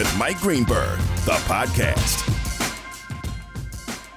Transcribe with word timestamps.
With 0.00 0.16
Mike 0.16 0.40
Greenberg, 0.40 0.98
the 1.26 1.36
podcast. 1.44 2.24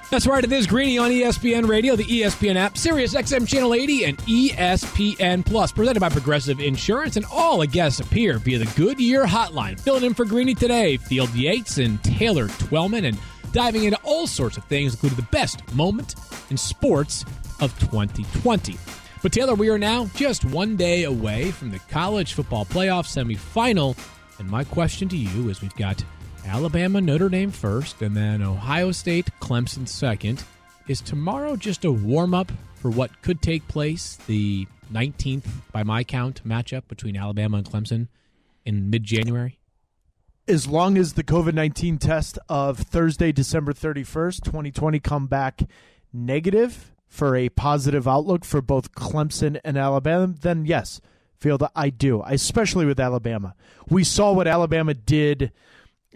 That's 0.08 0.26
right, 0.26 0.42
it 0.42 0.50
is 0.50 0.66
Greeny 0.66 0.96
on 0.96 1.10
ESPN 1.10 1.68
Radio, 1.68 1.94
the 1.94 2.04
ESPN 2.04 2.56
app, 2.56 2.78
Sirius 2.78 3.12
XM 3.12 3.46
Channel 3.46 3.74
80, 3.74 4.04
and 4.06 4.16
ESPN 4.20 5.44
Plus, 5.44 5.72
presented 5.72 6.00
by 6.00 6.08
Progressive 6.08 6.58
Insurance, 6.58 7.16
and 7.16 7.26
all 7.30 7.58
the 7.58 7.66
guests 7.66 8.00
appear 8.00 8.38
via 8.38 8.56
the 8.56 8.72
Goodyear 8.76 9.26
Hotline. 9.26 9.78
Filling 9.78 10.04
in 10.04 10.14
for 10.14 10.24
Greeny 10.24 10.54
today, 10.54 10.96
Field 10.96 11.28
Yates 11.34 11.76
and 11.76 12.02
Taylor 12.02 12.48
Twellman, 12.48 13.04
and 13.06 13.18
diving 13.52 13.84
into 13.84 13.98
all 14.04 14.26
sorts 14.26 14.56
of 14.56 14.64
things, 14.64 14.94
including 14.94 15.16
the 15.16 15.28
best 15.30 15.70
moment 15.74 16.14
in 16.48 16.56
sports 16.56 17.26
of 17.60 17.78
2020. 17.78 18.78
But 19.22 19.32
Taylor, 19.34 19.54
we 19.54 19.68
are 19.68 19.78
now 19.78 20.06
just 20.14 20.46
one 20.46 20.76
day 20.76 21.04
away 21.04 21.50
from 21.50 21.70
the 21.70 21.78
college 21.90 22.32
football 22.32 22.64
playoff 22.64 23.04
semifinal, 23.04 23.98
and 24.38 24.48
my 24.48 24.64
question 24.64 25.08
to 25.08 25.16
you 25.16 25.48
is: 25.48 25.60
We've 25.60 25.74
got 25.76 26.04
Alabama, 26.46 27.00
Notre 27.00 27.28
Dame 27.28 27.50
first, 27.50 28.02
and 28.02 28.16
then 28.16 28.42
Ohio 28.42 28.92
State, 28.92 29.28
Clemson 29.40 29.88
second. 29.88 30.44
Is 30.86 31.00
tomorrow 31.00 31.56
just 31.56 31.84
a 31.84 31.92
warm 31.92 32.34
up 32.34 32.52
for 32.74 32.90
what 32.90 33.22
could 33.22 33.40
take 33.40 33.66
place, 33.68 34.18
the 34.26 34.66
19th, 34.92 35.46
by 35.72 35.82
my 35.82 36.04
count, 36.04 36.46
matchup 36.46 36.88
between 36.88 37.16
Alabama 37.16 37.58
and 37.58 37.66
Clemson 37.66 38.08
in 38.64 38.90
mid 38.90 39.04
January? 39.04 39.58
as 40.46 40.66
long 40.66 40.98
as 40.98 41.14
the 41.14 41.24
COVID 41.24 41.54
19 41.54 41.98
test 41.98 42.38
of 42.48 42.78
Thursday, 42.78 43.32
December 43.32 43.72
31st, 43.72 44.42
2020, 44.42 45.00
come 45.00 45.26
back 45.26 45.62
negative 46.12 46.92
for 47.06 47.36
a 47.36 47.48
positive 47.48 48.06
outlook 48.06 48.44
for 48.44 48.60
both 48.60 48.92
Clemson 48.92 49.58
and 49.64 49.78
Alabama, 49.78 50.34
then 50.40 50.66
yes, 50.66 51.00
that 51.44 51.72
I 51.74 51.90
do, 51.90 52.22
especially 52.26 52.86
with 52.86 52.98
Alabama. 52.98 53.54
We 53.88 54.04
saw 54.04 54.32
what 54.32 54.48
Alabama 54.48 54.94
did 54.94 55.52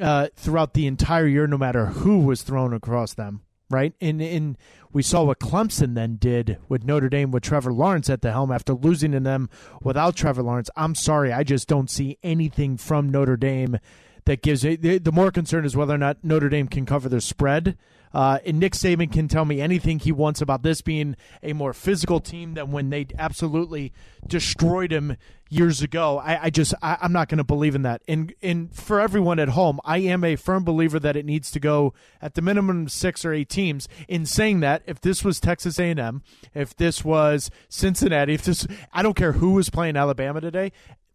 uh, 0.00 0.28
throughout 0.34 0.74
the 0.74 0.86
entire 0.86 1.26
year, 1.26 1.46
no 1.46 1.58
matter 1.58 1.86
who 1.86 2.20
was 2.20 2.42
thrown 2.42 2.72
across 2.72 3.14
them. 3.14 3.42
Right, 3.70 3.92
and 4.00 4.22
and 4.22 4.56
we 4.94 5.02
saw 5.02 5.24
what 5.24 5.40
Clemson 5.40 5.94
then 5.94 6.16
did 6.16 6.56
with 6.70 6.84
Notre 6.84 7.10
Dame 7.10 7.30
with 7.30 7.42
Trevor 7.42 7.70
Lawrence 7.70 8.08
at 8.08 8.22
the 8.22 8.32
helm 8.32 8.50
after 8.50 8.72
losing 8.72 9.12
to 9.12 9.20
them 9.20 9.50
without 9.82 10.16
Trevor 10.16 10.42
Lawrence. 10.42 10.70
I'm 10.74 10.94
sorry, 10.94 11.34
I 11.34 11.42
just 11.42 11.68
don't 11.68 11.90
see 11.90 12.16
anything 12.22 12.78
from 12.78 13.10
Notre 13.10 13.36
Dame 13.36 13.78
that 14.24 14.40
gives 14.40 14.64
it. 14.64 14.80
The, 14.80 14.96
the 14.96 15.12
more 15.12 15.30
concern 15.30 15.66
is 15.66 15.76
whether 15.76 15.94
or 15.94 15.98
not 15.98 16.24
Notre 16.24 16.48
Dame 16.48 16.68
can 16.68 16.86
cover 16.86 17.10
their 17.10 17.20
spread. 17.20 17.76
Uh, 18.12 18.38
and 18.44 18.58
Nick 18.58 18.72
Saban 18.72 19.12
can 19.12 19.28
tell 19.28 19.44
me 19.44 19.60
anything 19.60 19.98
he 19.98 20.12
wants 20.12 20.40
about 20.40 20.62
this 20.62 20.80
being 20.80 21.16
a 21.42 21.52
more 21.52 21.72
physical 21.72 22.20
team 22.20 22.54
than 22.54 22.70
when 22.72 22.90
they 22.90 23.06
absolutely 23.18 23.92
destroyed 24.26 24.92
him 24.92 25.16
years 25.50 25.82
ago. 25.82 26.18
I, 26.18 26.44
I 26.44 26.50
just 26.50 26.74
I, 26.82 26.98
I'm 27.00 27.12
not 27.12 27.28
going 27.28 27.38
to 27.38 27.44
believe 27.44 27.74
in 27.74 27.82
that. 27.82 28.02
And 28.08 28.34
and 28.42 28.74
for 28.74 29.00
everyone 29.00 29.38
at 29.38 29.50
home, 29.50 29.80
I 29.84 29.98
am 29.98 30.24
a 30.24 30.36
firm 30.36 30.64
believer 30.64 30.98
that 31.00 31.16
it 31.16 31.24
needs 31.24 31.50
to 31.52 31.60
go 31.60 31.94
at 32.20 32.34
the 32.34 32.42
minimum 32.42 32.88
six 32.88 33.24
or 33.24 33.32
eight 33.32 33.48
teams. 33.48 33.88
In 34.06 34.26
saying 34.26 34.60
that, 34.60 34.82
if 34.86 35.00
this 35.00 35.24
was 35.24 35.40
Texas 35.40 35.78
A&M, 35.78 36.22
if 36.54 36.76
this 36.76 37.04
was 37.04 37.50
Cincinnati, 37.68 38.34
if 38.34 38.42
this 38.42 38.66
I 38.92 39.02
don't 39.02 39.16
care 39.16 39.32
who 39.32 39.52
was 39.52 39.70
playing 39.70 39.96
Alabama 39.96 40.40
today 40.40 40.72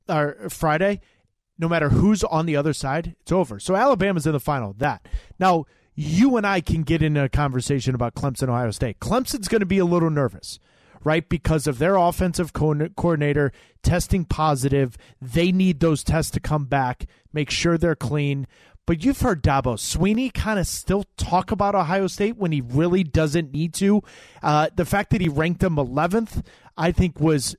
or 0.10 0.50
Friday, 0.50 1.02
no 1.58 1.70
matter 1.70 1.90
who's 1.90 2.24
on 2.24 2.46
the 2.46 2.56
other 2.56 2.74
side, 2.74 3.16
it's 3.22 3.32
over. 3.32 3.60
So 3.60 3.76
Alabama's 3.76 4.26
in 4.26 4.34
the 4.34 4.40
final. 4.40 4.74
That 4.74 5.08
now 5.40 5.66
you 5.96 6.38
and 6.38 6.46
I 6.46 6.62
can 6.62 6.84
get 6.84 7.04
in 7.04 7.18
a 7.18 7.30
conversation 7.30 7.96
about 7.96 8.16
Clemson, 8.16 8.50
Ohio 8.50 8.72
State. 8.72 9.00
Clemson's 9.00 9.48
going 9.48 9.62
to 9.62 9.66
be 9.66 9.78
a 9.78 9.86
little 9.86 10.10
nervous, 10.10 10.60
right? 11.04 11.28
Because 11.28 11.68
of 11.68 11.78
their 11.78 11.96
offensive 11.96 12.54
co- 12.54 12.90
coordinator 12.96 13.52
testing 13.84 14.26
positive. 14.26 14.98
They 15.22 15.52
need 15.52 15.80
those 15.80 16.04
tests 16.04 16.32
to 16.32 16.40
come 16.40 16.66
back, 16.66 17.06
make 17.32 17.50
sure 17.50 17.78
they're 17.78 17.96
clean. 17.96 18.48
But 18.86 19.06
you've 19.06 19.22
heard 19.22 19.42
Dabo 19.42 19.78
Swinney 19.78 20.34
kind 20.34 20.60
of 20.60 20.68
still 20.68 21.06
talk 21.16 21.52
about 21.52 21.76
Ohio 21.76 22.08
State 22.08 22.36
when 22.38 22.52
he 22.52 22.62
really 22.62 23.04
doesn't 23.04 23.54
need 23.54 23.74
to. 23.76 24.02
Uh, 24.42 24.70
the 24.76 24.86
fact 24.86 25.12
that 25.12 25.22
he 25.22 25.30
ranked 25.30 25.62
them 25.62 25.78
11th, 25.78 26.44
I 26.76 26.92
think, 26.92 27.20
was 27.20 27.56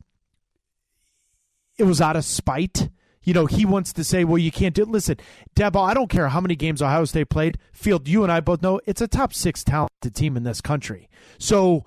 it 1.78 1.84
was 1.84 2.00
out 2.00 2.16
of 2.16 2.24
spite. 2.24 2.90
You 3.24 3.34
know, 3.34 3.46
he 3.46 3.64
wants 3.64 3.92
to 3.94 4.04
say, 4.04 4.24
well, 4.24 4.38
you 4.38 4.52
can't 4.52 4.74
do 4.74 4.82
it. 4.82 4.88
Listen, 4.88 5.16
Dabo, 5.56 5.82
I 5.82 5.94
don't 5.94 6.10
care 6.10 6.28
how 6.28 6.40
many 6.40 6.56
games 6.56 6.82
Ohio 6.82 7.04
State 7.04 7.30
played. 7.30 7.58
Field, 7.72 8.06
you 8.06 8.22
and 8.22 8.30
I 8.30 8.40
both 8.40 8.62
know 8.62 8.80
it's 8.86 9.00
a 9.00 9.08
top 9.08 9.34
six 9.34 9.64
talented 9.64 10.14
team 10.14 10.36
in 10.36 10.44
this 10.44 10.60
country. 10.60 11.08
So 11.38 11.84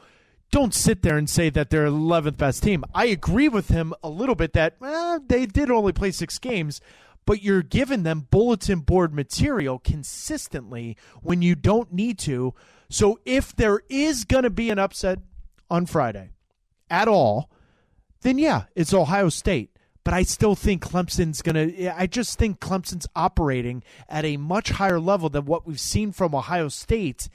don't 0.52 0.74
sit 0.74 1.02
there 1.02 1.18
and 1.18 1.30
say 1.30 1.50
that 1.50 1.70
they're 1.70 1.88
11th 1.88 2.38
best 2.38 2.64
team. 2.64 2.84
I 2.94 3.06
agree 3.06 3.50
with 3.50 3.70
him 3.70 3.94
a 4.04 4.10
little 4.10 4.36
bit 4.36 4.54
that 4.54 4.76
well, 4.80 5.20
they 5.20 5.46
did 5.46 5.70
only 5.70 5.94
play 5.94 6.12
six 6.12 6.40
games, 6.40 6.82
but 7.26 7.44
you're 7.44 7.64
giving 7.64 8.04
them 8.04 8.28
bulletin 8.32 8.80
board 8.80 9.14
material 9.14 9.80
consistently 9.80 10.98
when 11.22 11.42
you 11.42 11.56
don't 11.56 11.92
need 11.92 12.18
to. 12.20 12.54
So 12.90 13.20
if 13.26 13.56
there 13.56 13.82
is 13.90 14.24
going 14.24 14.44
to 14.44 14.50
be 14.50 14.70
an 14.70 14.80
upset 14.80 15.20
on 15.70 15.86
Friday 15.86 16.32
at 16.90 17.08
all, 17.08 17.52
then 18.22 18.38
yeah, 18.38 18.64
it's 18.76 18.94
Ohio 18.94 19.30
State. 19.30 19.77
But 20.08 20.14
I 20.14 20.24
still 20.24 20.56
think 20.56 20.82
Clemson's 20.82 21.42
going 21.42 21.56
to, 21.74 22.00
I 22.00 22.08
just 22.08 22.40
think 22.40 22.62
Clemson's 22.62 23.08
operating 23.14 23.84
at 24.08 24.24
a 24.24 24.38
much 24.38 24.70
higher 24.70 25.02
level 25.02 25.28
than 25.28 25.44
what 25.44 25.68
we've 25.68 25.82
seen 25.82 26.14
from 26.14 26.34
Ohio 26.34 26.70
State 26.70 27.28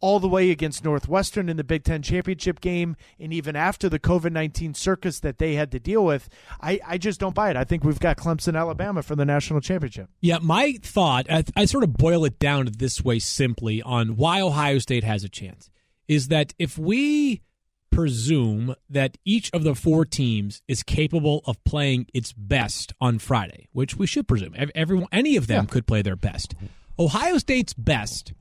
all 0.00 0.20
the 0.20 0.28
way 0.28 0.50
against 0.50 0.84
Northwestern 0.84 1.48
in 1.48 1.56
the 1.56 1.64
Big 1.64 1.84
Ten 1.84 2.02
championship 2.02 2.60
game, 2.60 2.96
and 3.18 3.32
even 3.32 3.56
after 3.56 3.88
the 3.88 3.98
COVID 3.98 4.30
19 4.30 4.74
circus 4.74 5.20
that 5.20 5.38
they 5.38 5.54
had 5.54 5.72
to 5.72 5.80
deal 5.80 6.04
with. 6.04 6.28
I, 6.60 6.78
I 6.86 6.98
just 6.98 7.18
don't 7.18 7.34
buy 7.34 7.48
it. 7.48 7.56
I 7.56 7.64
think 7.64 7.82
we've 7.82 7.98
got 7.98 8.18
Clemson, 8.18 8.58
Alabama 8.58 9.02
for 9.02 9.16
the 9.16 9.24
national 9.24 9.62
championship. 9.62 10.10
Yeah, 10.20 10.36
my 10.42 10.74
thought, 10.82 11.30
I, 11.30 11.44
I 11.56 11.64
sort 11.64 11.82
of 11.82 11.94
boil 11.94 12.26
it 12.26 12.38
down 12.38 12.68
this 12.76 13.02
way 13.02 13.20
simply 13.20 13.80
on 13.80 14.16
why 14.16 14.42
Ohio 14.42 14.80
State 14.80 15.02
has 15.02 15.24
a 15.24 15.30
chance 15.30 15.70
is 16.08 16.28
that 16.28 16.52
if 16.58 16.76
we 16.76 17.40
presume 17.98 18.76
that 18.88 19.18
each 19.24 19.50
of 19.52 19.64
the 19.64 19.74
four 19.74 20.04
teams 20.04 20.62
is 20.68 20.84
capable 20.84 21.42
of 21.46 21.62
playing 21.64 22.06
its 22.14 22.32
best 22.32 22.92
on 23.00 23.18
Friday, 23.18 23.66
which 23.72 23.96
we 23.96 24.06
should 24.06 24.28
presume, 24.28 24.54
Ev- 24.54 24.70
everyone, 24.76 25.08
any 25.10 25.34
of 25.34 25.48
them 25.48 25.66
could 25.66 25.84
play 25.84 26.00
their 26.00 26.14
best. 26.14 26.54
Ohio 26.96 27.38
State's 27.38 27.74
best 27.74 28.32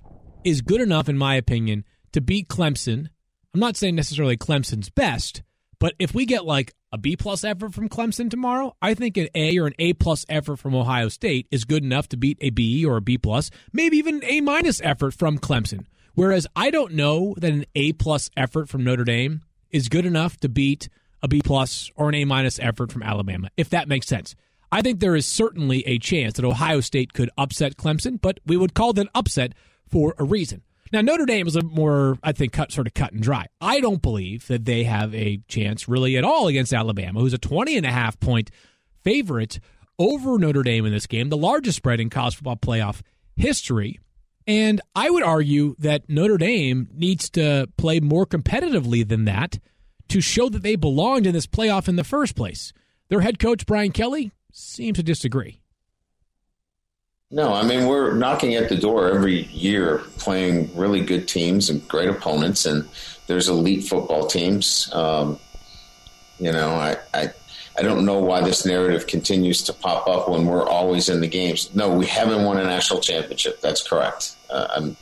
is 0.43 0.61
good 0.61 0.79
enough, 0.79 1.09
in 1.09 1.17
my 1.17 1.33
opinion, 1.33 1.85
to 2.11 2.21
beat 2.21 2.47
Clemson. 2.47 3.07
I'm 3.51 3.59
not 3.59 3.75
saying 3.75 3.95
necessarily 3.95 4.37
Clemson's 4.37 4.91
best, 4.91 5.41
but 5.79 5.95
if 5.97 6.13
we 6.13 6.27
get 6.27 6.45
like 6.45 6.75
a 6.91 6.99
B 6.99 7.15
plus 7.15 7.43
effort 7.43 7.73
from 7.73 7.89
Clemson 7.89 8.29
tomorrow, 8.29 8.75
I 8.79 8.93
think 8.93 9.17
an 9.17 9.29
A 9.33 9.57
or 9.57 9.65
an 9.65 9.73
A 9.79 9.93
plus 9.93 10.23
effort 10.29 10.57
from 10.57 10.75
Ohio 10.75 11.09
State 11.09 11.47
is 11.49 11.65
good 11.65 11.83
enough 11.83 12.07
to 12.09 12.17
beat 12.17 12.37
a 12.41 12.51
B 12.51 12.85
or 12.85 12.97
a 12.97 13.01
B 13.01 13.17
plus, 13.17 13.49
maybe 13.73 13.97
even 13.97 14.17
an 14.17 14.25
A 14.25 14.39
minus 14.41 14.81
effort 14.81 15.15
from 15.15 15.39
Clemson. 15.39 15.87
Whereas 16.17 16.47
I 16.55 16.71
don't 16.71 16.93
know 16.93 17.35
that 17.37 17.53
an 17.53 17.65
A 17.75 17.93
plus 17.93 18.31
effort 18.35 18.69
from 18.69 18.83
Notre 18.83 19.03
Dame 19.03 19.43
is 19.69 19.87
good 19.87 20.03
enough 20.03 20.35
to 20.37 20.49
beat 20.49 20.89
a 21.21 21.27
B 21.27 21.41
plus 21.43 21.91
or 21.95 22.09
an 22.09 22.15
A 22.15 22.25
minus 22.25 22.57
effort 22.57 22.91
from 22.91 23.03
Alabama, 23.03 23.49
if 23.55 23.69
that 23.69 23.87
makes 23.87 24.07
sense. 24.07 24.33
I 24.71 24.81
think 24.81 24.99
there 24.99 25.15
is 25.15 25.27
certainly 25.27 25.85
a 25.85 25.99
chance 25.99 26.33
that 26.33 26.43
Ohio 26.43 26.79
State 26.79 27.13
could 27.13 27.29
upset 27.37 27.77
Clemson, 27.77 28.19
but 28.19 28.39
we 28.47 28.57
would 28.57 28.73
call 28.73 28.93
that 28.93 29.09
upset 29.13 29.53
for 29.87 30.15
a 30.17 30.23
reason. 30.23 30.63
Now, 30.91 31.01
Notre 31.01 31.27
Dame 31.27 31.45
is 31.45 31.55
a 31.55 31.61
more, 31.61 32.17
I 32.23 32.31
think, 32.31 32.51
cut, 32.51 32.71
sort 32.71 32.87
of 32.87 32.95
cut 32.95 33.13
and 33.13 33.21
dry. 33.21 33.45
I 33.61 33.79
don't 33.79 34.01
believe 34.01 34.47
that 34.47 34.65
they 34.65 34.85
have 34.85 35.13
a 35.13 35.39
chance 35.47 35.87
really 35.87 36.17
at 36.17 36.23
all 36.23 36.47
against 36.47 36.73
Alabama, 36.73 37.19
who's 37.19 37.35
a 37.35 37.37
20 37.37 37.77
and 37.77 37.85
a 37.85 37.91
half 37.91 38.19
point 38.19 38.49
favorite 39.03 39.59
over 39.99 40.39
Notre 40.39 40.63
Dame 40.63 40.87
in 40.87 40.93
this 40.93 41.05
game, 41.05 41.29
the 41.29 41.37
largest 41.37 41.77
spread 41.77 41.99
in 41.99 42.09
college 42.09 42.37
football 42.37 42.55
playoff 42.55 43.01
history. 43.35 43.99
And 44.47 44.79
I 44.95 45.09
would 45.09 45.23
argue 45.23 45.75
that 45.79 46.09
Notre 46.09 46.37
Dame 46.37 46.87
needs 46.93 47.29
to 47.31 47.67
play 47.77 47.99
more 47.99 48.25
competitively 48.25 49.05
than 49.07 49.25
that 49.25 49.59
to 50.07 50.21
show 50.21 50.47
that 50.47 50.63
they 50.63 50.77
belonged 50.77 51.27
in 51.27 51.33
this 51.33 51.45
playoff 51.47 51.89
in 51.89 51.97
the 51.97 52.05
first 52.05 52.35
place. 52.35 52.71
Their 53.09 53.19
head 53.21 53.39
coach, 53.39 53.65
Brian 53.65 53.91
Kelly, 53.91 54.31
seems 54.53 54.97
to 54.97 55.03
disagree. 55.03 55.59
No, 57.29 57.53
I 57.53 57.63
mean 57.63 57.87
we're 57.87 58.13
knocking 58.13 58.55
at 58.55 58.69
the 58.69 58.77
door 58.77 59.11
every 59.11 59.43
year, 59.47 59.97
playing 60.17 60.73
really 60.77 61.01
good 61.01 61.27
teams 61.27 61.69
and 61.69 61.85
great 61.89 62.07
opponents, 62.07 62.65
and 62.65 62.87
there's 63.27 63.49
elite 63.49 63.83
football 63.83 64.27
teams. 64.27 64.89
Um, 64.93 65.37
You 66.39 66.51
know, 66.51 66.69
I, 66.69 66.97
I 67.13 67.33
I 67.77 67.83
don't 67.83 68.05
know 68.05 68.19
why 68.19 68.41
this 68.41 68.65
narrative 68.65 69.05
continues 69.05 69.61
to 69.63 69.73
pop 69.73 70.07
up 70.07 70.29
when 70.29 70.45
we're 70.45 70.67
always 70.67 71.09
in 71.09 71.21
the 71.21 71.27
games. 71.27 71.73
No, 71.75 71.95
we 71.95 72.07
haven't 72.07 72.43
won 72.43 72.57
a 72.57 72.63
national 72.63 73.01
championship. 73.01 73.61
That's 73.61 73.87
correct. 73.87 74.35
Uh, 74.49 74.67
I'm, 74.75 74.97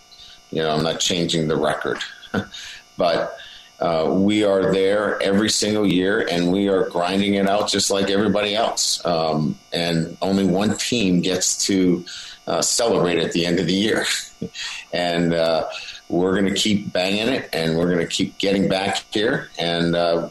you 0.52 0.62
know, 0.62 0.72
I'm 0.72 0.84
not 0.84 1.00
changing 1.00 1.48
the 1.48 1.56
record, 1.56 2.00
but 2.98 3.38
uh, 3.80 4.10
we 4.10 4.44
are 4.44 4.74
there 4.74 5.22
every 5.22 5.50
single 5.50 5.86
year, 5.86 6.28
and 6.30 6.52
we 6.52 6.68
are 6.68 6.90
grinding 6.90 7.36
it 7.36 7.48
out 7.48 7.70
just 7.70 7.92
like 7.92 8.10
everybody 8.10 8.56
else. 8.56 9.06
Um, 9.06 9.58
and 9.72 10.18
only 10.22 10.46
one 10.46 10.78
team 10.78 11.22
gets 11.22 11.66
to 11.68 12.06
uh, 12.48 12.62
celebrate 12.62 13.20
at 13.20 13.32
the 13.32 13.46
end 13.46 13.60
of 13.60 13.68
the 13.68 13.74
year, 13.74 14.06
and 14.94 15.34
uh, 15.34 15.68
we're 16.10 16.40
going 16.40 16.54
to 16.54 16.60
keep 16.60 16.92
banging 16.92 17.28
it, 17.28 17.50
and 17.54 17.78
we're 17.78 17.88
going 17.94 18.06
to 18.06 18.08
keep 18.08 18.38
getting 18.38 18.68
back 18.68 19.04
here, 19.12 19.50
and 19.58 19.96
uh, 19.96 20.30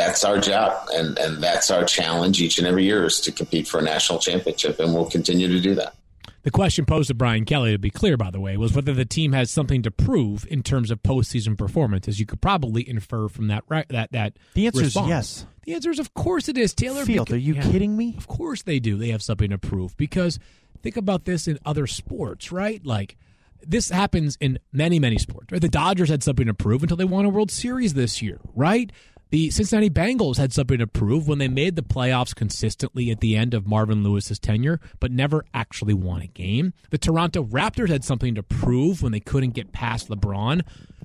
that's 0.00 0.24
our 0.24 0.38
job 0.38 0.88
and, 0.94 1.18
and 1.18 1.42
that's 1.42 1.70
our 1.70 1.84
challenge 1.84 2.40
each 2.40 2.58
and 2.58 2.66
every 2.66 2.84
year 2.84 3.04
is 3.04 3.20
to 3.20 3.30
compete 3.30 3.68
for 3.68 3.78
a 3.78 3.82
national 3.82 4.18
championship 4.18 4.80
and 4.80 4.94
we'll 4.94 5.10
continue 5.10 5.46
to 5.46 5.60
do 5.60 5.74
that 5.74 5.94
the 6.42 6.50
question 6.50 6.86
posed 6.86 7.08
to 7.08 7.14
Brian 7.14 7.44
Kelly, 7.44 7.72
to 7.72 7.78
be 7.78 7.90
clear, 7.90 8.16
by 8.16 8.30
the 8.30 8.40
way, 8.40 8.56
was 8.56 8.72
whether 8.72 8.94
the 8.94 9.04
team 9.04 9.32
has 9.32 9.50
something 9.50 9.82
to 9.82 9.90
prove 9.90 10.46
in 10.48 10.62
terms 10.62 10.90
of 10.90 11.02
postseason 11.02 11.56
performance, 11.56 12.08
as 12.08 12.18
you 12.18 12.24
could 12.24 12.40
probably 12.40 12.88
infer 12.88 13.28
from 13.28 13.48
that 13.48 13.64
that 13.88 14.12
that. 14.12 14.38
The 14.54 14.66
answer 14.66 14.80
response. 14.80 15.04
is 15.04 15.10
yes. 15.10 15.46
The 15.66 15.74
answer 15.74 15.90
is 15.90 15.98
of 15.98 16.14
course 16.14 16.48
it 16.48 16.56
is. 16.56 16.72
Taylor 16.72 17.04
Field, 17.04 17.26
because, 17.26 17.36
are 17.36 17.40
you 17.40 17.54
yeah, 17.56 17.62
kidding 17.70 17.94
me? 17.94 18.14
Of 18.16 18.26
course 18.26 18.62
they 18.62 18.78
do. 18.78 18.96
They 18.96 19.10
have 19.10 19.22
something 19.22 19.50
to 19.50 19.58
prove 19.58 19.94
because 19.98 20.38
think 20.82 20.96
about 20.96 21.26
this 21.26 21.46
in 21.46 21.58
other 21.66 21.86
sports, 21.86 22.50
right? 22.50 22.84
Like 22.86 23.18
this 23.62 23.90
happens 23.90 24.38
in 24.40 24.58
many 24.72 24.98
many 24.98 25.18
sports. 25.18 25.52
Right? 25.52 25.60
The 25.60 25.68
Dodgers 25.68 26.08
had 26.08 26.22
something 26.22 26.46
to 26.46 26.54
prove 26.54 26.82
until 26.82 26.96
they 26.96 27.04
won 27.04 27.26
a 27.26 27.28
World 27.28 27.50
Series 27.50 27.92
this 27.92 28.22
year, 28.22 28.40
right? 28.54 28.90
The 29.30 29.50
Cincinnati 29.50 29.90
Bengals 29.90 30.38
had 30.38 30.52
something 30.52 30.78
to 30.78 30.88
prove 30.88 31.28
when 31.28 31.38
they 31.38 31.46
made 31.46 31.76
the 31.76 31.82
playoffs 31.82 32.34
consistently 32.34 33.12
at 33.12 33.20
the 33.20 33.36
end 33.36 33.54
of 33.54 33.64
Marvin 33.64 34.02
Lewis's 34.02 34.40
tenure, 34.40 34.80
but 34.98 35.12
never 35.12 35.44
actually 35.54 35.94
won 35.94 36.20
a 36.20 36.26
game. 36.26 36.72
The 36.90 36.98
Toronto 36.98 37.44
Raptors 37.44 37.90
had 37.90 38.02
something 38.02 38.34
to 38.34 38.42
prove 38.42 39.02
when 39.02 39.12
they 39.12 39.20
couldn't 39.20 39.54
get 39.54 39.70
past 39.70 40.08
LeBron, 40.08 40.62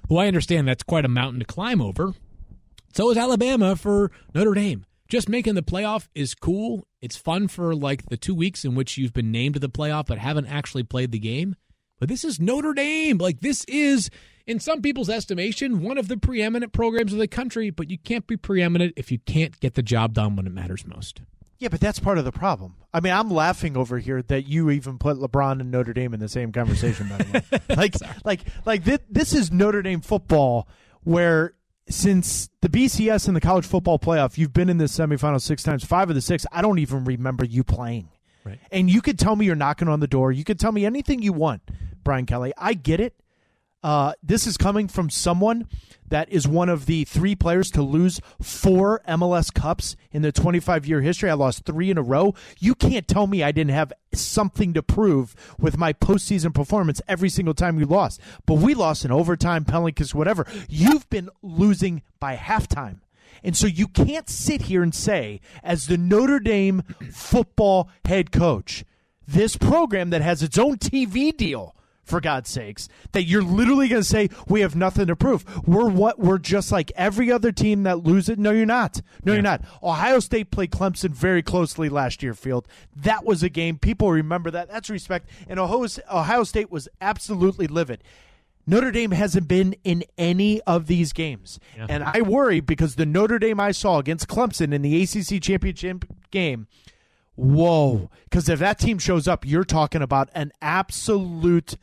who 0.09 0.17
I 0.17 0.25
understand 0.25 0.67
that's 0.67 0.81
quite 0.81 1.05
a 1.05 1.09
mountain 1.09 1.39
to 1.39 1.45
climb 1.45 1.79
over. 1.79 2.15
So 2.93 3.11
is 3.11 3.17
Alabama 3.17 3.75
for 3.75 4.09
Notre 4.33 4.55
Dame. 4.55 4.85
Just 5.07 5.29
making 5.29 5.53
the 5.53 5.61
playoff 5.61 6.07
is 6.15 6.33
cool. 6.33 6.87
It's 7.03 7.15
fun 7.15 7.47
for 7.47 7.75
like 7.75 8.07
the 8.07 8.17
two 8.17 8.33
weeks 8.33 8.65
in 8.65 8.73
which 8.73 8.97
you've 8.97 9.13
been 9.13 9.31
named 9.31 9.53
to 9.53 9.59
the 9.59 9.69
playoff 9.69 10.07
but 10.07 10.17
haven't 10.17 10.47
actually 10.47 10.81
played 10.81 11.11
the 11.11 11.19
game. 11.19 11.55
But 11.99 12.09
this 12.09 12.23
is 12.23 12.39
Notre 12.39 12.73
Dame. 12.73 13.17
Like 13.17 13.39
this 13.39 13.63
is 13.65 14.09
in 14.45 14.59
some 14.59 14.81
people's 14.81 15.09
estimation, 15.09 15.81
one 15.81 15.97
of 15.97 16.07
the 16.07 16.17
preeminent 16.17 16.71
programs 16.73 17.13
of 17.13 17.19
the 17.19 17.27
country, 17.27 17.69
but 17.69 17.89
you 17.89 17.97
can't 17.97 18.27
be 18.27 18.37
preeminent 18.37 18.93
if 18.95 19.11
you 19.11 19.19
can't 19.19 19.59
get 19.59 19.73
the 19.73 19.81
job 19.81 20.13
done 20.13 20.35
when 20.35 20.45
it 20.45 20.53
matters 20.53 20.85
most. 20.85 21.21
Yeah, 21.57 21.69
but 21.69 21.79
that's 21.79 21.99
part 21.99 22.17
of 22.17 22.25
the 22.25 22.33
problem. 22.33 22.75
I 22.93 22.99
mean, 22.99 23.13
I'm 23.13 23.31
laughing 23.31 23.77
over 23.77 23.97
here 23.97 24.21
that 24.23 24.47
you 24.47 24.69
even 24.69 24.97
put 24.97 25.17
LeBron 25.17 25.61
and 25.61 25.71
Notre 25.71 25.93
Dame 25.93 26.13
in 26.13 26.19
the 26.19 26.27
same 26.27 26.51
conversation. 26.51 27.07
By 27.07 27.17
the 27.17 27.31
way, 27.31 27.59
like, 27.75 27.95
like, 28.25 28.41
like 28.65 28.83
this, 28.83 28.99
this 29.09 29.33
is 29.33 29.51
Notre 29.51 29.81
Dame 29.81 30.01
football, 30.01 30.67
where 31.03 31.53
since 31.87 32.49
the 32.61 32.67
BCS 32.67 33.27
and 33.27 33.35
the 33.35 33.41
college 33.41 33.65
football 33.65 33.99
playoff, 33.99 34.37
you've 34.37 34.53
been 34.53 34.69
in 34.69 34.77
the 34.77 34.85
semifinal 34.85 35.39
six 35.39 35.63
times. 35.63 35.85
Five 35.85 36.09
of 36.09 36.15
the 36.15 36.21
six, 36.21 36.45
I 36.51 36.61
don't 36.61 36.79
even 36.79 37.05
remember 37.05 37.45
you 37.45 37.63
playing. 37.63 38.09
Right. 38.45 38.59
And 38.71 38.89
you 38.89 39.01
could 39.01 39.17
tell 39.17 39.35
me 39.35 39.45
you're 39.45 39.55
knocking 39.55 39.87
on 39.87 39.99
the 39.99 40.07
door. 40.07 40.31
You 40.31 40.43
could 40.43 40.59
tell 40.59 40.71
me 40.71 40.85
anything 40.85 41.21
you 41.21 41.33
want, 41.33 41.61
Brian 42.03 42.25
Kelly. 42.25 42.53
I 42.57 42.75
get 42.75 42.99
it. 42.99 43.15
Uh, 43.85 44.13
this 44.23 44.47
is 44.47 44.57
coming 44.57 44.87
from 44.87 45.11
someone 45.11 45.67
that 46.07 46.27
is 46.29 46.47
one 46.47 46.69
of 46.69 46.87
the 46.87 47.03
three 47.03 47.35
players 47.35 47.69
to 47.69 47.83
lose 47.83 48.19
four 48.41 49.01
MLS 49.07 49.53
Cups 49.53 49.95
in 50.11 50.23
the 50.23 50.31
25 50.31 50.87
year 50.87 51.01
history. 51.01 51.29
I 51.29 51.33
lost 51.33 51.65
three 51.65 51.91
in 51.91 51.97
a 51.97 52.01
row. 52.01 52.33
You 52.59 52.73
can't 52.73 53.07
tell 53.07 53.27
me 53.27 53.43
I 53.43 53.51
didn't 53.51 53.73
have 53.73 53.93
something 54.11 54.73
to 54.73 54.81
prove 54.81 55.35
with 55.59 55.77
my 55.77 55.93
postseason 55.93 56.51
performance 56.51 56.99
every 57.07 57.29
single 57.29 57.53
time 57.53 57.75
we 57.75 57.83
lost. 57.83 58.19
But 58.47 58.55
we 58.55 58.73
lost 58.73 59.05
in 59.05 59.11
overtime, 59.11 59.65
penalties, 59.65 60.15
whatever. 60.15 60.47
You've 60.67 61.07
been 61.11 61.29
losing 61.43 62.01
by 62.19 62.37
halftime. 62.37 63.01
And 63.43 63.55
so 63.55 63.67
you 63.67 63.87
can't 63.87 64.29
sit 64.29 64.63
here 64.63 64.83
and 64.83 64.93
say, 64.93 65.41
as 65.63 65.87
the 65.87 65.97
Notre 65.97 66.39
Dame 66.39 66.83
football 67.11 67.89
head 68.05 68.31
coach, 68.31 68.83
this 69.27 69.57
program 69.57 70.09
that 70.11 70.21
has 70.21 70.43
its 70.43 70.57
own 70.57 70.77
TV 70.77 71.35
deal 71.35 71.75
for 72.03 72.21
God's 72.21 72.49
sakes, 72.49 72.87
that 73.11 73.23
you're 73.23 73.41
literally 73.41 73.87
going 73.87 74.03
to 74.03 74.07
say 74.07 74.29
we 74.47 74.61
have 74.61 74.75
nothing 74.75 75.07
to 75.07 75.15
prove. 75.15 75.43
We're 75.67 75.89
what 75.89 76.19
we're 76.19 76.37
just 76.37 76.71
like 76.71 76.91
every 76.95 77.31
other 77.31 77.51
team 77.51 77.83
that 77.83 78.03
loses. 78.03 78.37
No, 78.37 78.51
you're 78.51 78.65
not. 78.65 79.01
No, 79.23 79.31
yeah. 79.31 79.37
you're 79.37 79.43
not. 79.43 79.61
Ohio 79.81 80.19
State 80.19 80.51
played 80.51 80.71
Clemson 80.71 81.09
very 81.09 81.41
closely 81.41 81.89
last 81.89 82.21
year. 82.21 82.35
Field 82.35 82.67
that 82.95 83.25
was 83.25 83.41
a 83.43 83.49
game 83.49 83.77
people 83.79 84.11
remember 84.11 84.51
that. 84.51 84.69
That's 84.69 84.89
respect. 84.89 85.27
And 85.49 85.59
Ohio 85.59 86.43
State 86.43 86.71
was 86.71 86.87
absolutely 87.01 87.67
livid. 87.67 88.03
Notre 88.67 88.91
Dame 88.91 89.11
hasn't 89.11 89.47
been 89.47 89.75
in 89.83 90.03
any 90.17 90.61
of 90.61 90.87
these 90.87 91.13
games. 91.13 91.59
Yeah. 91.77 91.87
And 91.89 92.03
I 92.03 92.21
worry 92.21 92.59
because 92.59 92.95
the 92.95 93.05
Notre 93.05 93.39
Dame 93.39 93.59
I 93.59 93.71
saw 93.71 93.99
against 93.99 94.27
Clemson 94.27 94.73
in 94.73 94.81
the 94.81 95.03
ACC 95.03 95.41
championship 95.41 96.05
game 96.31 96.67
whoa. 97.35 98.09
Because 98.23 98.49
if 98.49 98.59
that 98.59 98.79
team 98.79 98.97
shows 98.97 99.27
up, 99.27 99.45
you're 99.45 99.63
talking 99.63 100.01
about 100.01 100.29
an 100.33 100.51
absolute 100.61 101.77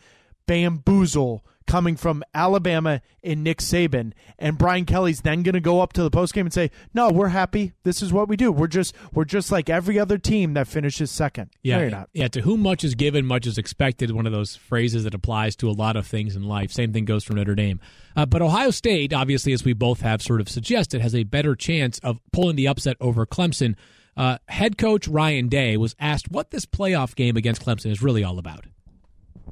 bamboozle 0.46 1.44
coming 1.66 1.96
from 1.96 2.22
Alabama 2.34 3.02
and 3.22 3.42
Nick 3.44 3.58
Saban. 3.58 4.12
And 4.38 4.58
Brian 4.58 4.84
Kelly's 4.84 5.20
then 5.20 5.42
going 5.42 5.54
to 5.54 5.60
go 5.60 5.80
up 5.80 5.92
to 5.94 6.02
the 6.02 6.10
postgame 6.10 6.42
and 6.42 6.52
say, 6.52 6.70
"No, 6.94 7.10
we're 7.10 7.28
happy. 7.28 7.72
This 7.82 8.02
is 8.02 8.12
what 8.12 8.28
we 8.28 8.36
do. 8.36 8.52
We're 8.52 8.66
just 8.66 8.94
we're 9.12 9.24
just 9.24 9.52
like 9.52 9.68
every 9.70 9.98
other 9.98 10.18
team 10.18 10.54
that 10.54 10.66
finishes 10.66 11.10
second. 11.10 11.50
Yeah, 11.62 11.88
no, 11.88 12.06
yeah. 12.12 12.28
To 12.28 12.42
whom 12.42 12.60
much 12.60 12.84
is 12.84 12.94
given, 12.94 13.26
much 13.26 13.46
is 13.46 13.58
expected. 13.58 14.10
One 14.10 14.26
of 14.26 14.32
those 14.32 14.56
phrases 14.56 15.04
that 15.04 15.14
applies 15.14 15.56
to 15.56 15.70
a 15.70 15.72
lot 15.72 15.96
of 15.96 16.06
things 16.06 16.36
in 16.36 16.44
life. 16.44 16.72
Same 16.72 16.92
thing 16.92 17.04
goes 17.04 17.24
for 17.24 17.34
Notre 17.34 17.54
Dame. 17.54 17.80
Uh, 18.16 18.26
but 18.26 18.42
Ohio 18.42 18.70
State, 18.70 19.12
obviously, 19.12 19.52
as 19.52 19.64
we 19.64 19.72
both 19.72 20.00
have 20.00 20.22
sort 20.22 20.40
of 20.40 20.48
suggested, 20.48 21.00
has 21.00 21.14
a 21.14 21.24
better 21.24 21.54
chance 21.54 21.98
of 22.00 22.20
pulling 22.32 22.56
the 22.56 22.68
upset 22.68 22.96
over 23.00 23.24
Clemson. 23.26 23.74
Uh, 24.16 24.36
head 24.48 24.76
coach 24.76 25.08
Ryan 25.08 25.48
Day 25.48 25.76
was 25.76 25.94
asked 25.98 26.30
what 26.30 26.50
this 26.50 26.66
playoff 26.66 27.14
game 27.14 27.36
against 27.36 27.64
Clemson 27.64 27.90
is 27.90 28.02
really 28.02 28.22
all 28.22 28.38
about. 28.38 28.66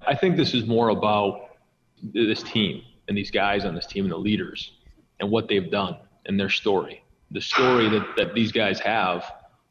I 0.06 0.14
think 0.14 0.36
this 0.36 0.54
is 0.54 0.66
more 0.66 0.88
about 0.90 1.49
this 2.02 2.42
team 2.42 2.82
and 3.08 3.16
these 3.16 3.30
guys 3.30 3.64
on 3.64 3.74
this 3.74 3.86
team 3.86 4.04
and 4.04 4.12
the 4.12 4.18
leaders 4.18 4.72
and 5.20 5.30
what 5.30 5.48
they've 5.48 5.70
done 5.70 5.96
and 6.26 6.38
their 6.38 6.48
story. 6.48 7.02
The 7.30 7.40
story 7.40 7.88
that, 7.88 8.06
that 8.16 8.34
these 8.34 8.52
guys 8.52 8.80
have 8.80 9.24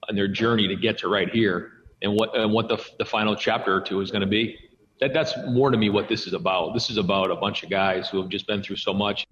and 0.07 0.17
their 0.17 0.27
journey 0.27 0.67
to 0.67 0.75
get 0.75 0.97
to 0.99 1.07
right 1.07 1.29
here 1.29 1.71
and 2.01 2.13
what 2.13 2.35
and 2.35 2.51
what 2.51 2.67
the, 2.67 2.77
the 2.97 3.05
final 3.05 3.35
chapter 3.35 3.75
or 3.75 3.81
two 3.81 4.01
is 4.01 4.11
going 4.11 4.21
to 4.21 4.27
be. 4.27 4.57
That 4.99 5.13
that's 5.13 5.33
more 5.47 5.69
to 5.71 5.77
me 5.77 5.89
what 5.89 6.09
this 6.09 6.27
is 6.27 6.33
about. 6.33 6.73
This 6.73 6.89
is 6.89 6.97
about 6.97 7.31
a 7.31 7.35
bunch 7.35 7.63
of 7.63 7.69
guys 7.69 8.09
who 8.09 8.19
have 8.21 8.29
just 8.29 8.47
been 8.47 8.61
through 8.61 8.77
so 8.77 8.93
much 8.93 9.25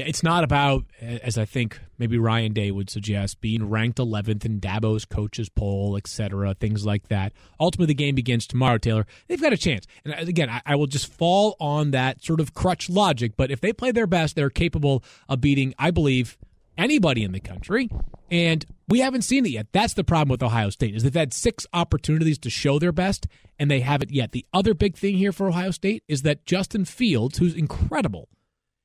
yeah, 0.00 0.06
it's 0.06 0.22
not 0.22 0.44
about, 0.44 0.86
as 1.00 1.36
I 1.36 1.44
think 1.44 1.78
maybe 1.98 2.16
Ryan 2.16 2.54
Day 2.54 2.70
would 2.70 2.88
suggest, 2.88 3.42
being 3.42 3.68
ranked 3.68 3.98
11th 3.98 4.46
in 4.46 4.58
Dabo's 4.58 5.04
coaches 5.04 5.50
poll, 5.50 5.94
etc., 5.98 6.54
things 6.54 6.86
like 6.86 7.08
that. 7.08 7.34
Ultimately, 7.58 7.92
the 7.92 7.94
game 7.94 8.14
begins 8.14 8.46
tomorrow, 8.46 8.78
Taylor. 8.78 9.06
They've 9.28 9.40
got 9.40 9.52
a 9.52 9.58
chance. 9.58 9.86
And 10.06 10.14
uh, 10.14 10.18
again, 10.20 10.48
I, 10.48 10.62
I 10.64 10.76
will 10.76 10.86
just 10.86 11.12
fall 11.12 11.54
on 11.60 11.90
that 11.90 12.24
sort 12.24 12.40
of 12.40 12.54
crutch 12.54 12.88
logic, 12.88 13.32
but 13.36 13.50
if 13.50 13.60
they 13.60 13.74
play 13.74 13.90
their 13.92 14.06
best, 14.06 14.36
they're 14.36 14.48
capable 14.48 15.04
of 15.28 15.42
beating, 15.42 15.74
I 15.78 15.90
believe, 15.90 16.38
anybody 16.78 17.22
in 17.22 17.32
the 17.32 17.40
country. 17.40 17.90
And 18.30 18.64
we 18.88 19.00
haven't 19.00 19.22
seen 19.22 19.44
it 19.44 19.50
yet. 19.50 19.66
That's 19.72 19.92
the 19.92 20.04
problem 20.04 20.30
with 20.30 20.42
Ohio 20.42 20.70
State 20.70 20.94
is 20.94 21.02
they've 21.02 21.12
had 21.12 21.34
six 21.34 21.66
opportunities 21.74 22.38
to 22.38 22.48
show 22.48 22.78
their 22.78 22.92
best, 22.92 23.26
and 23.58 23.70
they 23.70 23.80
haven't 23.80 24.12
yet. 24.12 24.32
The 24.32 24.46
other 24.54 24.72
big 24.72 24.96
thing 24.96 25.18
here 25.18 25.32
for 25.32 25.48
Ohio 25.48 25.72
State 25.72 26.04
is 26.08 26.22
that 26.22 26.46
Justin 26.46 26.86
Fields, 26.86 27.36
who's 27.36 27.54
incredible– 27.54 28.30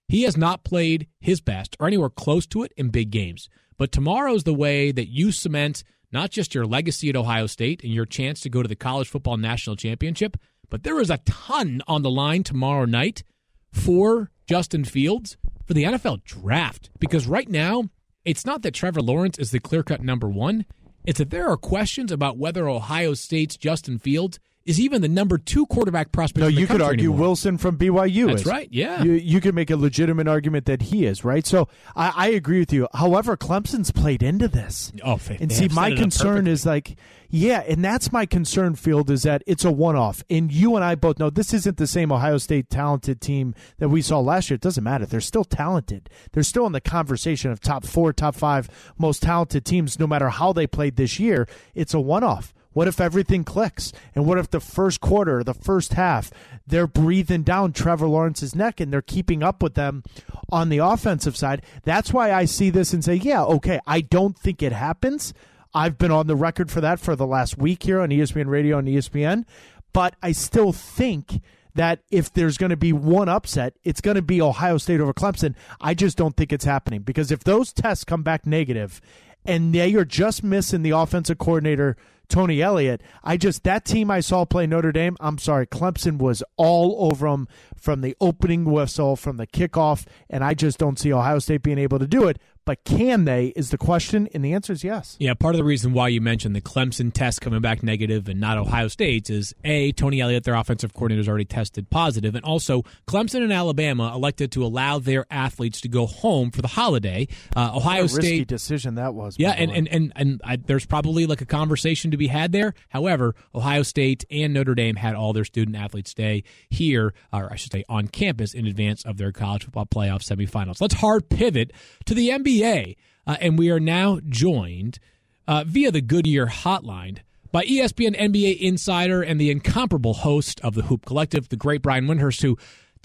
he 0.08 0.24
has 0.24 0.38
not 0.38 0.64
played 0.64 1.08
his 1.20 1.42
best 1.42 1.76
or 1.80 1.88
anywhere 1.88 2.10
close 2.10 2.46
to 2.48 2.64
it 2.64 2.74
in 2.78 2.90
big 2.90 3.12
games. 3.12 3.50
But 3.78 3.92
tomorrow's 3.92 4.44
the 4.44 4.54
way 4.54 4.92
that 4.92 5.10
you 5.10 5.32
cement 5.32 5.84
not 6.12 6.32
just 6.32 6.56
your 6.56 6.66
legacy 6.66 7.10
at 7.10 7.16
Ohio 7.16 7.46
State 7.46 7.84
and 7.84 7.94
your 7.94 8.06
chance 8.06 8.40
to 8.42 8.50
go 8.50 8.62
to 8.62 8.70
the 8.70 8.76
college 8.76 9.10
football 9.10 9.38
national 9.38 9.76
championship, 9.76 10.38
but 10.70 10.84
there 10.84 11.00
is 11.00 11.10
a 11.10 11.18
ton 11.26 11.82
on 11.88 12.04
the 12.04 12.10
line 12.10 12.44
tomorrow 12.44 12.86
night 12.86 13.24
for 13.72 14.32
Justin 14.48 14.86
Fields 14.86 15.36
for 15.66 15.74
the 15.74 15.84
NFL 15.84 16.24
draft. 16.24 16.90
Because 17.00 17.28
right 17.28 17.50
now, 17.50 17.90
it's 18.24 18.46
not 18.46 18.62
that 18.62 18.74
Trevor 18.74 19.02
Lawrence 19.02 19.38
is 19.38 19.52
the 19.52 19.60
clear 19.60 19.84
cut 19.84 20.02
number 20.02 20.30
one, 20.30 20.66
it's 21.06 21.20
that 21.20 21.30
there 21.30 21.48
are 21.48 21.58
questions 21.58 22.12
about 22.12 22.38
whether 22.38 22.68
Ohio 22.68 23.14
State's 23.14 23.58
Justin 23.58 24.00
Fields 24.00 24.40
is 24.66 24.80
even 24.80 25.02
the 25.02 25.08
number 25.08 25.38
two 25.38 25.66
quarterback 25.68 26.12
prospect. 26.12 26.42
No, 26.42 26.48
in 26.48 26.56
the 26.56 26.62
you 26.62 26.68
could 26.68 26.82
argue 26.82 27.10
anymore. 27.10 27.28
Wilson 27.28 27.58
from 27.58 27.78
BYU. 27.78 28.28
That's 28.28 28.42
is. 28.42 28.48
right, 28.48 28.68
yeah. 28.72 29.04
you, 29.04 29.14
you 29.14 29.40
could 29.40 29.54
make 29.54 29.70
a 29.70 29.78
legitimate 29.78 30.28
argument 30.28 30.66
that 30.66 30.84
he 30.84 31.06
is 31.06 31.24
right. 31.24 31.46
So 31.46 31.68
I, 31.96 32.14
I 32.16 32.28
agree 32.30 32.60
with 32.60 32.74
you. 32.74 32.88
However, 32.94 33.38
Clemson's 33.38 33.92
played 33.92 34.24
into 34.24 34.48
this. 34.48 34.92
Oh, 35.04 35.20
and 35.30 35.52
they 35.52 35.56
see, 35.56 35.68
my 35.68 35.90
set 35.90 35.92
it 35.92 35.94
up 35.94 36.00
concern 36.00 36.48
is 36.48 36.66
like, 36.66 36.98
yeah, 37.30 37.64
and 37.68 37.84
that's 37.84 38.12
my 38.12 38.26
concern. 38.26 38.76
Field 38.76 39.10
is 39.12 39.24
that 39.24 39.44
it's 39.46 39.66
a 39.66 39.72
one-off, 39.72 40.24
and 40.30 40.52
you 40.52 40.76
and 40.76 40.84
I 40.84 40.96
both 40.96 41.20
know 41.20 41.30
this 41.30 41.54
isn't 41.54 41.78
the 41.78 41.88
same 41.88 42.12
Ohio 42.12 42.38
State 42.38 42.70
talented 42.70 43.22
team 43.22 43.54
that 43.78 43.90
we 43.90 44.02
saw 44.02 44.20
last 44.20 44.50
year. 44.50 44.56
It 44.56 44.62
doesn't 44.62 44.84
matter; 44.84 45.06
they're 45.06 45.22
still 45.22 45.44
talented. 45.44 46.10
They're 46.32 46.44
still 46.44 46.66
in 46.66 46.72
the 46.72 46.82
conversation 46.82 47.52
of 47.52 47.60
top 47.60 47.86
four, 47.86 48.14
top 48.14 48.36
five 48.36 48.70
most 48.98 49.22
talented 49.22 49.66
teams, 49.66 50.00
no 50.00 50.08
matter 50.08 50.30
how 50.30 50.54
they 50.54 50.66
played 50.66 50.96
this 50.96 51.20
year. 51.20 51.48
It's 51.76 51.94
a 51.94 52.00
one-off. 52.00 52.54
What 52.76 52.90
if 52.90 53.00
everything 53.00 53.46
clicks? 53.46 53.94
And 54.14 54.26
what 54.26 54.38
if 54.38 54.50
the 54.52 54.60
first 54.60 55.00
quarter, 55.00 55.46
the 55.46 55.54
first 55.54 55.94
half, 55.94 56.30
they're 56.68 56.88
breathing 56.88 57.44
down 57.44 57.72
Trevor 57.72 58.06
Lawrence's 58.06 58.54
neck 58.54 58.82
and 58.82 58.92
they're 58.92 59.02
keeping 59.02 59.42
up 59.42 59.64
with 59.64 59.76
them 59.76 60.04
on 60.50 60.68
the 60.68 60.80
offensive 60.80 61.38
side? 61.38 61.62
That's 61.86 62.12
why 62.12 62.34
I 62.34 62.44
see 62.44 62.70
this 62.70 62.92
and 62.92 63.02
say, 63.02 63.16
yeah, 63.16 63.46
okay, 63.46 63.80
I 63.88 64.02
don't 64.02 64.38
think 64.38 64.62
it 64.62 64.74
happens. 64.74 65.34
I've 65.74 65.98
been 65.98 66.12
on 66.12 66.28
the 66.28 66.36
record 66.36 66.70
for 66.70 66.82
that 66.82 67.00
for 67.00 67.16
the 67.16 67.26
last 67.26 67.58
week 67.58 67.84
here 67.84 68.02
on 68.02 68.10
ESPN 68.10 68.48
Radio 68.48 68.78
and 68.78 68.90
ESPN, 68.90 69.46
but 69.94 70.18
I 70.22 70.34
still 70.34 70.74
think 70.74 71.40
that 71.76 72.02
if 72.12 72.34
there's 72.34 72.58
going 72.58 72.72
to 72.72 72.78
be 72.78 72.92
one 72.92 73.30
upset, 73.30 73.78
it's 73.86 74.02
going 74.02 74.16
to 74.16 74.22
be 74.22 74.42
Ohio 74.42 74.78
State 74.78 75.00
over 75.00 75.14
Clemson. 75.14 75.56
I 75.80 75.94
just 75.94 76.18
don't 76.18 76.36
think 76.36 76.52
it's 76.52 76.66
happening 76.66 77.04
because 77.04 77.32
if 77.32 77.46
those 77.46 77.72
tests 77.72 78.04
come 78.04 78.22
back 78.22 78.46
negative 78.46 79.00
and 79.46 79.74
they 79.74 79.96
are 79.96 80.04
just 80.04 80.44
missing 80.44 80.82
the 80.82 80.90
offensive 80.90 81.38
coordinator 81.38 81.96
Tony 82.28 82.62
Elliott. 82.62 83.02
I 83.24 83.38
just 83.38 83.64
that 83.64 83.86
team 83.86 84.12
I 84.12 84.20
saw 84.20 84.46
play 84.46 84.68
Notre 84.68 84.92
Dame. 84.92 85.18
I'm 85.20 85.38
sorry, 85.38 85.68
Clemson 85.68 86.18
was 86.18 86.44
all 86.58 87.12
over 87.12 87.28
them 87.30 87.48
from 87.76 88.02
the 88.02 88.16
opening 88.20 88.66
whistle, 88.66 89.16
from 89.16 89.38
the 89.38 89.48
kickoff, 89.48 90.06
and 90.30 90.44
I 90.44 90.54
just 90.54 90.78
don't 90.78 91.00
see 91.00 91.14
Ohio 91.14 91.40
State 91.40 91.64
being 91.64 91.78
able 91.78 92.00
to 92.00 92.08
do 92.08 92.28
it. 92.28 92.40
But 92.66 92.84
can 92.84 93.26
they? 93.26 93.48
Is 93.56 93.70
the 93.70 93.78
question, 93.78 94.28
and 94.34 94.44
the 94.44 94.54
answer 94.54 94.74
is 94.74 94.84
yes. 94.84 95.16
Yeah, 95.20 95.36
part 95.36 95.54
of 95.54 95.58
the 95.58 95.64
reason 95.64 95.94
why 95.94 96.08
you 96.08 96.20
mentioned 96.20 96.56
the 96.56 96.62
Clemson 96.62 97.14
test 97.14 97.40
coming 97.42 97.62
back 97.62 97.84
negative 97.84 98.28
and 98.28 98.40
not 98.40 98.58
Ohio 98.58 98.88
State's 98.88 99.30
is 99.30 99.54
A, 99.64 99.92
Tony 99.92 100.20
Elliott, 100.20 100.44
their 100.46 100.56
offensive 100.56 100.92
coordinator, 100.94 101.20
has 101.20 101.30
already 101.30 101.46
tested 101.46 101.90
positive, 101.92 102.34
and 102.34 102.44
also 102.44 102.84
Clemson 103.08 103.44
and 103.44 103.54
Alabama 103.54 104.12
elected 104.16 104.52
to 104.54 104.66
allow 104.66 104.98
their 104.98 105.26
athletes 105.30 105.80
to 105.82 105.88
go 105.88 106.08
home 106.08 106.50
for 106.50 106.64
the 106.64 106.68
holiday. 106.70 107.28
Uh, 107.56 107.72
Ohio 107.76 108.02
What 108.04 108.14
a 108.14 108.16
risky 108.16 108.38
State. 108.38 108.48
decision 108.48 108.96
that 108.96 109.14
was. 109.14 109.36
Yeah, 109.38 109.52
and 109.52 109.72
and 109.72 109.88
and, 109.88 110.12
and 110.16 110.42
I, 110.44 110.56
there's 110.56 110.88
probably 110.88 111.28
like 111.28 111.42
a 111.42 111.46
conversation 111.46 112.10
to 112.12 112.18
be 112.18 112.28
had 112.28 112.52
there. 112.52 112.74
However, 112.90 113.36
Ohio 113.54 113.84
State 113.84 114.26
and 114.32 114.54
Notre 114.56 114.74
Dame 114.74 114.96
had 114.96 115.14
all 115.14 115.34
their 115.34 115.46
student 115.46 115.78
athletes 115.78 116.10
stay 116.10 116.44
here, 116.70 117.14
or 117.32 117.52
I 117.52 117.58
should 117.58 117.72
say, 117.72 117.84
on 117.88 118.08
campus 118.08 118.54
in 118.56 118.66
advance 118.66 119.06
of 119.06 119.18
their 119.18 119.32
college 119.32 119.66
football 119.66 119.86
playoff 119.86 120.24
semifinals. 120.24 120.82
Let's 120.82 120.96
hard 120.96 121.30
pivot 121.30 121.72
to 122.06 122.14
the 122.16 122.30
NBA, 122.30 122.55
uh, 122.64 123.38
and 123.42 123.58
we 123.58 123.70
are 123.70 123.80
now 123.80 124.20
joined 124.28 125.00
uh, 125.48 125.64
via 125.66 125.92
the 125.92 126.02
Goodyear 126.02 126.48
Hotline 126.48 127.20
by 127.52 127.64
ESPN 127.66 128.18
NBA 128.20 128.60
insider 128.60 129.22
and 129.22 129.40
the 129.40 129.52
incomparable 129.52 130.14
host 130.14 130.60
of 130.62 130.76
the 130.76 130.84
Hoop 130.84 131.06
Collective, 131.06 131.50
the 131.50 131.56
great 131.56 131.82
Brian 131.82 132.06
Windhorst. 132.06 132.42
Who, 132.42 132.58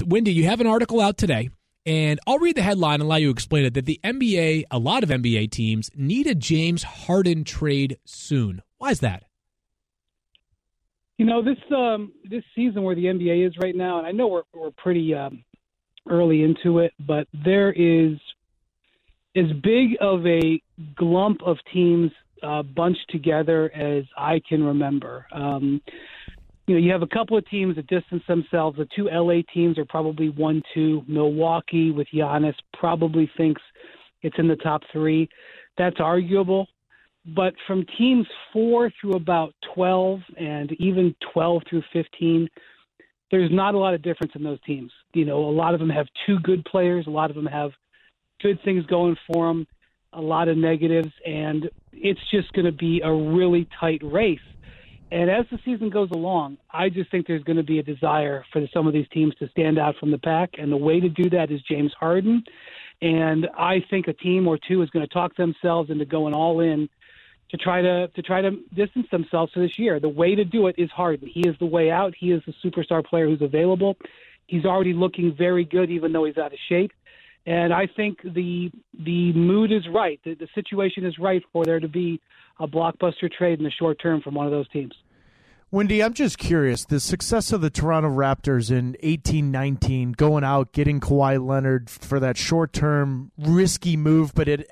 Windy, 0.04 0.32
you 0.32 0.44
have 0.44 0.60
an 0.60 0.66
article 0.66 1.00
out 1.00 1.16
today. 1.16 1.50
And 1.86 2.20
I'll 2.26 2.38
read 2.38 2.56
the 2.56 2.62
headline 2.62 2.94
and 2.94 3.04
allow 3.04 3.16
you 3.16 3.28
to 3.28 3.32
explain 3.32 3.64
it 3.64 3.74
that 3.74 3.86
the 3.86 3.98
NBA, 4.04 4.64
a 4.70 4.78
lot 4.78 5.02
of 5.02 5.08
NBA 5.08 5.50
teams, 5.50 5.90
need 5.94 6.26
a 6.26 6.34
James 6.34 6.82
Harden 6.82 7.42
trade 7.42 7.98
soon. 8.04 8.62
Why 8.78 8.90
is 8.90 9.00
that? 9.00 9.24
You 11.16 11.26
know 11.26 11.42
this 11.42 11.58
um, 11.76 12.12
this 12.24 12.42
season 12.54 12.82
where 12.82 12.94
the 12.94 13.04
NBA 13.04 13.46
is 13.46 13.52
right 13.60 13.76
now, 13.76 13.98
and 13.98 14.06
I 14.06 14.10
know 14.10 14.26
we're 14.26 14.42
we're 14.54 14.70
pretty 14.70 15.14
um, 15.14 15.44
early 16.08 16.42
into 16.42 16.78
it, 16.78 16.92
but 16.98 17.28
there 17.44 17.72
is 17.72 18.18
as 19.36 19.46
big 19.62 19.96
of 20.00 20.26
a 20.26 20.60
glump 20.98 21.42
of 21.44 21.56
teams 21.72 22.10
uh, 22.42 22.62
bunched 22.62 23.08
together 23.10 23.70
as 23.74 24.04
I 24.16 24.40
can 24.48 24.62
remember. 24.62 25.26
Um, 25.32 25.80
you 26.66 26.74
know, 26.74 26.80
you 26.80 26.92
have 26.92 27.02
a 27.02 27.06
couple 27.06 27.36
of 27.36 27.48
teams 27.48 27.76
that 27.76 27.86
distance 27.88 28.22
themselves. 28.28 28.78
The 28.78 28.88
two 28.94 29.08
LA 29.12 29.42
teams 29.52 29.78
are 29.78 29.84
probably 29.84 30.30
one, 30.30 30.62
two. 30.72 31.02
Milwaukee 31.08 31.90
with 31.90 32.06
Giannis 32.14 32.54
probably 32.78 33.30
thinks 33.36 33.60
it's 34.22 34.36
in 34.38 34.48
the 34.48 34.56
top 34.56 34.82
three. 34.92 35.28
That's 35.78 35.96
arguable. 35.98 36.68
But 37.34 37.54
from 37.66 37.84
teams 37.98 38.26
four 38.52 38.90
through 39.00 39.14
about 39.14 39.54
12 39.74 40.20
and 40.38 40.72
even 40.80 41.14
12 41.32 41.62
through 41.68 41.82
15, 41.92 42.48
there's 43.30 43.50
not 43.52 43.74
a 43.74 43.78
lot 43.78 43.94
of 43.94 44.02
difference 44.02 44.32
in 44.34 44.42
those 44.42 44.60
teams. 44.62 44.90
You 45.12 45.24
know, 45.24 45.44
a 45.44 45.50
lot 45.50 45.74
of 45.74 45.80
them 45.80 45.90
have 45.90 46.06
two 46.26 46.38
good 46.40 46.64
players, 46.64 47.06
a 47.06 47.10
lot 47.10 47.30
of 47.30 47.36
them 47.36 47.46
have 47.46 47.72
good 48.42 48.58
things 48.64 48.84
going 48.86 49.16
for 49.26 49.48
them, 49.48 49.66
a 50.12 50.20
lot 50.20 50.48
of 50.48 50.56
negatives, 50.56 51.12
and 51.26 51.70
it's 51.92 52.20
just 52.30 52.52
going 52.52 52.66
to 52.66 52.72
be 52.72 53.00
a 53.04 53.12
really 53.12 53.68
tight 53.78 54.00
race. 54.02 54.38
And 55.12 55.28
as 55.28 55.44
the 55.50 55.58
season 55.64 55.90
goes 55.90 56.10
along, 56.12 56.58
I 56.72 56.88
just 56.88 57.10
think 57.10 57.26
there's 57.26 57.42
going 57.42 57.56
to 57.56 57.64
be 57.64 57.80
a 57.80 57.82
desire 57.82 58.44
for 58.52 58.64
some 58.72 58.86
of 58.86 58.92
these 58.92 59.08
teams 59.12 59.34
to 59.40 59.48
stand 59.48 59.78
out 59.78 59.96
from 59.98 60.10
the 60.10 60.18
pack, 60.18 60.50
and 60.58 60.70
the 60.70 60.76
way 60.76 61.00
to 61.00 61.08
do 61.08 61.28
that 61.30 61.50
is 61.50 61.60
James 61.68 61.92
Harden. 61.98 62.44
And 63.02 63.48
I 63.58 63.82
think 63.90 64.08
a 64.08 64.12
team 64.12 64.46
or 64.46 64.58
two 64.68 64.82
is 64.82 64.90
going 64.90 65.06
to 65.06 65.12
talk 65.12 65.34
themselves 65.36 65.90
into 65.90 66.04
going 66.04 66.34
all 66.34 66.60
in 66.60 66.88
to 67.50 67.56
try 67.56 67.82
to 67.82 68.08
to 68.08 68.22
try 68.22 68.40
to 68.40 68.50
distance 68.74 69.06
themselves 69.10 69.52
for 69.52 69.60
this 69.60 69.78
year. 69.78 69.98
The 69.98 70.08
way 70.08 70.34
to 70.34 70.44
do 70.44 70.68
it 70.68 70.76
is 70.78 70.90
Harden. 70.90 71.28
He 71.28 71.40
is 71.40 71.56
the 71.58 71.66
way 71.66 71.90
out. 71.90 72.14
He 72.18 72.30
is 72.30 72.42
the 72.46 72.54
superstar 72.64 73.04
player 73.04 73.26
who's 73.26 73.42
available. 73.42 73.96
He's 74.46 74.64
already 74.64 74.92
looking 74.92 75.34
very 75.36 75.64
good, 75.64 75.90
even 75.90 76.12
though 76.12 76.24
he's 76.24 76.38
out 76.38 76.52
of 76.52 76.58
shape. 76.68 76.92
And 77.46 77.72
I 77.72 77.86
think 77.86 78.22
the 78.22 78.70
the 78.92 79.32
mood 79.32 79.72
is 79.72 79.82
right. 79.92 80.20
The, 80.24 80.34
the 80.34 80.48
situation 80.54 81.06
is 81.06 81.18
right 81.18 81.42
for 81.52 81.64
there 81.64 81.80
to 81.80 81.88
be 81.88 82.20
a 82.58 82.68
blockbuster 82.68 83.32
trade 83.32 83.58
in 83.58 83.64
the 83.64 83.70
short 83.70 84.00
term 84.00 84.20
from 84.20 84.34
one 84.34 84.46
of 84.46 84.52
those 84.52 84.68
teams. 84.68 84.92
Windy, 85.72 86.02
I'm 86.02 86.14
just 86.14 86.36
curious. 86.36 86.84
The 86.84 86.98
success 86.98 87.52
of 87.52 87.60
the 87.60 87.70
Toronto 87.70 88.10
Raptors 88.10 88.72
in 88.72 88.96
1819, 89.02 90.12
going 90.12 90.42
out, 90.42 90.72
getting 90.72 90.98
Kawhi 90.98 91.44
Leonard 91.44 91.88
for 91.88 92.18
that 92.18 92.36
short 92.36 92.72
term, 92.72 93.30
risky 93.38 93.96
move, 93.96 94.34
but 94.34 94.48
it 94.48 94.68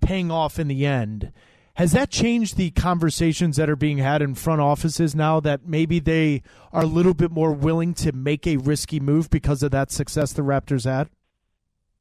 paying 0.00 0.30
off 0.30 0.58
in 0.58 0.68
the 0.68 0.86
end. 0.86 1.32
Has 1.74 1.92
that 1.92 2.10
changed 2.10 2.56
the 2.56 2.70
conversations 2.70 3.56
that 3.56 3.68
are 3.68 3.76
being 3.76 3.98
had 3.98 4.22
in 4.22 4.34
front 4.34 4.62
offices 4.62 5.14
now 5.14 5.40
that 5.40 5.66
maybe 5.66 5.98
they 5.98 6.42
are 6.72 6.84
a 6.84 6.86
little 6.86 7.12
bit 7.12 7.30
more 7.30 7.52
willing 7.52 7.92
to 7.94 8.12
make 8.12 8.46
a 8.46 8.56
risky 8.56 9.00
move 9.00 9.28
because 9.28 9.62
of 9.62 9.72
that 9.72 9.90
success 9.90 10.32
the 10.32 10.42
Raptors 10.42 10.84
had? 10.84 11.10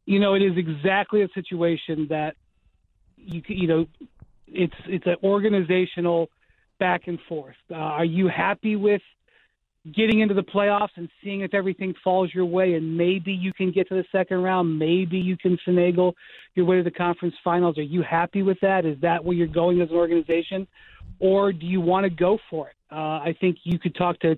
You 0.06 0.20
know, 0.20 0.36
it 0.36 0.42
is 0.42 0.58
exactly 0.58 1.24
a 1.24 1.28
situation 1.34 2.08
that 2.10 2.36
you 3.18 3.42
you 3.48 3.68
know, 3.68 3.86
it's 4.48 4.76
it's 4.86 5.06
an 5.06 5.16
organizational 5.24 6.30
back 6.80 7.08
and 7.08 7.20
forth. 7.28 7.56
Uh, 7.72 7.76
are 7.76 8.06
you 8.06 8.28
happy 8.28 8.76
with 8.76 9.02
getting 9.94 10.20
into 10.20 10.34
the 10.34 10.44
playoffs 10.44 10.90
and 10.96 11.10
seeing 11.24 11.42
if 11.42 11.54
everything 11.54 11.94
falls 12.04 12.34
your 12.34 12.46
way 12.46 12.74
and 12.74 12.98
maybe 12.98 13.32
you 13.32 13.54
can 13.54 13.72
get 13.72 13.88
to 13.88 13.96
the 13.96 14.04
second 14.12 14.42
round, 14.42 14.80
maybe 14.80 15.18
you 15.18 15.38
can 15.38 15.58
finagle 15.68 16.14
your 16.56 16.66
way 16.66 16.78
to 16.78 16.84
the 16.84 16.92
conference 16.92 17.36
finals? 17.44 17.78
Are 17.78 17.84
you 17.84 18.02
happy 18.02 18.42
with 18.42 18.58
that? 18.62 18.86
Is 18.86 19.00
that 19.02 19.24
where 19.24 19.36
you're 19.36 19.48
going 19.48 19.82
as 19.82 19.90
an 19.90 19.96
organization? 19.96 20.68
Or 21.20 21.54
do 21.54 21.66
you 21.66 21.82
want 21.82 22.06
to 22.06 22.10
go 22.10 22.40
for 22.50 22.70
it? 22.70 22.76
Uh, 22.92 23.20
I 23.20 23.36
think 23.40 23.58
you 23.64 23.78
could 23.78 23.96
talk 23.96 24.20
to 24.22 24.38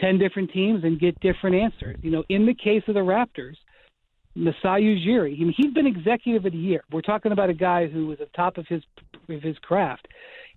10 0.00 0.18
different 0.18 0.50
teams 0.50 0.84
and 0.84 0.98
get 0.98 1.18
different 1.20 1.56
answers. 1.56 1.96
You 2.02 2.10
know, 2.10 2.24
in 2.28 2.46
the 2.46 2.54
case 2.54 2.82
of 2.88 2.94
the 2.94 3.00
Raptors, 3.00 3.56
Masai 4.36 4.82
Ujiri, 4.82 5.34
he's 5.56 5.72
been 5.72 5.86
executive 5.86 6.44
of 6.44 6.52
the 6.52 6.58
year. 6.58 6.84
We're 6.92 7.00
talking 7.00 7.32
about 7.32 7.50
a 7.50 7.54
guy 7.54 7.86
who 7.86 8.06
was 8.06 8.20
at 8.20 8.30
the 8.30 8.36
top 8.36 8.58
of 8.58 8.66
his 8.68 8.82
of 9.28 9.42
his 9.42 9.58
craft. 9.58 10.06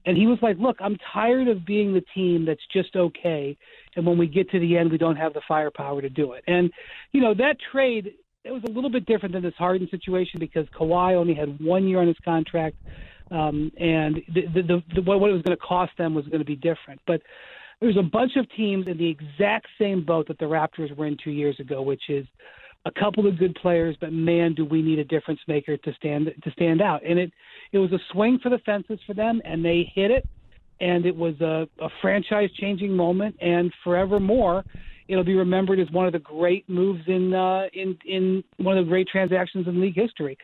And 0.05 0.17
he 0.17 0.27
was 0.27 0.37
like, 0.41 0.57
"Look, 0.57 0.77
I'm 0.79 0.97
tired 1.13 1.47
of 1.47 1.65
being 1.65 1.93
the 1.93 2.03
team 2.13 2.45
that's 2.45 2.65
just 2.71 2.95
okay, 2.95 3.57
and 3.95 4.05
when 4.05 4.17
we 4.17 4.27
get 4.27 4.49
to 4.51 4.59
the 4.59 4.77
end, 4.77 4.91
we 4.91 4.97
don't 4.97 5.17
have 5.17 5.33
the 5.33 5.41
firepower 5.47 6.01
to 6.01 6.09
do 6.09 6.33
it." 6.33 6.43
And 6.47 6.71
you 7.11 7.21
know 7.21 7.33
that 7.33 7.57
trade 7.71 8.13
it 8.43 8.51
was 8.51 8.63
a 8.63 8.71
little 8.71 8.89
bit 8.89 9.05
different 9.05 9.33
than 9.33 9.43
this 9.43 9.53
Harden 9.57 9.87
situation 9.89 10.39
because 10.39 10.65
Kawhi 10.69 11.15
only 11.15 11.33
had 11.33 11.59
one 11.59 11.87
year 11.87 11.99
on 11.99 12.07
his 12.07 12.17
contract, 12.23 12.77
um, 13.31 13.71
and 13.77 14.21
the, 14.33 14.45
the, 14.53 14.61
the, 14.61 14.83
the, 14.95 15.01
what 15.01 15.29
it 15.29 15.33
was 15.33 15.41
going 15.41 15.57
to 15.57 15.57
cost 15.57 15.91
them 15.97 16.13
was 16.13 16.25
going 16.25 16.39
to 16.39 16.45
be 16.45 16.55
different. 16.55 17.01
But 17.05 17.21
there's 17.81 17.97
a 17.97 18.03
bunch 18.03 18.35
of 18.37 18.49
teams 18.55 18.87
in 18.87 18.97
the 18.97 19.09
exact 19.09 19.67
same 19.79 20.03
boat 20.03 20.27
that 20.27 20.39
the 20.39 20.45
Raptors 20.45 20.95
were 20.95 21.05
in 21.05 21.17
two 21.21 21.31
years 21.31 21.59
ago, 21.59 21.81
which 21.81 22.09
is 22.09 22.25
a 22.85 22.91
couple 22.91 23.27
of 23.27 23.37
good 23.37 23.55
players, 23.55 23.95
but 23.99 24.13
man, 24.13 24.53
do 24.53 24.65
we 24.65 24.81
need 24.81 24.99
a 24.99 25.03
difference 25.03 25.39
maker 25.47 25.77
to 25.77 25.93
stand 25.93 26.31
to 26.43 26.51
stand 26.51 26.81
out. 26.81 27.01
And 27.05 27.19
it 27.19 27.31
it 27.71 27.77
was 27.77 27.91
a 27.91 27.99
swing 28.11 28.39
for 28.41 28.49
the 28.49 28.59
fences 28.59 28.99
for 29.05 29.13
them, 29.13 29.41
and 29.45 29.63
they 29.63 29.91
hit 29.93 30.11
it. 30.11 30.27
And 30.81 31.05
it 31.05 31.15
was 31.15 31.39
a, 31.41 31.67
a 31.83 31.89
franchise 32.01 32.49
changing 32.57 32.95
moment, 32.95 33.35
and 33.41 33.69
forevermore, 33.83 34.63
it'll 35.09 35.25
be 35.25 35.35
remembered 35.35 35.77
as 35.77 35.91
one 35.91 36.05
of 36.05 36.13
the 36.13 36.19
great 36.19 36.69
moves 36.69 37.03
in 37.07 37.33
uh, 37.33 37.63
in 37.73 37.97
in 38.05 38.43
one 38.57 38.77
of 38.77 38.85
the 38.85 38.89
great 38.89 39.07
transactions 39.07 39.67
in 39.67 39.81
league 39.81 39.95
history. 39.95 40.37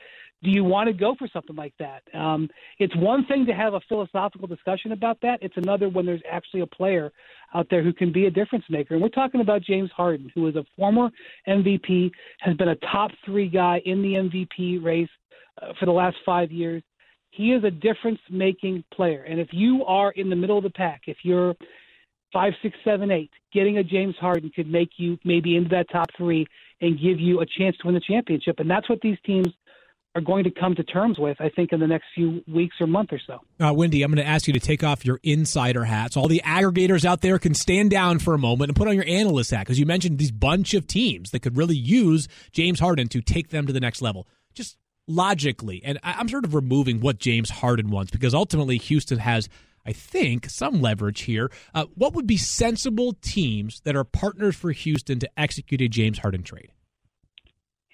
Do 0.45 0.51
you 0.51 0.63
want 0.63 0.87
to 0.87 0.93
go 0.93 1.15
for 1.17 1.27
something 1.33 1.55
like 1.55 1.73
that? 1.79 2.03
Um, 2.13 2.47
it's 2.77 2.95
one 2.95 3.25
thing 3.25 3.47
to 3.47 3.53
have 3.53 3.73
a 3.73 3.81
philosophical 3.89 4.47
discussion 4.47 4.91
about 4.91 5.19
that. 5.21 5.39
It's 5.41 5.57
another 5.57 5.89
when 5.89 6.05
there's 6.05 6.21
actually 6.31 6.61
a 6.61 6.67
player 6.67 7.11
out 7.55 7.67
there 7.71 7.83
who 7.83 7.91
can 7.91 8.11
be 8.11 8.27
a 8.27 8.31
difference 8.31 8.63
maker. 8.69 8.93
And 8.93 9.01
we're 9.01 9.09
talking 9.09 9.41
about 9.41 9.63
James 9.63 9.89
Harden, 9.95 10.31
who 10.35 10.47
is 10.47 10.55
a 10.55 10.63
former 10.77 11.09
MVP, 11.47 12.11
has 12.41 12.55
been 12.57 12.69
a 12.69 12.75
top 12.75 13.09
three 13.25 13.49
guy 13.49 13.81
in 13.85 14.03
the 14.03 14.13
MVP 14.13 14.83
race 14.83 15.09
uh, 15.61 15.73
for 15.79 15.87
the 15.87 15.91
last 15.91 16.17
five 16.23 16.51
years. 16.51 16.83
He 17.31 17.51
is 17.51 17.63
a 17.63 17.71
difference 17.71 18.19
making 18.29 18.83
player. 18.93 19.23
And 19.23 19.39
if 19.39 19.49
you 19.51 19.83
are 19.85 20.11
in 20.11 20.29
the 20.29 20.35
middle 20.35 20.57
of 20.57 20.63
the 20.63 20.69
pack, 20.69 21.01
if 21.07 21.17
you're 21.23 21.55
five, 22.31 22.53
six, 22.61 22.77
seven, 22.85 23.09
eight, 23.09 23.31
getting 23.51 23.79
a 23.79 23.83
James 23.83 24.15
Harden 24.19 24.51
could 24.55 24.69
make 24.69 24.89
you 24.97 25.17
maybe 25.25 25.55
into 25.55 25.69
that 25.69 25.89
top 25.91 26.07
three 26.15 26.45
and 26.81 26.99
give 26.99 27.19
you 27.19 27.41
a 27.41 27.45
chance 27.45 27.75
to 27.77 27.87
win 27.87 27.95
the 27.95 28.01
championship. 28.01 28.59
And 28.59 28.69
that's 28.69 28.87
what 28.89 29.01
these 29.01 29.17
teams 29.25 29.47
are 30.15 30.21
going 30.21 30.45
to 30.45 30.49
come 30.51 30.73
to 30.75 30.83
terms 30.83 31.19
with, 31.19 31.39
I 31.41 31.49
think, 31.49 31.73
in 31.73 31.81
the 31.81 31.87
next 31.87 32.05
few 32.15 32.41
weeks 32.47 32.77
or 32.79 32.87
month 32.87 33.11
or 33.11 33.19
so. 33.27 33.41
Uh, 33.59 33.73
Windy, 33.73 34.01
I'm 34.01 34.11
going 34.11 34.23
to 34.23 34.29
ask 34.29 34.47
you 34.47 34.53
to 34.53 34.59
take 34.59 34.83
off 34.83 35.05
your 35.05 35.19
insider 35.23 35.83
hats. 35.83 36.15
All 36.15 36.29
the 36.29 36.41
aggregators 36.45 37.03
out 37.03 37.21
there 37.21 37.37
can 37.37 37.53
stand 37.53 37.91
down 37.91 38.19
for 38.19 38.33
a 38.33 38.37
moment 38.37 38.69
and 38.69 38.77
put 38.77 38.87
on 38.87 38.95
your 38.95 39.05
analyst 39.05 39.51
hat 39.51 39.61
because 39.61 39.77
you 39.77 39.85
mentioned 39.85 40.17
these 40.17 40.31
bunch 40.31 40.73
of 40.73 40.87
teams 40.87 41.31
that 41.31 41.41
could 41.41 41.57
really 41.57 41.75
use 41.75 42.29
James 42.53 42.79
Harden 42.79 43.09
to 43.09 43.21
take 43.21 43.49
them 43.49 43.67
to 43.67 43.73
the 43.73 43.81
next 43.81 44.01
level. 44.01 44.25
Just 44.53 44.77
logically, 45.07 45.81
and 45.83 45.99
I'm 46.01 46.29
sort 46.29 46.45
of 46.45 46.55
removing 46.55 47.01
what 47.01 47.19
James 47.19 47.49
Harden 47.49 47.91
wants 47.91 48.11
because 48.11 48.33
ultimately 48.33 48.77
Houston 48.77 49.19
has. 49.19 49.49
I 49.87 49.93
think 49.93 50.49
some 50.49 50.81
leverage 50.81 51.21
here. 51.21 51.51
Uh, 51.75 51.85
what 51.93 52.15
would 52.15 52.25
be 52.25 52.37
sensible 52.37 53.13
teams 53.21 53.81
that 53.81 53.95
are 53.95 54.03
partners 54.03 54.55
for 54.55 54.71
Houston 54.71 55.19
to 55.19 55.29
execute 55.37 55.79
a 55.79 55.87
James 55.87 56.17
Harden 56.17 56.41
trade? 56.41 56.71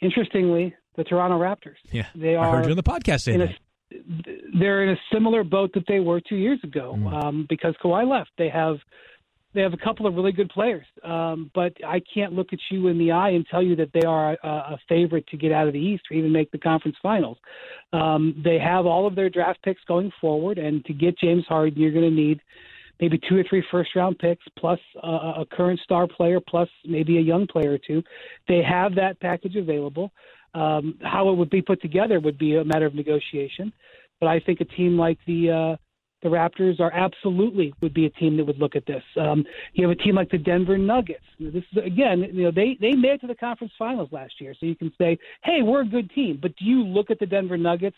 Interestingly, 0.01 0.73
the 0.95 1.03
Toronto 1.03 1.39
Raptors. 1.39 1.77
Yeah, 1.91 2.07
they 2.15 2.35
are. 2.35 2.47
I 2.47 2.51
heard 2.57 2.65
you 2.65 2.71
on 2.71 2.77
the 2.77 2.83
podcast 2.83 3.21
saying 3.21 3.39
that. 3.39 3.55
They're 4.57 4.83
in 4.83 4.89
a 4.91 4.99
similar 5.11 5.43
boat 5.43 5.71
that 5.73 5.83
they 5.85 5.99
were 5.99 6.21
two 6.21 6.37
years 6.37 6.59
ago 6.63 6.95
mm. 6.97 7.13
um, 7.13 7.45
because 7.49 7.75
Kawhi 7.83 8.09
left. 8.09 8.29
They 8.37 8.47
have 8.47 8.77
they 9.53 9.61
have 9.61 9.73
a 9.73 9.77
couple 9.77 10.07
of 10.07 10.15
really 10.15 10.31
good 10.31 10.49
players, 10.49 10.85
um, 11.03 11.51
but 11.53 11.73
I 11.85 12.01
can't 12.13 12.31
look 12.31 12.53
at 12.53 12.59
you 12.69 12.87
in 12.87 12.97
the 12.97 13.11
eye 13.11 13.31
and 13.31 13.45
tell 13.45 13.61
you 13.61 13.75
that 13.75 13.91
they 13.93 14.07
are 14.07 14.37
a, 14.41 14.47
a 14.47 14.79
favorite 14.87 15.27
to 15.27 15.37
get 15.37 15.51
out 15.51 15.67
of 15.67 15.73
the 15.73 15.79
East 15.79 16.03
or 16.09 16.15
even 16.15 16.31
make 16.31 16.51
the 16.51 16.57
conference 16.57 16.95
finals. 17.03 17.37
Um, 17.91 18.41
they 18.43 18.57
have 18.59 18.85
all 18.85 19.05
of 19.05 19.15
their 19.15 19.29
draft 19.29 19.61
picks 19.63 19.81
going 19.89 20.11
forward, 20.21 20.57
and 20.57 20.85
to 20.85 20.93
get 20.93 21.19
James 21.19 21.43
Harden, 21.49 21.81
you're 21.81 21.91
going 21.91 22.09
to 22.09 22.15
need 22.15 22.39
maybe 23.01 23.19
two 23.27 23.37
or 23.37 23.43
three 23.49 23.63
first 23.69 23.93
round 23.95 24.19
picks 24.19 24.45
plus 24.57 24.79
a 25.03 25.43
current 25.51 25.79
star 25.83 26.07
player 26.07 26.39
plus 26.39 26.69
maybe 26.85 27.17
a 27.17 27.21
young 27.21 27.47
player 27.47 27.73
or 27.73 27.79
two. 27.79 28.01
They 28.47 28.61
have 28.61 28.95
that 28.95 29.19
package 29.19 29.55
available. 29.55 30.11
Um, 30.53 30.99
how 31.01 31.29
it 31.29 31.37
would 31.37 31.49
be 31.49 31.61
put 31.61 31.81
together 31.81 32.19
would 32.19 32.37
be 32.37 32.57
a 32.57 32.65
matter 32.65 32.85
of 32.85 32.93
negotiation. 32.93 33.71
But 34.19 34.27
I 34.27 34.39
think 34.39 34.59
a 34.61 34.65
team 34.65 34.97
like 34.97 35.17
the 35.25 35.49
uh, 35.49 35.75
the 36.21 36.29
Raptors 36.29 36.79
are 36.79 36.93
absolutely 36.93 37.73
would 37.81 37.93
be 37.93 38.05
a 38.05 38.09
team 38.11 38.37
that 38.37 38.45
would 38.45 38.59
look 38.59 38.75
at 38.75 38.85
this. 38.85 39.03
Um, 39.19 39.43
you 39.73 39.87
have 39.87 39.97
a 39.97 40.01
team 40.01 40.15
like 40.15 40.29
the 40.29 40.37
Denver 40.37 40.77
Nuggets. 40.77 41.23
This 41.39 41.63
is 41.71 41.83
again, 41.83 42.23
you 42.33 42.43
know, 42.43 42.51
they 42.51 42.77
they 42.79 42.91
made 42.91 43.13
it 43.13 43.21
to 43.21 43.27
the 43.27 43.35
conference 43.35 43.73
finals 43.77 44.09
last 44.11 44.33
year, 44.39 44.53
so 44.59 44.65
you 44.65 44.75
can 44.75 44.91
say, 44.97 45.17
hey, 45.43 45.61
we're 45.63 45.81
a 45.81 45.85
good 45.85 46.11
team. 46.11 46.37
But 46.41 46.55
do 46.57 46.65
you 46.65 46.83
look 46.83 47.09
at 47.09 47.19
the 47.19 47.25
Denver 47.25 47.57
Nuggets 47.57 47.97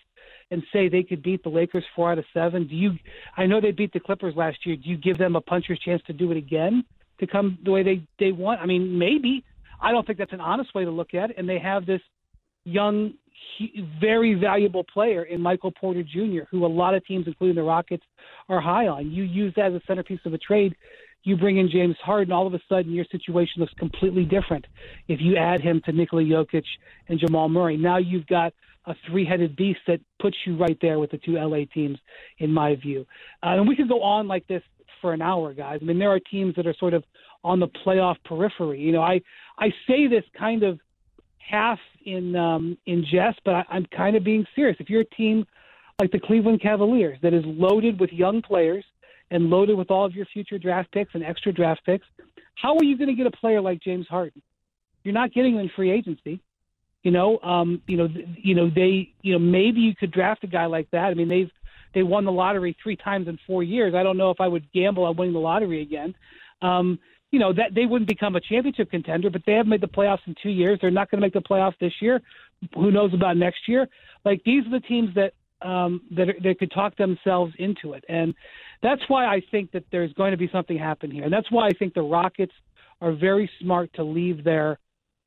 and 0.52 0.64
say 0.72 0.88
they 0.88 1.04
could 1.04 1.22
beat 1.22 1.44
the 1.44 1.50
Lakers 1.50 1.84
four 1.96 2.12
out 2.12 2.18
of 2.18 2.26
seven? 2.34 2.68
Do 2.68 2.76
you? 2.76 2.94
I 3.36 3.46
know 3.46 3.60
they 3.60 3.72
beat 3.72 3.92
the 3.92 4.00
Clippers 4.00 4.36
last 4.36 4.66
year. 4.66 4.78
Do 4.78 4.90
you 4.90 4.98
give 4.98 5.18
them 5.18 5.36
a 5.36 5.42
puncher's 5.42 5.80
chance 5.80 6.02
to 6.08 6.14
do 6.14 6.32
it 6.32 6.38
again 6.38 6.86
to 7.20 7.28
come 7.28 7.58
the 7.64 7.72
way 7.72 7.84
they 7.84 8.08
they 8.20 8.32
want? 8.32 8.62
I 8.62 8.66
mean, 8.66 8.98
maybe. 8.98 9.44
I 9.82 9.92
don't 9.92 10.08
think 10.08 10.18
that's 10.18 10.32
an 10.32 10.40
honest 10.40 10.74
way 10.74 10.86
to 10.86 10.92
look 10.92 11.14
at 11.14 11.32
it. 11.32 11.38
And 11.38 11.50
they 11.50 11.60
have 11.60 11.86
this 11.86 12.00
young, 12.66 13.14
very 14.00 14.34
valuable 14.34 14.84
player 14.84 15.24
in 15.24 15.42
Michael 15.42 15.72
Porter 15.72 16.04
Jr., 16.04 16.44
who 16.50 16.66
a 16.66 16.68
lot 16.68 16.94
of 16.94 17.06
teams, 17.06 17.26
including 17.28 17.56
the 17.56 17.64
Rockets, 17.64 18.04
are 18.50 18.62
high 18.62 18.88
on. 18.88 19.12
You 19.12 19.24
use 19.24 19.54
that 19.56 19.68
as 19.68 19.74
a 19.74 19.82
centerpiece 19.88 20.20
of 20.26 20.34
a 20.34 20.38
trade. 20.38 20.76
You 21.24 21.38
bring 21.38 21.58
in 21.58 21.70
James 21.70 21.96
Harden, 22.04 22.34
all 22.34 22.48
of 22.48 22.54
a 22.54 22.60
sudden 22.68 22.92
your 22.92 23.06
situation 23.12 23.62
looks 23.62 23.74
completely 23.78 24.26
different. 24.26 24.66
If 25.08 25.22
you 25.22 25.38
add 25.38 25.62
him 25.62 25.82
to 25.86 25.92
Nikola 25.92 26.24
Jokic 26.24 26.66
and 27.08 27.20
Jamal 27.20 27.48
Murray, 27.48 27.78
now 27.78 27.98
you've 27.98 28.28
got 28.28 28.54
a 28.86 28.96
three-headed 29.10 29.56
beast 29.56 29.80
that 29.88 30.02
puts 30.22 30.36
you 30.46 30.58
right 30.58 30.78
there 30.82 31.00
with 31.00 31.12
the 31.12 31.18
two 31.20 31.34
LA 31.36 31.60
teams, 31.74 31.98
in 32.40 32.52
my 32.52 32.76
view. 32.76 33.06
Uh, 33.42 33.56
and 33.56 33.68
we 33.68 33.76
could 33.76 33.88
go 33.88 34.02
on 34.02 34.28
like 34.28 34.46
this 34.48 34.62
for 35.00 35.14
an 35.14 35.22
hour, 35.22 35.54
guys. 35.54 35.80
I 35.82 35.86
mean, 35.86 36.00
there 36.00 36.12
are 36.12 36.20
teams 36.20 36.56
that 36.56 36.68
are 36.68 36.76
sort 36.78 36.94
of 36.94 37.04
on 37.44 37.60
the 37.60 37.68
playoff 37.86 38.16
periphery. 38.26 38.82
You 38.82 38.92
know, 38.92 39.02
I 39.02 39.22
I 39.58 39.70
say 39.88 40.08
this 40.08 40.24
kind 40.38 40.64
of 40.64 40.80
half 41.50 41.80
in 42.06 42.36
um, 42.36 42.78
in 42.86 43.06
jest, 43.10 43.40
but 43.46 43.56
I, 43.56 43.66
I'm 43.70 43.86
kind 43.96 44.16
of 44.16 44.24
being 44.24 44.46
serious. 44.56 44.78
If 44.80 44.90
you're 44.90 45.02
a 45.02 45.16
team 45.16 45.46
like 46.00 46.12
the 46.12 46.20
Cleveland 46.20 46.62
Cavaliers 46.62 47.20
that 47.22 47.34
is 47.34 47.44
loaded 47.46 48.00
with 48.00 48.12
young 48.12 48.42
players 48.42 48.84
and 49.32 49.50
loaded 49.50 49.78
with 49.78 49.92
all 49.92 50.06
of 50.06 50.14
your 50.14 50.26
future 50.28 50.58
draft 50.58 50.92
picks 50.92 51.14
and 51.14 51.24
extra 51.24 51.52
draft 51.52 51.82
picks, 51.86 52.06
how 52.56 52.76
are 52.76 52.84
you 52.84 52.98
going 52.98 53.10
to 53.10 53.16
get 53.16 53.28
a 53.28 53.32
player 53.32 53.62
like 53.62 53.82
James 53.82 54.08
Harden? 54.08 54.42
You're 55.04 55.14
not 55.14 55.34
getting 55.34 55.56
him 55.56 55.62
in 55.62 55.70
free 55.76 55.92
agency. 55.92 56.40
You 57.04 57.12
know, 57.12 57.38
um, 57.40 57.82
you 57.86 57.98
know, 57.98 58.08
you 58.38 58.56
know, 58.56 58.70
they, 58.70 59.14
you 59.22 59.34
know, 59.34 59.40
maybe 59.40 59.82
you 59.82 59.94
could 59.94 60.12
draft 60.12 60.44
a 60.46 60.48
guy 60.48 60.66
like 60.66 60.90
that. 60.92 61.06
I 61.06 61.14
mean, 61.14 61.28
they've 61.28 61.52
they 61.94 62.04
won 62.04 62.26
the 62.26 62.32
lottery 62.32 62.76
three 62.82 62.96
times 62.96 63.28
in 63.28 63.38
four 63.46 63.62
years. 63.62 63.94
I 63.94 64.04
don't 64.04 64.18
know 64.18 64.32
if 64.32 64.40
I 64.40 64.48
would 64.48 64.72
gamble 64.72 65.04
on 65.04 65.16
winning 65.16 65.34
the 65.34 65.40
lottery 65.40 65.82
again. 65.82 66.16
Um, 66.62 66.98
you 67.34 67.40
know 67.40 67.52
that 67.52 67.74
they 67.74 67.88
wouldn't 67.88 68.08
become 68.08 68.36
a 68.36 68.40
championship 68.40 68.92
contender, 68.92 69.32
but 69.32 69.42
they 69.48 69.54
haven't 69.54 69.72
made 69.72 69.82
the 69.82 69.88
playoffs 69.88 70.20
in 70.28 70.36
two 70.42 70.52
years. 70.52 70.78
They're 70.80 70.92
not 70.92 71.10
going 71.10 71.20
to 71.20 71.26
make 71.26 71.34
the 71.34 71.42
playoffs 71.42 71.78
this 71.80 71.94
year. 72.00 72.22
Who 72.76 72.92
knows 72.92 73.12
about 73.12 73.38
next 73.38 73.68
year? 73.68 73.90
Like 74.24 74.44
these 74.46 74.64
are 74.68 74.70
the 74.70 74.82
teams 74.82 75.10
that 75.16 75.34
um, 75.68 76.02
that 76.12 76.30
are, 76.30 76.36
that 76.44 76.60
could 76.60 76.72
talk 76.72 76.96
themselves 76.96 77.52
into 77.58 77.94
it, 77.94 78.04
and 78.08 78.36
that's 78.84 79.02
why 79.08 79.26
I 79.26 79.42
think 79.50 79.72
that 79.72 79.84
there's 79.92 80.14
going 80.14 80.30
to 80.30 80.38
be 80.38 80.48
something 80.52 80.78
happen 80.78 81.10
here, 81.10 81.24
and 81.24 81.34
that's 81.34 81.52
why 81.52 81.66
I 81.66 81.72
think 81.72 81.96
the 81.96 82.04
Rockets 82.04 82.54
are 83.02 83.14
very 83.14 83.50
smart 83.60 83.92
to 83.96 84.04
leave 84.04 84.44
their 84.44 84.78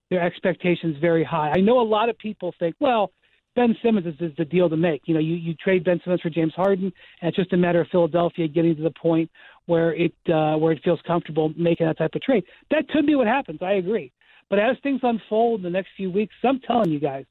their 0.08 0.22
expectations 0.22 0.96
very 1.00 1.24
high. 1.24 1.50
I 1.56 1.60
know 1.60 1.80
a 1.80 1.88
lot 1.96 2.08
of 2.08 2.16
people 2.18 2.54
think, 2.60 2.76
well, 2.78 3.10
Ben 3.56 3.74
Simmons 3.82 4.06
is, 4.06 4.14
is 4.20 4.36
the 4.36 4.44
deal 4.44 4.68
to 4.68 4.76
make. 4.76 5.02
You 5.06 5.14
know, 5.14 5.20
you, 5.20 5.34
you 5.34 5.54
trade 5.54 5.82
Ben 5.82 6.00
Simmons 6.04 6.20
for 6.20 6.30
James 6.30 6.52
Harden, 6.54 6.92
and 7.20 7.28
it's 7.28 7.36
just 7.36 7.52
a 7.52 7.56
matter 7.56 7.80
of 7.80 7.88
Philadelphia 7.88 8.46
getting 8.46 8.76
to 8.76 8.82
the 8.82 8.92
point 8.92 9.30
where 9.64 9.94
it 9.94 10.14
uh, 10.32 10.56
where 10.56 10.72
it 10.72 10.80
feels 10.84 11.00
comfortable 11.06 11.52
making 11.56 11.86
that 11.86 11.98
type 11.98 12.14
of 12.14 12.22
trade. 12.22 12.44
That 12.70 12.88
could 12.88 13.06
be 13.06 13.16
what 13.16 13.26
happens. 13.26 13.58
I 13.62 13.72
agree. 13.72 14.12
But 14.48 14.60
as 14.60 14.76
things 14.82 15.00
unfold 15.02 15.60
in 15.60 15.64
the 15.64 15.70
next 15.70 15.88
few 15.96 16.10
weeks, 16.10 16.34
I'm 16.44 16.60
telling 16.60 16.90
you 16.90 17.00
guys, 17.00 17.24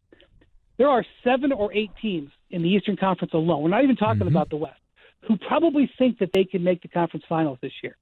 there 0.78 0.90
are 0.90 1.06
seven 1.24 1.54
or 1.54 1.72
eight 1.74 1.92
teams 2.02 2.32
in 2.50 2.62
the 2.62 2.70
Eastern 2.70 2.98
Conference 2.98 3.34
alone. 3.34 3.62
We're 3.62 3.70
not 3.70 3.84
even 3.84 3.96
talking 3.96 4.20
mm-hmm. 4.20 4.28
about 4.28 4.50
the 4.50 4.58
West, 4.58 4.82
who 5.28 5.38
probably 5.38 5.90
think 5.98 6.20
that 6.20 6.32
they 6.34 6.44
can 6.44 6.64
make 6.64 6.82
the 6.82 6.90
conference 6.90 7.26
finals 7.30 7.58
this 7.62 7.72
year. 7.82 7.96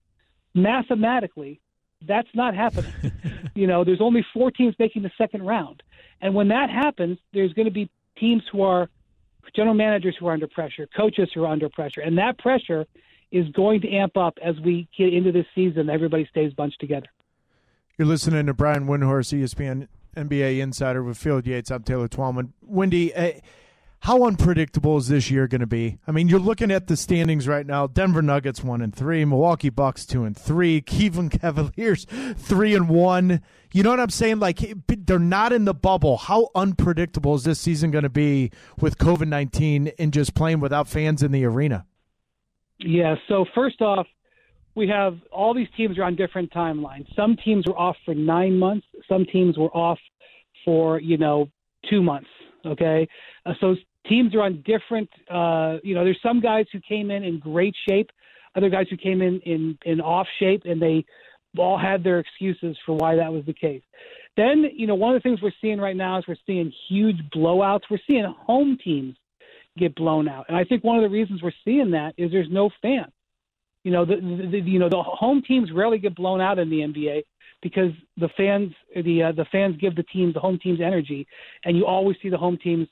Mathematically, 0.55 1.59
that's 2.07 2.27
not 2.33 2.55
happening. 2.55 2.91
you 3.55 3.67
know, 3.67 3.83
there's 3.83 4.01
only 4.01 4.25
four 4.33 4.49
teams 4.49 4.75
making 4.79 5.03
the 5.03 5.12
second 5.17 5.43
round. 5.45 5.83
And 6.21 6.33
when 6.33 6.47
that 6.49 6.69
happens, 6.69 7.17
there's 7.33 7.53
going 7.53 7.65
to 7.65 7.71
be 7.71 7.89
teams 8.17 8.43
who 8.52 8.62
are 8.62 8.89
general 9.56 9.76
managers 9.76 10.15
who 10.19 10.28
are 10.28 10.34
under 10.34 10.47
pressure, 10.47 10.88
coaches 10.95 11.30
who 11.34 11.43
are 11.43 11.52
under 11.52 11.69
pressure. 11.69 12.02
And 12.02 12.17
that 12.17 12.38
pressure 12.38 12.86
is 13.32 13.47
going 13.49 13.82
to 13.82 13.91
amp 13.91 14.17
up 14.17 14.38
as 14.43 14.56
we 14.63 14.88
get 14.97 15.13
into 15.13 15.32
this 15.32 15.45
season. 15.54 15.89
Everybody 15.89 16.28
stays 16.30 16.54
bunched 16.54 16.80
together. 16.80 17.08
You're 17.97 18.08
listening 18.08 18.45
to 18.47 18.54
Brian 18.54 18.88
Windhorst, 18.88 19.38
ESPN 19.38 19.88
NBA 20.15 20.60
insider 20.60 21.04
with 21.04 21.17
Field 21.17 21.45
Yates. 21.45 21.71
I'm 21.71 21.84
Taylor 21.84 22.08
Twellman. 22.08 22.54
Windy, 22.62 23.13
uh, 23.13 23.34
how 24.03 24.25
unpredictable 24.25 24.97
is 24.97 25.07
this 25.07 25.31
year 25.31 25.47
going 25.47 25.61
to 25.61 25.67
be? 25.67 25.97
I 26.05 26.11
mean, 26.11 26.27
you're 26.27 26.37
looking 26.37 26.71
at 26.71 26.87
the 26.87 26.97
standings 26.97 27.47
right 27.47 27.65
now. 27.65 27.87
Denver 27.87 28.21
Nuggets 28.21 28.61
one 28.61 28.81
and 28.81 28.93
three, 28.93 29.23
Milwaukee 29.23 29.69
Bucks 29.69 30.05
two 30.05 30.25
and 30.25 30.37
three, 30.37 30.81
Cleveland 30.85 31.39
Cavaliers 31.39 32.05
three 32.35 32.75
and 32.75 32.89
one. 32.89 33.41
You 33.71 33.81
know 33.81 33.91
what 33.91 34.01
I'm 34.01 34.09
saying? 34.09 34.39
Like 34.39 34.59
they're 34.87 35.19
not 35.19 35.53
in 35.53 35.63
the 35.63 35.73
bubble. 35.73 36.17
How 36.17 36.49
unpredictable 36.53 37.35
is 37.35 37.45
this 37.45 37.61
season 37.61 37.91
going 37.91 38.03
to 38.03 38.09
be 38.09 38.51
with 38.77 38.97
COVID 38.97 39.29
19 39.29 39.93
and 39.97 40.11
just 40.11 40.35
playing 40.35 40.59
without 40.59 40.89
fans 40.89 41.23
in 41.23 41.31
the 41.31 41.45
arena? 41.45 41.85
Yeah. 42.79 43.15
So 43.29 43.45
first 43.55 43.81
off, 43.81 44.05
we 44.75 44.85
have 44.89 45.17
all 45.31 45.53
these 45.53 45.69
teams 45.77 45.97
are 45.97 46.03
on 46.03 46.17
different 46.17 46.51
timelines. 46.51 47.05
Some 47.15 47.37
teams 47.37 47.65
were 47.65 47.79
off 47.79 47.95
for 48.03 48.13
nine 48.13 48.59
months. 48.59 48.85
Some 49.07 49.25
teams 49.31 49.57
were 49.57 49.71
off 49.71 49.99
for 50.65 50.99
you 50.99 51.17
know 51.17 51.49
two 51.89 52.03
months. 52.03 52.27
Okay, 52.65 53.07
uh, 53.45 53.53
so 53.61 53.75
teams 54.07 54.33
are 54.35 54.41
on 54.41 54.63
different. 54.65 55.09
Uh, 55.29 55.77
you 55.83 55.95
know, 55.95 56.03
there's 56.03 56.21
some 56.21 56.39
guys 56.39 56.65
who 56.71 56.79
came 56.79 57.11
in 57.11 57.23
in 57.23 57.39
great 57.39 57.75
shape, 57.87 58.09
other 58.55 58.69
guys 58.69 58.87
who 58.89 58.97
came 58.97 59.21
in 59.21 59.39
in 59.41 59.77
in 59.85 60.01
off 60.01 60.27
shape, 60.39 60.63
and 60.65 60.81
they 60.81 61.05
all 61.57 61.77
had 61.77 62.03
their 62.03 62.19
excuses 62.19 62.77
for 62.85 62.95
why 62.95 63.15
that 63.15 63.31
was 63.31 63.45
the 63.45 63.53
case. 63.53 63.83
Then, 64.35 64.65
you 64.75 64.87
know, 64.87 64.95
one 64.95 65.15
of 65.15 65.21
the 65.21 65.27
things 65.27 65.41
we're 65.41 65.51
seeing 65.61 65.79
right 65.79 65.95
now 65.95 66.17
is 66.17 66.25
we're 66.27 66.35
seeing 66.47 66.73
huge 66.89 67.17
blowouts. 67.35 67.81
We're 67.89 67.99
seeing 68.07 68.25
home 68.25 68.77
teams 68.83 69.15
get 69.77 69.95
blown 69.95 70.27
out. 70.27 70.45
And 70.47 70.57
I 70.57 70.63
think 70.63 70.83
one 70.83 70.97
of 70.97 71.03
the 71.03 71.09
reasons 71.09 71.41
we're 71.41 71.51
seeing 71.63 71.91
that 71.91 72.13
is 72.17 72.31
there's 72.31 72.49
no 72.49 72.69
fans. 72.81 73.11
You 73.83 73.91
know, 73.91 74.05
the, 74.05 74.15
the, 74.15 74.59
you 74.59 74.79
know 74.79 74.89
the 74.89 75.03
home 75.03 75.41
teams 75.45 75.69
rarely 75.71 75.97
get 75.97 76.15
blown 76.15 76.39
out 76.39 76.57
in 76.57 76.69
the 76.69 76.77
NBA 76.77 77.23
because 77.61 77.91
the 78.17 78.29
fans 78.37 78.71
the 78.95 79.23
uh, 79.23 79.31
the 79.33 79.45
fans 79.51 79.75
give 79.79 79.95
the 79.95 80.03
teams 80.03 80.33
the 80.33 80.39
home 80.39 80.57
teams 80.57 80.79
energy, 80.79 81.27
and 81.65 81.75
you 81.75 81.85
always 81.85 82.15
see 82.21 82.29
the 82.29 82.37
home 82.37 82.57
teams 82.57 82.87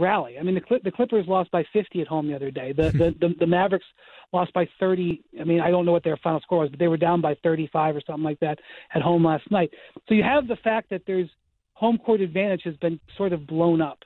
rally. 0.00 0.38
I 0.38 0.42
mean, 0.42 0.54
the 0.54 0.80
the 0.82 0.90
Clippers 0.90 1.26
lost 1.28 1.50
by 1.50 1.64
50 1.72 2.00
at 2.00 2.06
home 2.06 2.26
the 2.26 2.34
other 2.34 2.50
day. 2.50 2.72
The, 2.72 2.90
the 2.90 3.14
the 3.20 3.34
the 3.40 3.46
Mavericks 3.46 3.84
lost 4.32 4.52
by 4.52 4.68
30. 4.78 5.22
I 5.40 5.44
mean, 5.44 5.60
I 5.60 5.70
don't 5.70 5.84
know 5.84 5.92
what 5.92 6.04
their 6.04 6.16
final 6.18 6.40
score 6.40 6.60
was, 6.60 6.70
but 6.70 6.78
they 6.78 6.88
were 6.88 6.96
down 6.96 7.20
by 7.20 7.34
35 7.42 7.96
or 7.96 8.02
something 8.06 8.24
like 8.24 8.40
that 8.40 8.58
at 8.94 9.02
home 9.02 9.24
last 9.24 9.50
night. 9.50 9.70
So 10.08 10.14
you 10.14 10.22
have 10.22 10.48
the 10.48 10.56
fact 10.56 10.90
that 10.90 11.02
there's 11.06 11.28
home 11.74 11.98
court 11.98 12.20
advantage 12.20 12.62
has 12.64 12.76
been 12.76 13.00
sort 13.16 13.32
of 13.32 13.46
blown 13.46 13.80
up. 13.80 13.98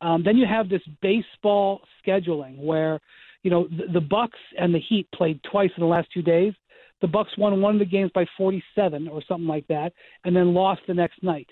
Um, 0.00 0.22
then 0.24 0.36
you 0.36 0.46
have 0.46 0.68
this 0.68 0.82
baseball 1.00 1.80
scheduling 2.04 2.58
where, 2.58 3.00
you 3.42 3.50
know, 3.50 3.68
the, 3.68 3.92
the 3.94 4.00
Bucks 4.00 4.38
and 4.58 4.74
the 4.74 4.80
Heat 4.80 5.08
played 5.14 5.40
twice 5.50 5.70
in 5.76 5.80
the 5.80 5.86
last 5.86 6.08
two 6.12 6.22
days. 6.22 6.52
The 7.00 7.08
Bucks 7.08 7.30
won 7.38 7.60
one 7.60 7.74
of 7.74 7.78
the 7.78 7.84
games 7.84 8.10
by 8.14 8.26
47 8.36 9.08
or 9.08 9.22
something 9.26 9.48
like 9.48 9.66
that, 9.68 9.92
and 10.24 10.34
then 10.36 10.54
lost 10.54 10.82
the 10.86 10.94
next 10.94 11.22
night 11.22 11.48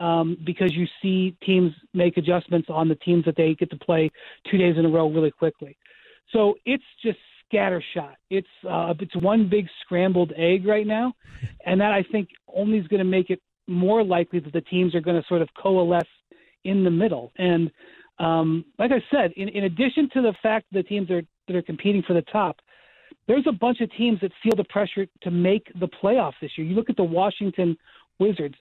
um, 0.00 0.36
because 0.44 0.72
you 0.74 0.86
see 1.00 1.36
teams 1.44 1.72
make 1.92 2.16
adjustments 2.16 2.68
on 2.70 2.88
the 2.88 2.96
teams 2.96 3.24
that 3.24 3.36
they 3.36 3.54
get 3.54 3.70
to 3.70 3.76
play 3.76 4.10
two 4.50 4.58
days 4.58 4.76
in 4.76 4.84
a 4.84 4.88
row 4.88 5.10
really 5.10 5.30
quickly. 5.30 5.76
So 6.32 6.54
it's 6.64 6.84
just 7.02 7.18
scattershot. 7.52 8.14
It's 8.30 8.48
uh, 8.68 8.94
it's 8.98 9.16
one 9.16 9.48
big 9.48 9.66
scrambled 9.82 10.32
egg 10.36 10.66
right 10.66 10.86
now, 10.86 11.14
and 11.66 11.80
that 11.80 11.92
I 11.92 12.04
think 12.10 12.28
only 12.54 12.78
is 12.78 12.86
going 12.88 12.98
to 12.98 13.04
make 13.04 13.30
it 13.30 13.40
more 13.66 14.04
likely 14.04 14.40
that 14.40 14.52
the 14.52 14.60
teams 14.60 14.94
are 14.94 15.00
going 15.00 15.20
to 15.20 15.26
sort 15.28 15.42
of 15.42 15.48
coalesce 15.60 16.02
in 16.64 16.84
the 16.84 16.90
middle. 16.90 17.32
And 17.36 17.70
um, 18.18 18.64
like 18.78 18.90
I 18.92 19.02
said, 19.10 19.32
in, 19.36 19.48
in 19.48 19.64
addition 19.64 20.08
to 20.14 20.22
the 20.22 20.34
fact 20.42 20.66
that 20.72 20.82
the 20.82 20.88
teams 20.88 21.10
are 21.10 21.22
that 21.46 21.56
are 21.56 21.62
competing 21.62 22.02
for 22.06 22.14
the 22.14 22.22
top, 22.22 22.56
there's 23.26 23.46
a 23.46 23.52
bunch 23.52 23.80
of 23.80 23.90
teams 23.96 24.20
that 24.20 24.32
feel 24.42 24.56
the 24.56 24.64
pressure 24.64 25.06
to 25.22 25.30
make 25.30 25.70
the 25.80 25.88
playoffs 26.02 26.34
this 26.40 26.50
year. 26.56 26.66
You 26.66 26.74
look 26.74 26.90
at 26.90 26.96
the 26.96 27.04
Washington 27.04 27.76
Wizards. 28.18 28.54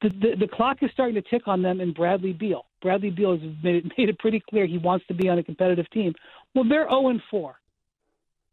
The, 0.00 0.08
the, 0.08 0.36
the 0.40 0.48
clock 0.48 0.78
is 0.82 0.90
starting 0.92 1.14
to 1.14 1.22
tick 1.22 1.46
on 1.46 1.62
them 1.62 1.80
and 1.80 1.94
Bradley 1.94 2.32
Beal. 2.32 2.66
Bradley 2.80 3.10
Beal 3.10 3.32
has 3.32 3.40
made 3.62 3.76
it, 3.76 3.84
made 3.98 4.08
it 4.08 4.18
pretty 4.18 4.42
clear 4.48 4.66
he 4.66 4.78
wants 4.78 5.06
to 5.06 5.14
be 5.14 5.28
on 5.28 5.38
a 5.38 5.42
competitive 5.42 5.88
team. 5.90 6.14
Well, 6.54 6.64
they're 6.68 6.88
0 6.88 7.08
and 7.08 7.22
4, 7.30 7.54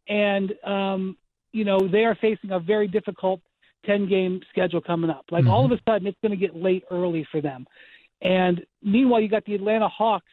and 0.08 0.52
um, 0.64 1.16
you 1.52 1.64
know 1.64 1.88
they 1.88 2.04
are 2.04 2.16
facing 2.20 2.52
a 2.52 2.60
very 2.60 2.88
difficult 2.88 3.40
10 3.86 4.08
game 4.08 4.40
schedule 4.50 4.80
coming 4.80 5.10
up. 5.10 5.24
Like 5.30 5.44
mm-hmm. 5.44 5.50
all 5.50 5.64
of 5.64 5.72
a 5.72 5.80
sudden, 5.88 6.06
it's 6.06 6.18
going 6.22 6.32
to 6.32 6.36
get 6.36 6.56
late 6.56 6.84
early 6.90 7.26
for 7.30 7.40
them. 7.40 7.66
And 8.22 8.64
meanwhile, 8.82 9.20
you 9.20 9.28
got 9.28 9.44
the 9.44 9.54
Atlanta 9.54 9.88
Hawks 9.88 10.26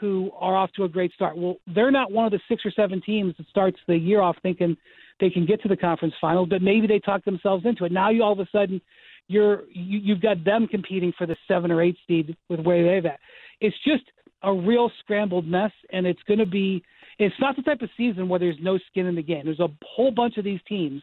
who 0.00 0.30
are 0.38 0.56
off 0.56 0.72
to 0.72 0.84
a 0.84 0.88
great 0.88 1.12
start. 1.12 1.36
Well, 1.36 1.56
they're 1.66 1.90
not 1.90 2.10
one 2.10 2.24
of 2.24 2.32
the 2.32 2.40
six 2.48 2.64
or 2.64 2.70
seven 2.70 3.02
teams 3.02 3.34
that 3.36 3.46
starts 3.48 3.78
the 3.86 3.96
year 3.96 4.20
off 4.22 4.36
thinking 4.42 4.76
they 5.20 5.28
can 5.28 5.44
get 5.44 5.60
to 5.62 5.68
the 5.68 5.76
conference 5.76 6.14
final, 6.20 6.46
but 6.46 6.62
maybe 6.62 6.86
they 6.86 6.98
talk 6.98 7.22
themselves 7.24 7.66
into 7.66 7.84
it. 7.84 7.92
Now 7.92 8.08
you 8.08 8.22
all 8.22 8.32
of 8.32 8.40
a 8.40 8.48
sudden 8.50 8.80
you're 9.28 9.62
you, 9.70 9.98
you've 9.98 10.22
got 10.22 10.44
them 10.44 10.66
competing 10.66 11.12
for 11.16 11.26
the 11.26 11.36
seven 11.48 11.70
or 11.70 11.82
eight 11.82 11.96
seed 12.06 12.36
with 12.48 12.60
where 12.60 12.84
they've 12.84 13.06
at. 13.06 13.20
It's 13.60 13.76
just 13.84 14.04
a 14.42 14.52
real 14.52 14.90
scrambled 15.00 15.46
mess, 15.46 15.72
and 15.92 16.06
it's 16.06 16.22
going 16.26 16.38
to 16.38 16.46
be. 16.46 16.82
It's 17.18 17.34
not 17.38 17.54
the 17.56 17.62
type 17.62 17.82
of 17.82 17.90
season 17.96 18.28
where 18.28 18.38
there's 18.38 18.56
no 18.62 18.78
skin 18.90 19.06
in 19.06 19.14
the 19.14 19.22
game. 19.22 19.42
There's 19.44 19.60
a 19.60 19.68
whole 19.84 20.10
bunch 20.10 20.38
of 20.38 20.44
these 20.44 20.60
teams 20.66 21.02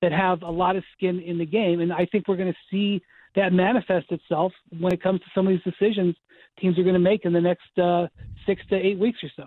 that 0.00 0.12
have 0.12 0.42
a 0.42 0.50
lot 0.50 0.76
of 0.76 0.84
skin 0.96 1.20
in 1.20 1.38
the 1.38 1.46
game, 1.46 1.80
and 1.80 1.92
I 1.92 2.06
think 2.06 2.28
we're 2.28 2.36
going 2.36 2.52
to 2.52 2.58
see 2.70 3.02
that 3.36 3.52
manifest 3.52 4.10
itself 4.10 4.52
when 4.78 4.92
it 4.92 5.02
comes 5.02 5.20
to 5.20 5.26
some 5.34 5.46
of 5.46 5.52
these 5.52 5.72
decisions 5.72 6.14
teams 6.60 6.78
are 6.78 6.82
going 6.82 6.94
to 6.94 7.00
make 7.00 7.24
in 7.24 7.32
the 7.32 7.40
next 7.40 7.78
uh, 7.78 8.06
six 8.46 8.62
to 8.70 8.76
eight 8.76 8.98
weeks 8.98 9.18
or 9.22 9.30
so. 9.36 9.44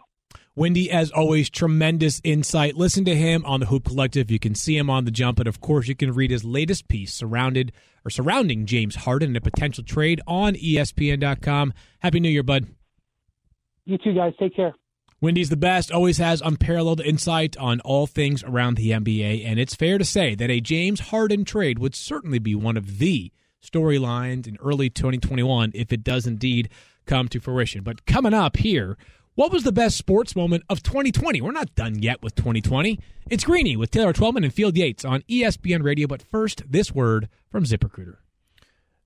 Windy, 0.58 0.90
as 0.90 1.12
always, 1.12 1.52
tremendous 1.52 2.20
insight. 2.24 2.76
Listen 2.76 3.06
to 3.06 3.14
him 3.14 3.46
on 3.46 3.60
the 3.60 3.68
Hoop 3.68 3.86
Collective. 3.86 4.32
You 4.32 4.40
can 4.40 4.56
see 4.56 4.76
him 4.76 4.90
on 4.90 5.06
the 5.06 5.12
jump, 5.12 5.38
and 5.38 5.48
of 5.48 5.62
course, 5.62 5.88
you 5.88 5.94
can 5.94 6.12
read 6.12 6.32
his 6.32 6.44
latest 6.44 6.88
piece 6.88 7.14
surrounded 7.14 7.72
or 8.04 8.10
surrounding 8.10 8.66
James 8.66 8.96
Harden 8.96 9.30
and 9.30 9.38
a 9.38 9.42
potential 9.42 9.84
trade 9.84 10.20
on 10.26 10.56
ESPN.com. 10.56 11.74
Happy 12.00 12.20
New 12.20 12.30
Year, 12.30 12.42
bud. 12.42 12.66
You 13.86 14.00
too, 14.00 14.16
guys. 14.16 14.34
Take 14.40 14.56
care. 14.56 14.74
Windy's 15.22 15.50
the 15.50 15.58
best, 15.58 15.92
always 15.92 16.18
has 16.18 16.42
unparalleled 16.42 17.02
insight 17.02 17.56
on 17.58 17.80
all 17.82 18.08
things 18.08 18.44
around 18.44 18.78
the 18.78 18.90
NBA, 18.90 19.46
and 19.46 19.60
it's 19.60 19.76
fair 19.76 20.00
to 20.00 20.06
say 20.06 20.34
that 20.34 20.50
a 20.50 20.60
James 20.60 21.02
Harden 21.02 21.46
trade 21.46 21.78
would 21.78 21.94
certainly 21.94 22.40
be 22.40 22.56
one 22.56 22.78
of 22.78 22.98
the 22.98 23.32
storylines 23.64 24.48
in 24.48 24.58
early 24.58 24.90
2021 24.90 25.72
if 25.76 25.94
it 25.94 26.04
does 26.04 26.26
indeed 26.26 26.70
come 27.06 27.28
to 27.30 27.40
fruition. 27.40 27.84
But 27.84 28.08
coming 28.08 28.34
up 28.34 28.58
here, 28.58 28.98
what 29.38 29.52
was 29.52 29.62
the 29.62 29.72
best 29.72 29.98
sports 29.98 30.36
moment 30.36 30.64
of 30.68 30.82
2020? 30.82 31.42
We're 31.42 31.52
not 31.52 31.76
done 31.76 32.02
yet 32.02 32.24
with 32.24 32.34
2020. 32.34 33.00
It's 33.30 33.44
Greeny 33.44 33.78
with 33.78 33.92
Taylor 33.92 34.12
Twellman 34.12 34.44
and 34.44 34.52
Field 34.52 34.76
Yates 34.76 35.06
on 35.06 35.22
ESPN 35.30 35.84
Radio. 35.84 36.08
But 36.08 36.24
first, 36.24 36.64
this 36.68 36.92
word 36.92 37.30
from 37.52 37.64
ZipRecruiter. 37.64 38.16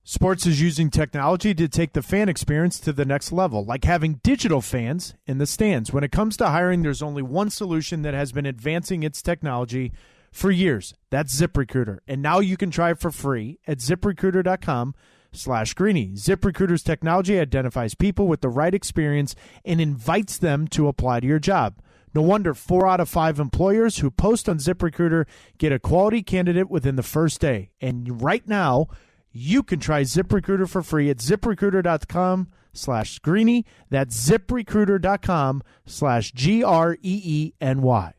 Sports 0.04 0.46
is 0.46 0.58
using 0.58 0.88
technology 0.88 1.52
to 1.52 1.68
take 1.68 1.92
the 1.92 2.00
fan 2.00 2.30
experience 2.30 2.80
to 2.80 2.94
the 2.94 3.04
next 3.04 3.30
level, 3.30 3.62
like 3.62 3.84
having 3.84 4.20
digital 4.22 4.62
fans 4.62 5.12
in 5.26 5.36
the 5.36 5.44
stands. 5.44 5.92
When 5.92 6.02
it 6.02 6.12
comes 6.12 6.38
to 6.38 6.48
hiring, 6.48 6.82
there's 6.82 7.02
only 7.02 7.22
one 7.22 7.50
solution 7.50 8.00
that 8.00 8.14
has 8.14 8.32
been 8.32 8.46
advancing 8.46 9.02
its 9.02 9.20
technology 9.20 9.92
for 10.32 10.50
years. 10.50 10.94
That's 11.10 11.38
ZipRecruiter. 11.38 11.98
And 12.08 12.22
now 12.22 12.38
you 12.40 12.56
can 12.56 12.70
try 12.70 12.92
it 12.92 12.98
for 12.98 13.10
free 13.10 13.58
at 13.66 13.80
ziprecruiter.com 13.80 14.94
slash 15.32 15.74
greeny. 15.74 16.08
ZipRecruiter's 16.14 16.82
technology 16.82 17.38
identifies 17.38 17.94
people 17.94 18.28
with 18.28 18.40
the 18.40 18.48
right 18.48 18.74
experience 18.74 19.34
and 19.64 19.80
invites 19.80 20.38
them 20.38 20.68
to 20.68 20.88
apply 20.88 21.20
to 21.20 21.26
your 21.26 21.38
job. 21.38 21.80
No 22.14 22.22
wonder 22.22 22.52
four 22.52 22.86
out 22.86 23.00
of 23.00 23.08
five 23.08 23.40
employers 23.40 23.98
who 23.98 24.10
post 24.10 24.48
on 24.48 24.58
ZipRecruiter 24.58 25.24
get 25.56 25.72
a 25.72 25.78
quality 25.78 26.22
candidate 26.22 26.70
within 26.70 26.96
the 26.96 27.02
first 27.02 27.40
day. 27.40 27.70
And 27.80 28.20
right 28.22 28.46
now, 28.46 28.88
you 29.30 29.62
can 29.62 29.80
try 29.80 30.02
ZipRecruiter 30.02 30.68
for 30.68 30.82
free 30.82 31.08
at 31.08 31.16
ziprecruiter.com 31.18 32.48
slash 32.74 33.18
greeny. 33.20 33.64
That's 33.88 34.28
ziprecruiter.com 34.28 35.62
slash 35.86 36.32
G 36.32 36.62
R 36.62 36.94
E 36.94 37.22
E 37.24 37.54
N 37.60 37.80
Y. 37.80 38.12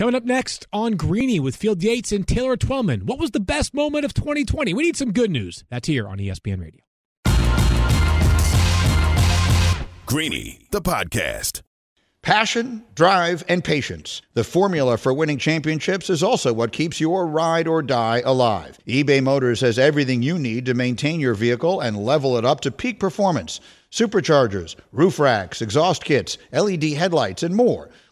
Coming 0.00 0.14
up 0.14 0.24
next 0.24 0.66
on 0.72 0.94
Greeny 0.94 1.38
with 1.40 1.54
Field 1.54 1.82
Yates 1.82 2.10
and 2.10 2.26
Taylor 2.26 2.56
Twellman. 2.56 3.02
What 3.02 3.18
was 3.18 3.32
the 3.32 3.38
best 3.38 3.74
moment 3.74 4.06
of 4.06 4.14
2020? 4.14 4.72
We 4.72 4.84
need 4.84 4.96
some 4.96 5.12
good 5.12 5.30
news. 5.30 5.62
That's 5.68 5.86
here 5.88 6.08
on 6.08 6.16
ESPN 6.16 6.58
Radio. 6.58 6.80
Greeny, 10.06 10.66
the 10.70 10.80
podcast. 10.80 11.60
Passion, 12.22 12.84
drive, 12.94 13.44
and 13.46 13.62
patience. 13.62 14.22
The 14.32 14.44
formula 14.44 14.96
for 14.96 15.12
winning 15.12 15.36
championships 15.36 16.08
is 16.08 16.22
also 16.22 16.54
what 16.54 16.72
keeps 16.72 16.98
your 16.98 17.26
ride 17.26 17.68
or 17.68 17.82
die 17.82 18.22
alive. 18.24 18.78
eBay 18.86 19.22
Motors 19.22 19.60
has 19.60 19.78
everything 19.78 20.22
you 20.22 20.38
need 20.38 20.64
to 20.64 20.72
maintain 20.72 21.20
your 21.20 21.34
vehicle 21.34 21.80
and 21.80 21.96
level 21.98 22.38
it 22.38 22.46
up 22.46 22.60
to 22.60 22.70
peak 22.70 23.00
performance 23.00 23.60
superchargers, 23.90 24.76
roof 24.92 25.18
racks, 25.18 25.60
exhaust 25.60 26.04
kits, 26.04 26.38
LED 26.52 26.84
headlights, 26.84 27.42
and 27.42 27.54
more. 27.54 27.90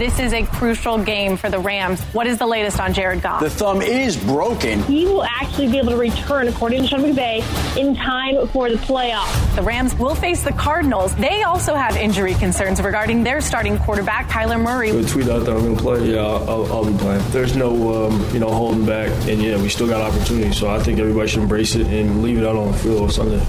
This 0.00 0.18
is 0.18 0.32
a 0.32 0.46
crucial 0.46 0.96
game 0.96 1.36
for 1.36 1.50
the 1.50 1.58
Rams. 1.58 2.00
What 2.14 2.26
is 2.26 2.38
the 2.38 2.46
latest 2.46 2.80
on 2.80 2.94
Jared 2.94 3.20
Goff? 3.20 3.42
The 3.42 3.50
thumb 3.50 3.82
is 3.82 4.16
broken. 4.16 4.82
He 4.84 5.04
will 5.04 5.24
actually 5.24 5.68
be 5.68 5.76
able 5.76 5.90
to 5.90 5.98
return, 5.98 6.48
according 6.48 6.80
to 6.80 6.88
Sean 6.88 7.00
McVay, 7.00 7.76
in 7.76 7.94
time 7.94 8.48
for 8.48 8.70
the 8.70 8.76
playoffs. 8.76 9.56
The 9.56 9.60
Rams 9.60 9.94
will 9.96 10.14
face 10.14 10.42
the 10.42 10.54
Cardinals. 10.54 11.14
They 11.16 11.42
also 11.42 11.74
have 11.74 11.98
injury 11.98 12.32
concerns 12.32 12.80
regarding 12.80 13.24
their 13.24 13.42
starting 13.42 13.76
quarterback, 13.76 14.30
Kyler 14.30 14.58
Murray. 14.58 14.90
The 14.90 15.06
tweet 15.06 15.28
out 15.28 15.44
that 15.44 15.54
I'm 15.54 15.64
going 15.64 15.76
to 15.76 15.82
play, 15.82 16.12
yeah, 16.12 16.20
I'll, 16.20 16.72
I'll, 16.72 16.90
be 16.90 16.96
playing. 16.96 17.22
There's 17.28 17.54
no, 17.54 18.06
um, 18.06 18.26
you 18.32 18.40
know, 18.40 18.50
holding 18.50 18.86
back, 18.86 19.10
and 19.28 19.42
yeah, 19.42 19.60
we 19.60 19.68
still 19.68 19.86
got 19.86 20.00
opportunity. 20.00 20.50
So 20.52 20.70
I 20.70 20.78
think 20.78 20.98
everybody 20.98 21.28
should 21.28 21.42
embrace 21.42 21.74
it 21.74 21.86
and 21.86 22.22
leave 22.22 22.38
it 22.38 22.46
out 22.46 22.56
on 22.56 22.72
the 22.72 22.78
field 22.78 23.02
on 23.02 23.10
Sunday. 23.10 23.46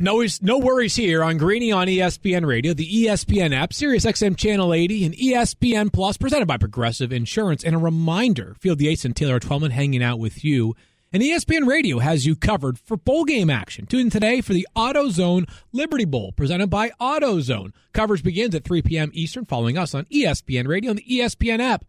No, 0.00 0.26
no 0.42 0.58
worries 0.58 0.96
here 0.96 1.22
on 1.22 1.36
Greeny 1.36 1.70
on 1.70 1.86
ESPN 1.86 2.44
Radio, 2.44 2.74
the 2.74 3.04
ESPN 3.04 3.54
app, 3.54 3.72
Sirius 3.72 4.04
XM 4.04 4.36
Channel 4.36 4.74
80, 4.74 5.04
and 5.04 5.14
ESPN 5.14 5.92
Plus, 5.92 6.16
presented 6.16 6.46
by 6.46 6.56
Progressive 6.56 7.12
Insurance. 7.12 7.62
And 7.62 7.76
a 7.76 7.78
reminder, 7.78 8.56
Field 8.58 8.80
Yates 8.80 9.04
and 9.04 9.14
Taylor 9.14 9.38
Twellman 9.38 9.70
hanging 9.70 10.02
out 10.02 10.18
with 10.18 10.44
you. 10.44 10.74
And 11.12 11.22
ESPN 11.22 11.68
Radio 11.68 12.00
has 12.00 12.26
you 12.26 12.34
covered 12.34 12.76
for 12.76 12.96
bowl 12.96 13.24
game 13.24 13.48
action. 13.48 13.86
Tune 13.86 14.00
in 14.00 14.10
today 14.10 14.40
for 14.40 14.52
the 14.52 14.66
AutoZone 14.74 15.48
Liberty 15.72 16.04
Bowl, 16.04 16.32
presented 16.32 16.70
by 16.70 16.90
AutoZone. 17.00 17.72
Coverage 17.92 18.24
begins 18.24 18.56
at 18.56 18.64
3 18.64 18.82
p.m. 18.82 19.12
Eastern, 19.14 19.44
following 19.44 19.78
us 19.78 19.94
on 19.94 20.06
ESPN 20.06 20.66
Radio 20.66 20.90
and 20.90 20.98
the 20.98 21.06
ESPN 21.08 21.60
app. 21.60 21.84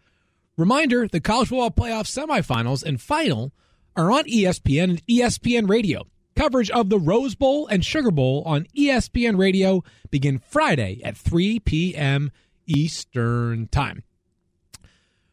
Reminder, 0.58 1.08
the 1.08 1.20
college 1.20 1.48
football 1.50 1.72
playoff 1.72 2.06
semifinals 2.06 2.84
and 2.84 3.02
final 3.02 3.52
are 3.96 4.12
on 4.12 4.26
ESPN 4.26 4.84
and 4.84 5.08
ESPN 5.08 5.68
Radio. 5.68 6.06
Coverage 6.36 6.70
of 6.72 6.90
the 6.90 7.00
Rose 7.00 7.34
Bowl 7.34 7.66
and 7.68 7.84
Sugar 7.86 8.12
Bowl 8.12 8.44
on 8.46 8.68
ESPN 8.78 9.38
Radio 9.38 9.84
begin 10.12 10.38
Friday 10.38 11.02
at 11.04 11.16
3 11.16 11.60
p.m. 11.62 12.32
Eastern 12.66 13.68
Time. 13.68 14.04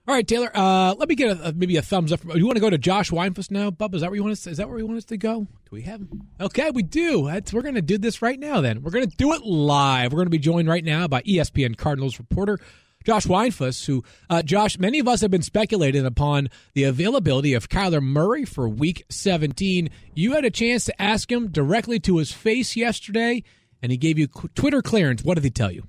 All 0.07 0.15
right, 0.15 0.27
Taylor. 0.27 0.51
Uh, 0.53 0.95
let 0.99 1.09
me 1.09 1.15
get 1.15 1.39
a, 1.41 1.53
maybe 1.53 1.77
a 1.77 1.83
thumbs 1.83 2.13
up. 2.13 2.21
From, 2.21 2.37
you 2.37 2.45
want 2.45 2.57
to 2.57 2.61
go 2.61 2.71
to 2.71 2.79
Josh 2.79 3.11
Weinfuss 3.11 3.51
now, 3.51 3.71
Bub? 3.71 3.95
Is 3.95 4.01
that 4.01 4.11
where 4.11 4.17
you 4.17 4.23
want 4.23 4.33
us? 4.33 4.43
To, 4.43 4.51
is 4.51 4.57
that 4.57 4.69
where 4.69 4.79
you 4.79 4.87
want 4.87 4.99
us 4.99 5.05
to 5.07 5.17
go? 5.17 5.41
Do 5.43 5.71
we 5.71 5.83
have 5.83 6.01
him? 6.01 6.29
Okay, 6.41 6.71
we 6.71 6.83
do. 6.83 7.27
That's, 7.27 7.53
we're 7.53 7.63
going 7.63 7.77
to 7.77 7.83
do 7.83 7.99
this 7.99 8.21
right 8.21 8.39
now. 8.39 8.61
Then 8.61 8.83
we're 8.83 8.91
going 8.91 9.09
to 9.09 9.17
do 9.17 9.33
it 9.33 9.43
live. 9.43 10.13
We're 10.13 10.19
going 10.19 10.27
to 10.27 10.31
be 10.31 10.39
joined 10.39 10.69
right 10.69 10.85
now 10.85 11.07
by 11.07 11.23
ESPN 11.23 11.77
Cardinals 11.77 12.19
reporter 12.19 12.59
Josh 13.05 13.27
Weinfuss, 13.27 13.87
who, 13.87 14.05
uh, 14.31 14.43
Josh, 14.43 14.79
many 14.79 14.99
of 14.99 15.09
us 15.09 15.21
have 15.21 15.31
been 15.31 15.43
speculating 15.43 16.07
upon 16.07 16.49
the 16.75 16.85
availability 16.85 17.55
of 17.55 17.69
Kyler 17.69 18.03
Murray 18.03 18.45
for 18.45 18.69
week 18.69 19.05
17. 19.09 19.91
You 20.15 20.33
had 20.33 20.45
a 20.45 20.51
chance 20.51 20.85
to 20.87 21.03
ask 21.03 21.31
him 21.31 21.51
directly 21.51 22.01
to 22.01 22.19
his 22.19 22.33
face 22.33 22.77
yesterday, 22.77 23.43
and 23.83 23.93
he 23.93 23.99
gave 23.99 24.19
you 24.19 24.29
Twitter 24.55 24.83
clearance. 24.83 25.23
What 25.23 25.35
did 25.35 25.45
he 25.45 25.51
tell 25.51 25.71
you? 25.71 25.85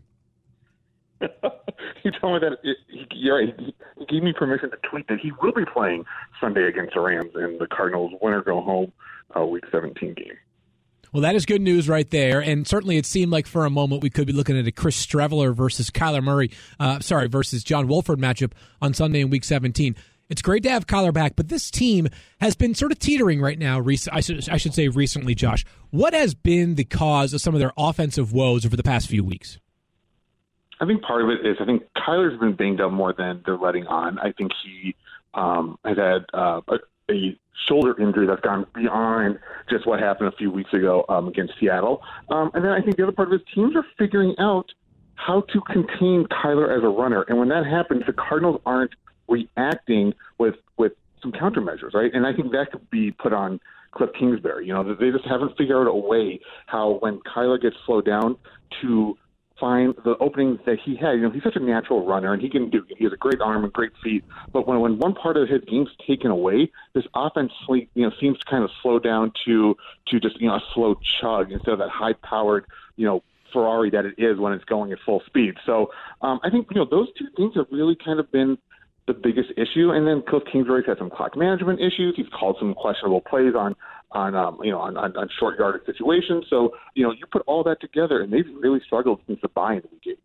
he 2.04 2.12
told 2.19 2.41
me 2.41 2.49
that 2.49 2.58
it, 2.63 2.78
he, 2.88 3.06
he, 3.12 4.06
gave 4.10 4.23
me 4.23 4.34
permission 4.34 4.69
to 4.69 4.78
tweet 4.89 5.08
that 5.08 5.19
he 5.19 5.32
will 5.41 5.54
be 5.54 5.65
playing 5.65 6.04
Sunday 6.41 6.67
against 6.67 6.93
the 6.93 6.99
Rams 6.99 7.32
in 7.36 7.58
the 7.60 7.67
Cardinals 7.67 8.12
winner 8.21 8.43
go 8.43 8.62
home 8.62 8.91
uh, 9.38 9.45
week 9.45 9.63
17 9.71 10.13
game. 10.13 10.38
Well, 11.13 11.21
that 11.21 11.36
is 11.36 11.45
good 11.45 11.62
news 11.62 11.88
right 11.88 12.10
there. 12.10 12.39
And 12.41 12.67
certainly 12.67 12.97
it 12.97 13.06
seemed 13.06 13.32
like 13.32 13.45
for 13.45 13.65
a 13.65 13.69
moment 13.69 14.02
we 14.02 14.10
could 14.10 14.26
be 14.26 14.34
looking 14.34 14.58
at 14.58 14.65
a 14.65 14.71
Chris 14.71 15.06
Streveler 15.06 15.54
versus 15.54 15.91
Kyler 15.91 16.23
Murray, 16.23 16.49
uh, 16.80 16.99
sorry, 16.99 17.28
versus 17.28 17.63
John 17.63 17.88
Wolford 17.88 18.19
matchup 18.19 18.54
on 18.82 18.95
Sunday 18.95 19.21
in 19.21 19.30
week 19.30 19.43
17. 19.43 19.95
It's 20.30 20.41
great 20.41 20.63
to 20.63 20.69
have 20.71 20.88
Kyler 20.88 21.13
back, 21.13 21.36
but 21.36 21.49
this 21.49 21.69
team 21.69 22.08
has 22.41 22.56
been 22.56 22.73
sort 22.73 22.91
of 22.91 22.97
teetering 22.97 23.39
right 23.41 23.60
now. 23.60 23.84
I 24.12 24.21
should, 24.21 24.49
I 24.49 24.58
should 24.58 24.73
say 24.73 24.88
recently, 24.88 25.36
Josh. 25.36 25.63
What 25.91 26.15
has 26.15 26.34
been 26.34 26.76
the 26.76 26.86
cause 26.86 27.34
of 27.34 27.41
some 27.41 27.54
of 27.54 27.60
their 27.60 27.73
offensive 27.78 28.34
woes 28.34 28.65
over 28.65 28.76
the 28.76 28.84
past 28.84 29.08
few 29.08 29.23
weeks? 29.23 29.60
I 30.80 30.86
think 30.88 31.04
part 31.04 31.21
of 31.21 31.30
it 31.30 31.45
is 31.45 31.58
I 31.60 31.65
think 31.65 31.84
Kyler's 31.95 32.39
been 32.39 32.56
banged 32.56 32.82
up 32.82 32.91
more 32.91 33.13
than 33.13 33.43
they're 33.45 33.58
letting 33.58 33.86
on. 33.86 34.17
I 34.17 34.32
think 34.32 34.52
he 34.65 34.95
um, 35.36 35.78
has 35.86 35.97
had 35.97 36.26
uh, 36.34 36.62
a 37.10 37.38
shoulder 37.68 38.00
injury 38.02 38.28
that's 38.28 38.42
gone 38.42 38.66
beyond 38.74 39.39
just 39.70 39.86
what 39.88 40.00
happened 40.00 40.28
a 40.34 40.36
few 40.38 40.52
weeks 40.52 40.74
ago 40.74 41.06
um, 41.10 41.28
against 41.28 41.54
Seattle. 41.60 42.02
Um, 42.30 42.52
and 42.54 42.63
then 42.63 42.72
I 42.72 42.82
think 42.82 42.98
the 42.98 43.04
other 43.04 43.12
part 43.12 43.32
of 43.32 43.39
his 43.39 43.48
teams 43.54 43.76
are 43.76 43.86
figuring 43.98 44.36
out 44.39 44.72
how 45.16 45.42
to 45.42 45.62
contain 45.62 46.26
Kyler 46.26 46.76
as 46.76 46.84
a 46.84 46.89
runner. 46.89 47.24
And 47.28 47.38
when 47.38 47.50
that 47.50 47.66
happens, 47.66 48.04
the 48.06 48.13
Cardinals 48.13 48.62
aren't 48.66 48.92
reacting 49.28 50.13
with 50.38 50.56
with 50.78 50.94
some 51.22 51.32
countermeasures, 51.32 51.94
right? 51.94 52.12
And 52.13 52.26
I 52.28 52.34
think 52.34 52.52
that 52.52 52.72
could 52.72 52.89
be 52.89 53.12
put 53.12 53.34
on 53.34 53.60
Kliff 53.94 54.13
Kingsbury. 54.18 54.68
You 54.68 54.74
know, 54.74 54.84
they 54.96 55.12
just 55.12 55.26
haven't 55.26 55.58
figured 55.58 55.78
out 55.78 55.88
a 55.88 55.96
way 55.96 56.39
how 56.66 56.98
when 57.00 57.20
Kyler 57.20 57.62
gets 57.62 57.76
slowed 57.86 58.06
down 58.06 58.36
to 58.82 59.18
find 59.60 59.94
the 60.04 60.18
openings 60.18 60.60
that 60.66 60.80
he 60.80 60.96
had. 60.96 61.13
You 61.13 61.22
know, 61.22 61.30
he's 61.32 61.44
such 61.44 61.56
a 61.56 61.60
natural 61.60 62.06
runner, 62.06 62.34
and 62.34 62.42
he 62.42 62.50
can 62.50 62.70
do. 62.70 62.86
He 62.98 63.04
has 63.04 63.13
a 63.13 63.18
great 63.18 63.42
arm 63.42 63.63
and 63.63 63.72
great 63.72 63.92
feet. 64.04 64.24
But 64.52 64.68
when 64.68 64.80
when 64.80 65.00
one 65.00 65.13
part 65.13 65.38
of 65.38 65.48
his 65.48 65.62
game's 65.68 65.89
taken 66.06 66.32
away, 66.32 66.72
this 66.94 67.06
offense, 67.16 67.52
you 67.70 67.88
know, 67.96 68.12
seems 68.20 68.39
to 68.39 68.46
kind 68.46 68.63
of 68.63 68.72
slow 68.82 69.00
down 69.00 69.32
to 69.46 69.76
to 70.08 70.20
just 70.20 70.39
you 70.42 70.48
know 70.48 70.56
a 70.56 70.63
slow 70.74 70.96
chug 71.22 71.52
instead 71.52 71.72
of 71.74 71.80
that 71.80 71.89
high 71.89 72.13
powered, 72.13 72.66
you 72.96 73.06
know. 73.06 73.24
Ferrari 73.52 73.92
that 73.92 74.04
it 74.04 74.16
is 74.18 74.39
when 74.39 74.52
it's 74.52 74.66
going 74.66 74.92
at 74.94 74.98
full 75.06 75.22
speed. 75.28 75.54
So 75.63 75.92
um, 76.24 76.39
I 76.44 76.50
think 76.50 76.70
you 76.72 76.78
know 76.78 76.88
those 76.89 77.08
two 77.16 77.28
things 77.38 77.54
have 77.54 77.68
really 77.70 77.96
kind 77.96 78.20
of 78.20 78.32
been 78.32 78.58
the 79.06 79.13
biggest 79.13 79.52
issue. 79.58 79.92
And 79.92 80.08
then 80.08 80.22
Kliff 80.22 80.50
Kingsbury's 80.52 80.86
had 80.86 80.98
some 80.98 81.10
clock 81.10 81.36
management 81.36 81.80
issues. 81.80 82.16
He's 82.16 82.30
called 82.30 82.58
some 82.60 82.74
questionable 82.74 83.22
plays 83.22 83.54
on 83.56 83.76
on 84.13 84.36
um, 84.36 84.60
you 84.63 84.71
know 84.71 84.80
on, 84.80 84.97
on, 84.97 85.15
on 85.17 85.30
short 85.39 85.58
yardage 85.60 85.86
situations. 85.86 86.45
So 86.49 86.71
you 86.95 87.04
know 87.04 87.12
you 87.12 87.26
put 87.32 87.43
all 87.47 87.63
that 87.63 87.82
together, 87.82 88.21
and 88.21 88.32
they've 88.32 88.47
really 88.60 88.82
struggled 88.86 89.21
since 89.28 89.39
the 89.41 89.49
bye 89.49 89.73
in 89.73 89.82
the 89.82 89.89
week 89.91 90.19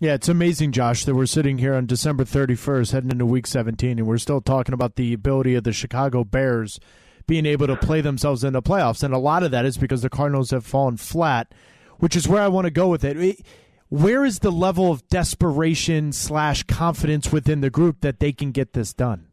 Yeah, 0.00 0.14
it's 0.14 0.28
amazing, 0.28 0.72
Josh, 0.72 1.04
that 1.04 1.14
we're 1.14 1.26
sitting 1.26 1.58
here 1.58 1.74
on 1.74 1.86
December 1.86 2.24
31st, 2.24 2.92
heading 2.92 3.10
into 3.10 3.26
Week 3.26 3.46
17, 3.46 3.98
and 3.98 4.06
we're 4.06 4.18
still 4.18 4.40
talking 4.40 4.74
about 4.74 4.96
the 4.96 5.12
ability 5.12 5.54
of 5.54 5.64
the 5.64 5.72
Chicago 5.72 6.24
Bears 6.24 6.78
being 7.26 7.46
able 7.46 7.66
to 7.68 7.76
play 7.76 8.00
themselves 8.00 8.42
into 8.42 8.60
the 8.60 8.68
playoffs, 8.68 9.02
and 9.02 9.14
a 9.14 9.18
lot 9.18 9.42
of 9.42 9.50
that 9.52 9.64
is 9.64 9.78
because 9.78 10.02
the 10.02 10.10
Cardinals 10.10 10.50
have 10.50 10.66
fallen 10.66 10.96
flat, 10.96 11.54
which 11.98 12.16
is 12.16 12.28
where 12.28 12.42
I 12.42 12.48
want 12.48 12.66
to 12.66 12.70
go 12.70 12.88
with 12.88 13.04
it. 13.04 13.40
Where 13.88 14.24
is 14.24 14.38
the 14.38 14.50
level 14.50 14.90
of 14.90 15.06
desperation 15.08 16.12
slash 16.12 16.62
confidence 16.62 17.30
within 17.30 17.60
the 17.60 17.70
group 17.70 18.00
that 18.00 18.20
they 18.20 18.32
can 18.32 18.50
get 18.50 18.72
this 18.72 18.92
done? 18.94 19.26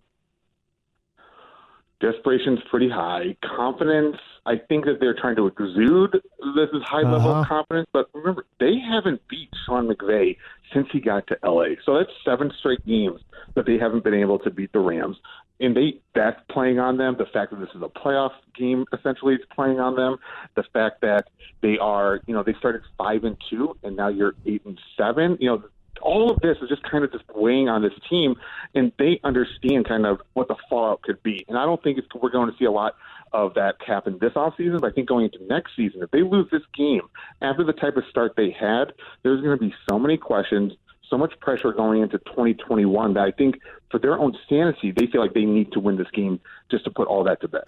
Desperation's 1.99 2.59
pretty 2.69 2.89
high. 2.89 3.35
Confidence, 3.43 4.15
I 4.45 4.55
think 4.69 4.85
that 4.85 4.99
they're 4.99 5.15
trying 5.15 5.35
to 5.35 5.47
exude 5.47 6.13
this 6.55 6.69
is 6.73 6.81
high 6.83 7.01
level 7.01 7.29
uh-huh. 7.29 7.41
of 7.41 7.47
confidence. 7.47 7.87
But 7.91 8.09
remember, 8.13 8.45
they 8.59 8.79
haven't 8.79 9.21
beat 9.27 9.49
Sean 9.65 9.87
McVay 9.87 10.37
since 10.73 10.87
he 10.91 11.01
got 11.01 11.27
to 11.27 11.37
LA. 11.43 11.75
So 11.85 11.97
that's 11.97 12.11
seven 12.23 12.51
straight 12.57 12.85
games 12.85 13.19
that 13.55 13.65
they 13.65 13.77
haven't 13.77 14.03
been 14.03 14.13
able 14.13 14.39
to 14.39 14.49
beat 14.49 14.71
the 14.71 14.79
Rams. 14.79 15.17
And 15.59 15.75
they 15.75 15.99
that's 16.15 16.39
playing 16.49 16.79
on 16.79 16.97
them. 16.97 17.17
The 17.17 17.25
fact 17.25 17.51
that 17.51 17.59
this 17.59 17.69
is 17.75 17.81
a 17.81 17.89
playoff 17.89 18.31
game 18.57 18.85
essentially 18.97 19.35
is 19.35 19.41
playing 19.53 19.81
on 19.81 19.95
them. 19.95 20.17
The 20.55 20.63
fact 20.71 21.01
that 21.01 21.27
they 21.61 21.77
are, 21.77 22.21
you 22.27 22.33
know, 22.33 22.43
they 22.43 22.53
started 22.53 22.81
five 22.97 23.25
and 23.25 23.35
two 23.49 23.75
and 23.83 23.97
now 23.97 24.07
you're 24.07 24.35
eight 24.45 24.61
and 24.65 24.79
seven. 24.97 25.37
You 25.41 25.49
know, 25.49 25.63
all 26.01 26.31
of 26.31 26.39
this 26.41 26.57
is 26.61 26.69
just 26.69 26.83
kind 26.83 27.03
of 27.03 27.11
just 27.11 27.23
weighing 27.33 27.69
on 27.69 27.81
this 27.81 27.93
team, 28.09 28.35
and 28.75 28.91
they 28.97 29.19
understand 29.23 29.87
kind 29.87 30.05
of 30.05 30.21
what 30.33 30.47
the 30.47 30.55
fallout 30.69 31.01
could 31.01 31.21
be. 31.23 31.45
And 31.47 31.57
I 31.57 31.65
don't 31.65 31.81
think 31.83 31.99
we're 32.21 32.29
going 32.29 32.51
to 32.51 32.57
see 32.57 32.65
a 32.65 32.71
lot 32.71 32.95
of 33.31 33.53
that 33.53 33.75
happen 33.85 34.17
this 34.19 34.33
offseason, 34.33 34.81
but 34.81 34.91
I 34.91 34.93
think 34.93 35.07
going 35.07 35.25
into 35.25 35.43
next 35.45 35.75
season, 35.75 36.01
if 36.01 36.11
they 36.11 36.23
lose 36.23 36.47
this 36.51 36.63
game 36.75 37.03
after 37.41 37.63
the 37.63 37.73
type 37.73 37.95
of 37.97 38.03
start 38.09 38.33
they 38.35 38.49
had, 38.51 38.93
there's 39.23 39.41
going 39.41 39.57
to 39.57 39.63
be 39.63 39.73
so 39.89 39.99
many 39.99 40.17
questions 40.17 40.73
so 41.09 41.17
much 41.17 41.37
pressure 41.39 41.71
going 41.73 42.01
into 42.01 42.17
2021 42.19 43.13
that 43.15 43.21
I 43.21 43.31
think 43.31 43.59
for 43.89 43.99
their 43.99 44.17
own 44.17 44.35
sanity, 44.47 44.91
they 44.91 45.07
feel 45.07 45.21
like 45.21 45.33
they 45.33 45.45
need 45.45 45.71
to 45.71 45.79
win 45.79 45.97
this 45.97 46.09
game 46.13 46.39
just 46.69 46.83
to 46.85 46.91
put 46.91 47.07
all 47.07 47.23
that 47.23 47.41
to 47.41 47.47
bed. 47.47 47.63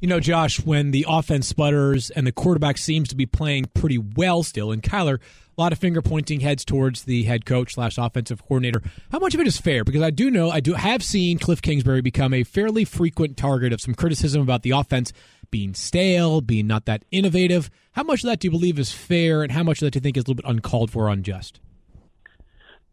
You 0.00 0.08
know, 0.08 0.20
Josh, 0.20 0.60
when 0.60 0.90
the 0.90 1.04
offense 1.08 1.48
sputters 1.48 2.10
and 2.10 2.26
the 2.26 2.32
quarterback 2.32 2.78
seems 2.78 3.08
to 3.08 3.16
be 3.16 3.26
playing 3.26 3.66
pretty 3.74 3.98
well 3.98 4.42
still, 4.42 4.70
and 4.70 4.82
Kyler, 4.82 5.18
a 5.56 5.60
lot 5.60 5.72
of 5.72 5.78
finger 5.78 6.02
pointing 6.02 6.40
heads 6.40 6.64
towards 6.64 7.04
the 7.04 7.24
head 7.24 7.44
coach 7.44 7.74
slash 7.74 7.96
offensive 7.96 8.42
coordinator. 8.42 8.82
How 9.12 9.18
much 9.18 9.34
of 9.34 9.40
it 9.40 9.46
is 9.46 9.58
fair? 9.58 9.84
Because 9.84 10.02
I 10.02 10.10
do 10.10 10.30
know 10.30 10.50
I 10.50 10.60
do 10.60 10.74
have 10.74 11.02
seen 11.02 11.38
Kliff 11.38 11.62
Kingsbury 11.62 12.00
become 12.00 12.34
a 12.34 12.42
fairly 12.42 12.84
frequent 12.84 13.36
target 13.36 13.72
of 13.72 13.80
some 13.80 13.94
criticism 13.94 14.42
about 14.42 14.62
the 14.62 14.72
offense 14.72 15.12
being 15.50 15.74
stale, 15.74 16.40
being 16.40 16.66
not 16.66 16.86
that 16.86 17.04
innovative. 17.12 17.70
How 17.92 18.02
much 18.02 18.24
of 18.24 18.28
that 18.30 18.40
do 18.40 18.48
you 18.48 18.50
believe 18.50 18.78
is 18.78 18.90
fair, 18.90 19.42
and 19.42 19.52
how 19.52 19.62
much 19.62 19.80
of 19.80 19.86
that 19.86 19.92
do 19.92 19.98
you 19.98 20.02
think 20.02 20.16
is 20.16 20.22
a 20.22 20.26
little 20.26 20.42
bit 20.42 20.50
uncalled 20.50 20.90
for, 20.90 21.08
unjust? 21.08 21.60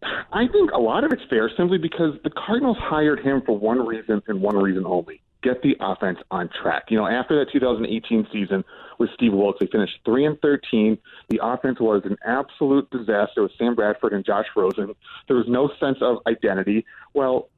I 0.03 0.47
think 0.47 0.71
a 0.71 0.79
lot 0.79 1.03
of 1.03 1.11
it's 1.11 1.21
fair 1.29 1.49
simply 1.55 1.77
because 1.77 2.15
the 2.23 2.31
Cardinals 2.31 2.77
hired 2.79 3.19
him 3.19 3.41
for 3.45 3.57
one 3.57 3.85
reason 3.85 4.21
and 4.27 4.41
one 4.41 4.57
reason 4.57 4.85
only 4.85 5.21
get 5.43 5.61
the 5.61 5.75
offense 5.79 6.19
on 6.29 6.49
track. 6.61 6.85
You 6.89 6.97
know, 6.97 7.07
after 7.07 7.43
that 7.43 7.51
2018 7.51 8.27
season 8.31 8.63
with 8.99 9.09
Steve 9.15 9.33
Wilks, 9.33 9.59
they 9.59 9.67
finished 9.67 9.97
3 10.05 10.25
and 10.25 10.41
13. 10.41 10.97
The 11.29 11.39
offense 11.41 11.79
was 11.79 12.03
an 12.05 12.17
absolute 12.25 12.89
disaster 12.91 13.43
with 13.43 13.51
Sam 13.57 13.75
Bradford 13.75 14.13
and 14.13 14.25
Josh 14.25 14.45
Rosen. 14.55 14.93
There 15.27 15.37
was 15.37 15.47
no 15.47 15.71
sense 15.79 15.97
of 16.01 16.17
identity. 16.27 16.85
Well, 17.13 17.49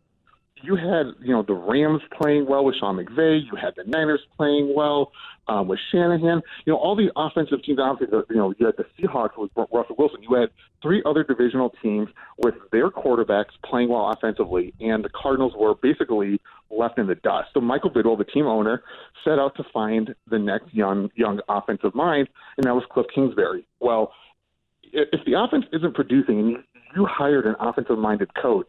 you 0.63 0.77
had 0.77 1.07
you 1.21 1.33
know 1.33 1.43
the 1.43 1.53
Rams 1.53 2.01
playing 2.19 2.47
well 2.47 2.63
with 2.63 2.75
Sean 2.79 2.95
McVay, 2.97 3.41
you 3.45 3.57
had 3.61 3.73
the 3.75 3.83
Niners 3.85 4.21
playing 4.37 4.73
well 4.73 5.11
um, 5.47 5.67
with 5.67 5.79
Shanahan. 5.91 6.41
You 6.65 6.73
know 6.73 6.77
all 6.77 6.95
these 6.95 7.09
offensive 7.17 7.61
teams. 7.63 7.79
Obviously, 7.81 8.17
you 8.29 8.35
know 8.37 8.53
you 8.57 8.65
had 8.65 8.75
the 8.77 8.85
Seahawks 8.97 9.37
with 9.37 9.51
Russell 9.55 9.95
Wilson. 9.97 10.23
You 10.23 10.35
had 10.35 10.49
three 10.81 11.03
other 11.05 11.23
divisional 11.23 11.73
teams 11.81 12.07
with 12.37 12.55
their 12.71 12.89
quarterbacks 12.89 13.51
playing 13.65 13.89
well 13.89 14.09
offensively, 14.09 14.73
and 14.79 15.03
the 15.03 15.09
Cardinals 15.09 15.53
were 15.57 15.75
basically 15.75 16.39
left 16.71 16.97
in 16.97 17.07
the 17.07 17.15
dust. 17.15 17.49
So 17.53 17.59
Michael 17.59 17.91
Bidwill, 17.91 18.17
the 18.17 18.23
team 18.23 18.47
owner, 18.47 18.83
set 19.23 19.39
out 19.39 19.55
to 19.57 19.63
find 19.73 20.15
the 20.29 20.39
next 20.39 20.73
young 20.73 21.09
young 21.15 21.41
offensive 21.49 21.93
mind, 21.93 22.29
and 22.57 22.65
that 22.65 22.73
was 22.73 22.85
Kliff 22.89 23.05
Kingsbury. 23.13 23.67
Well, 23.81 24.13
if 24.93 25.25
the 25.25 25.33
offense 25.33 25.65
isn't 25.73 25.93
producing, 25.93 26.39
and 26.39 26.57
you 26.95 27.05
hired 27.05 27.45
an 27.45 27.55
offensive 27.59 27.97
minded 27.97 28.33
coach 28.35 28.67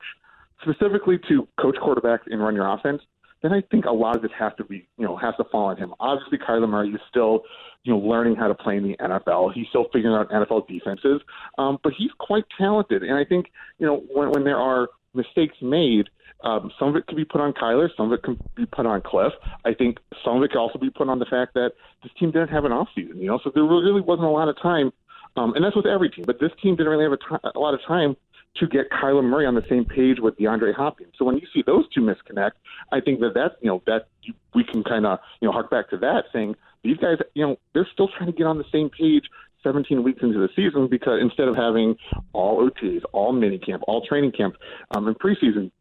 specifically 0.64 1.18
to 1.28 1.46
coach 1.60 1.76
quarterbacks 1.76 2.26
and 2.26 2.42
run 2.42 2.54
your 2.54 2.68
offense, 2.72 3.02
then 3.42 3.52
I 3.52 3.60
think 3.70 3.84
a 3.84 3.92
lot 3.92 4.16
of 4.16 4.22
this 4.22 4.30
has 4.38 4.52
to 4.56 4.64
be, 4.64 4.88
you 4.96 5.04
know, 5.04 5.16
has 5.16 5.34
to 5.36 5.44
fall 5.44 5.66
on 5.66 5.76
him. 5.76 5.92
Obviously, 6.00 6.38
Kyler 6.38 6.68
Murray 6.68 6.88
is 6.88 7.00
still, 7.10 7.42
you 7.82 7.92
know, 7.92 7.98
learning 7.98 8.36
how 8.36 8.48
to 8.48 8.54
play 8.54 8.78
in 8.78 8.82
the 8.82 8.96
NFL. 8.96 9.52
He's 9.52 9.66
still 9.68 9.84
figuring 9.92 10.16
out 10.16 10.30
NFL 10.30 10.66
defenses, 10.66 11.20
um, 11.58 11.78
but 11.82 11.92
he's 11.96 12.10
quite 12.18 12.44
talented. 12.56 13.02
And 13.02 13.14
I 13.14 13.24
think, 13.24 13.46
you 13.78 13.86
know, 13.86 14.02
when, 14.10 14.30
when 14.30 14.44
there 14.44 14.56
are 14.56 14.88
mistakes 15.12 15.56
made, 15.60 16.08
um, 16.42 16.72
some 16.78 16.88
of 16.88 16.96
it 16.96 17.06
can 17.06 17.16
be 17.16 17.24
put 17.26 17.42
on 17.42 17.52
Kyler, 17.52 17.88
some 17.94 18.10
of 18.10 18.18
it 18.18 18.22
can 18.22 18.38
be 18.56 18.64
put 18.64 18.86
on 18.86 19.02
Kliff. 19.02 19.32
I 19.66 19.74
think 19.74 19.98
some 20.24 20.38
of 20.38 20.42
it 20.42 20.50
can 20.50 20.58
also 20.58 20.78
be 20.78 20.88
put 20.88 21.10
on 21.10 21.18
the 21.18 21.26
fact 21.26 21.52
that 21.52 21.72
this 22.02 22.12
team 22.18 22.30
didn't 22.30 22.48
have 22.48 22.64
an 22.64 22.72
off 22.72 22.88
season, 22.94 23.18
you 23.20 23.26
know, 23.26 23.38
so 23.44 23.50
there 23.54 23.64
really 23.64 24.00
wasn't 24.00 24.26
a 24.26 24.30
lot 24.30 24.48
of 24.48 24.56
time. 24.60 24.90
Um, 25.36 25.52
and 25.54 25.64
that's 25.64 25.76
with 25.76 25.86
every 25.86 26.08
team, 26.08 26.24
but 26.26 26.40
this 26.40 26.52
team 26.62 26.76
didn't 26.76 26.90
really 26.90 27.04
have 27.04 27.12
a, 27.12 27.16
t- 27.16 27.50
a 27.54 27.58
lot 27.58 27.74
of 27.74 27.80
time 27.86 28.16
to 28.56 28.66
get 28.66 28.90
Kyler 28.90 29.24
Murray 29.24 29.46
on 29.46 29.54
the 29.54 29.64
same 29.68 29.84
page 29.84 30.18
with 30.20 30.36
DeAndre 30.38 30.74
Hopkins. 30.74 31.14
So 31.18 31.24
when 31.24 31.36
you 31.36 31.46
see 31.52 31.62
those 31.66 31.88
two 31.92 32.00
misconnect, 32.00 32.52
I 32.92 33.00
think 33.00 33.20
that 33.20 33.34
that 33.34 33.56
you 33.60 33.68
know 33.68 33.82
that 33.86 34.08
we 34.54 34.64
can 34.64 34.84
kind 34.84 35.06
of 35.06 35.18
you 35.40 35.48
know 35.48 35.52
hark 35.52 35.70
back 35.70 35.90
to 35.90 35.96
that 35.98 36.24
saying 36.32 36.54
these 36.82 36.96
guys 36.98 37.18
you 37.34 37.46
know 37.46 37.56
they're 37.72 37.88
still 37.92 38.08
trying 38.16 38.30
to 38.30 38.36
get 38.36 38.46
on 38.46 38.58
the 38.58 38.64
same 38.72 38.90
page 38.90 39.24
17 39.64 40.02
weeks 40.02 40.20
into 40.22 40.38
the 40.38 40.48
season 40.54 40.86
because 40.88 41.18
instead 41.20 41.48
of 41.48 41.56
having 41.56 41.96
all 42.32 42.68
OTAs, 42.68 43.02
all 43.12 43.34
minicamp, 43.34 43.80
all 43.88 44.06
training 44.06 44.30
camp, 44.30 44.54
um, 44.94 45.08
and 45.08 45.18
preseason 45.18 45.72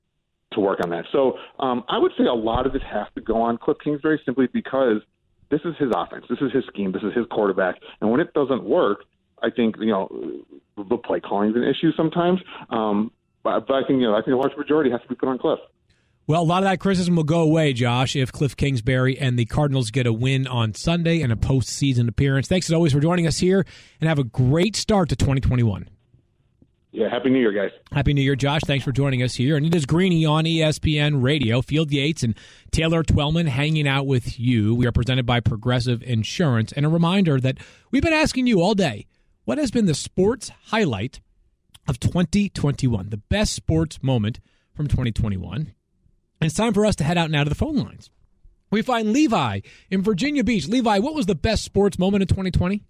to 0.54 0.60
work 0.60 0.80
on 0.84 0.90
that. 0.92 1.06
So 1.12 1.38
um, 1.60 1.84
I 1.90 1.98
would 1.98 2.14
say 2.18 2.26
a 2.26 2.34
lot 2.34 2.66
of 2.66 2.74
this 2.74 2.82
has 2.90 3.08
to 3.16 3.22
go 3.22 3.42
on 3.42 3.58
Kliff 3.58 3.76
Kingsbury 3.84 4.22
simply 4.26 4.48
because 4.52 5.02
this 5.52 5.62
is 5.66 5.76
his 5.78 5.92
offense, 5.96 6.26
this 6.30 6.40
is 6.42 6.52
his 6.52 6.64
scheme, 6.66 6.92
this 6.92 7.04
is 7.04 7.14
his 7.14 7.26
quarterback, 7.30 7.76
and 8.02 8.10
when 8.10 8.20
it 8.20 8.34
doesn't 8.34 8.64
work, 8.64 9.04
I 9.44 9.50
think 9.50 9.76
you 9.80 9.88
know 9.88 10.10
the 10.78 10.98
play 10.98 11.20
calling 11.20 11.52
is 11.52 11.56
an 11.56 11.64
issue 11.64 11.92
sometimes. 11.96 12.40
Um, 12.70 13.12
but, 13.44 13.68
but 13.68 13.76
I 13.76 13.88
think 13.88 14.02
you 14.02 14.08
know 14.08 14.16
I 14.16 14.22
think 14.22 14.34
a 14.34 14.38
large 14.38 14.58
majority 14.58 14.90
has 14.92 15.02
to 15.02 15.08
be 15.08 15.16
put 15.16 15.30
on 15.30 15.38
Kliff. 15.38 15.58
Well, 16.26 16.42
a 16.42 16.46
lot 16.46 16.64
of 16.64 16.70
that 16.70 16.80
criticism 16.80 17.18
will 17.18 17.26
go 17.26 17.42
away, 17.42 17.74
Josh, 17.74 18.16
if 18.16 18.32
Kliff 18.32 18.56
Kingsbury 18.56 19.20
and 19.20 19.38
the 19.38 19.44
Cardinals 19.44 19.92
get 19.92 20.08
a 20.08 20.14
win 20.14 20.48
on 20.48 20.74
Sunday 20.74 21.22
and 21.22 21.34
a 21.34 21.36
postseason 21.36 22.08
appearance. 22.08 22.48
Thanks 22.48 22.70
as 22.70 22.74
always 22.74 22.94
for 22.94 23.02
joining 23.02 23.28
us 23.28 23.40
here, 23.40 23.66
and 24.00 24.08
have 24.08 24.20
a 24.20 24.24
great 24.24 24.78
start 24.78 25.10
to 25.10 25.18
2021. 25.18 25.90
Yeah, 26.94 27.10
happy 27.10 27.32
New 27.32 27.40
Year, 27.40 27.52
guys. 27.52 27.72
Happy 27.92 28.14
New 28.14 28.22
Year, 28.22 28.36
Josh. 28.36 28.62
Thanks 28.66 28.86
for 28.86 28.92
joining 28.92 29.24
us 29.24 29.34
here. 29.34 29.58
And 29.58 29.66
it 29.66 29.74
is 29.74 29.88
Greeny 29.88 30.26
on 30.26 30.46
ESPN 30.46 31.24
Radio. 31.24 31.62
Field 31.64 31.92
Yates 31.92 32.22
and 32.22 32.36
Taylor 32.72 33.02
Twellman 33.02 33.48
hanging 33.48 33.88
out 33.88 34.06
with 34.06 34.40
you. 34.40 34.76
We 34.76 34.86
are 34.86 34.92
presented 34.92 35.26
by 35.26 35.40
Progressive 35.40 36.04
Insurance. 36.04 36.72
And 36.72 36.86
a 36.86 36.90
reminder 36.90 37.40
that 37.40 37.58
we've 37.90 38.04
been 38.04 38.14
asking 38.14 38.46
you 38.46 38.62
all 38.62 38.76
day 38.76 39.08
what 39.46 39.58
has 39.58 39.72
been 39.72 39.86
the 39.86 39.94
sports 39.94 40.52
highlight 40.68 41.20
of 41.88 42.00
2021, 42.00 43.10
the 43.10 43.18
best 43.18 43.54
sports 43.54 44.02
moment 44.02 44.40
from 44.74 44.88
2021? 44.88 45.56
And 45.56 46.48
it's 46.48 46.56
time 46.56 46.74
for 46.74 46.86
us 46.86 46.96
to 46.98 47.04
head 47.04 47.18
out 47.18 47.32
now 47.32 47.44
to 47.44 47.50
the 47.50 47.56
phone 47.56 47.76
lines. 47.76 48.10
We 48.72 48.82
find 48.82 49.14
Levi 49.14 49.60
in 49.92 50.02
Virginia 50.02 50.44
Beach. 50.44 50.68
Levi, 50.68 51.00
what 51.00 51.14
was 51.14 51.26
the 51.26 51.36
best 51.36 51.64
sports 51.64 52.00
moment 52.00 52.22
in 52.22 52.28
2020? 52.28 52.84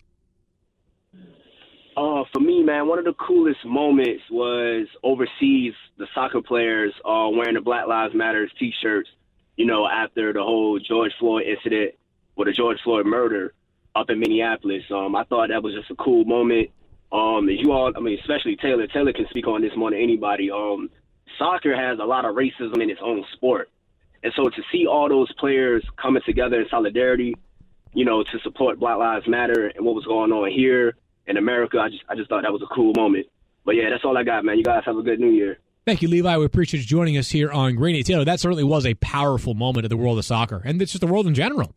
Uh, 1.96 2.24
for 2.32 2.40
me, 2.40 2.64
man, 2.64 2.88
one 2.88 3.00
of 3.00 3.06
the 3.06 3.14
coolest 3.14 3.66
moments 3.66 4.24
was 4.32 4.88
overseas. 5.04 5.74
The 5.98 6.08
soccer 6.16 6.42
players 6.42 6.94
uh, 7.06 7.30
wearing 7.32 7.56
the 7.56 7.62
Black 7.62 7.88
Lives 7.88 8.16
Matter 8.16 8.50
T-shirts. 8.58 9.10
You 9.58 9.66
know, 9.66 9.88
after 9.88 10.34
the 10.34 10.42
whole 10.42 10.80
George 10.80 11.12
Floyd 11.20 11.44
incident 11.46 11.96
or 12.36 12.46
the 12.46 12.54
George 12.54 12.80
Floyd 12.84 13.06
murder, 13.06 13.54
up 13.96 14.10
in 14.10 14.20
Minneapolis. 14.20 14.84
Um, 14.92 15.16
I 15.16 15.24
thought 15.26 15.50
that 15.50 15.64
was 15.64 15.74
just 15.74 15.92
a 15.92 15.96
cool 15.96 16.26
moment. 16.26 16.70
Um, 17.12 17.48
you 17.48 17.72
all, 17.72 17.92
I 17.96 18.00
mean, 18.00 18.18
especially 18.20 18.56
Taylor. 18.56 18.88
Taylor 18.88 19.14
can 19.14 19.28
speak 19.30 19.48
on 19.48 19.62
this 19.62 19.72
more 19.76 19.92
than 19.92 20.02
anybody. 20.02 20.50
Um, 20.50 20.90
soccer 21.38 21.76
has 21.76 22.00
a 22.00 22.06
lot 22.06 22.26
of 22.26 22.36
racism 22.36 22.82
in 22.82 22.90
its 22.90 23.00
own 23.04 23.24
sport, 23.34 23.70
and 24.24 24.34
so 24.36 24.50
to 24.50 24.62
see 24.72 24.88
all 24.88 25.10
those 25.10 25.32
players 25.34 25.86
coming 26.02 26.24
together 26.26 26.60
in 26.60 26.68
solidarity, 26.70 27.36
you 27.94 28.06
know, 28.06 28.24
to 28.24 28.40
support 28.44 28.80
Black 28.80 28.98
Lives 28.98 29.28
Matter 29.28 29.68
and 29.76 29.86
what 29.86 29.94
was 29.94 30.06
going 30.06 30.32
on 30.32 30.52
here 30.52 30.96
in 31.28 31.38
America, 31.38 31.78
I 31.80 31.90
just, 31.90 32.04
I 32.10 32.16
just 32.16 32.30
thought 32.30 32.42
that 32.44 32.52
was 32.52 32.64
a 32.64 32.74
cool 32.74 32.94
moment. 32.98 33.28
But 33.64 33.76
yeah, 33.76 33.90
that's 33.92 34.04
all 34.04 34.18
I 34.18 34.24
got, 34.24 34.44
man. 34.44 34.58
You 34.58 34.64
guys 34.64 34.82
have 34.86 34.98
a 34.98 35.04
good 35.04 35.20
New 35.20 35.30
Year. 35.30 35.60
Thank 35.86 36.02
you, 36.02 36.08
Levi. 36.08 36.38
We 36.38 36.46
appreciate 36.46 36.80
you 36.80 36.88
joining 36.88 37.18
us 37.18 37.30
here 37.30 37.52
on 37.52 37.76
Greeny 37.76 38.04
Taylor. 38.04 38.26
That 38.26 38.40
certainly 38.40 38.64
was 38.64 38.86
a 38.86 38.94
powerful 38.96 39.54
moment 39.54 39.86
of 39.86 39.90
the 39.90 39.98
world 39.98 40.18
of 40.18 40.26
soccer, 40.26 40.62
and 40.66 40.82
it's 40.82 40.94
just 40.94 41.02
the 41.02 41.08
world 41.08 41.28
in 41.28 41.36
general. 41.36 41.76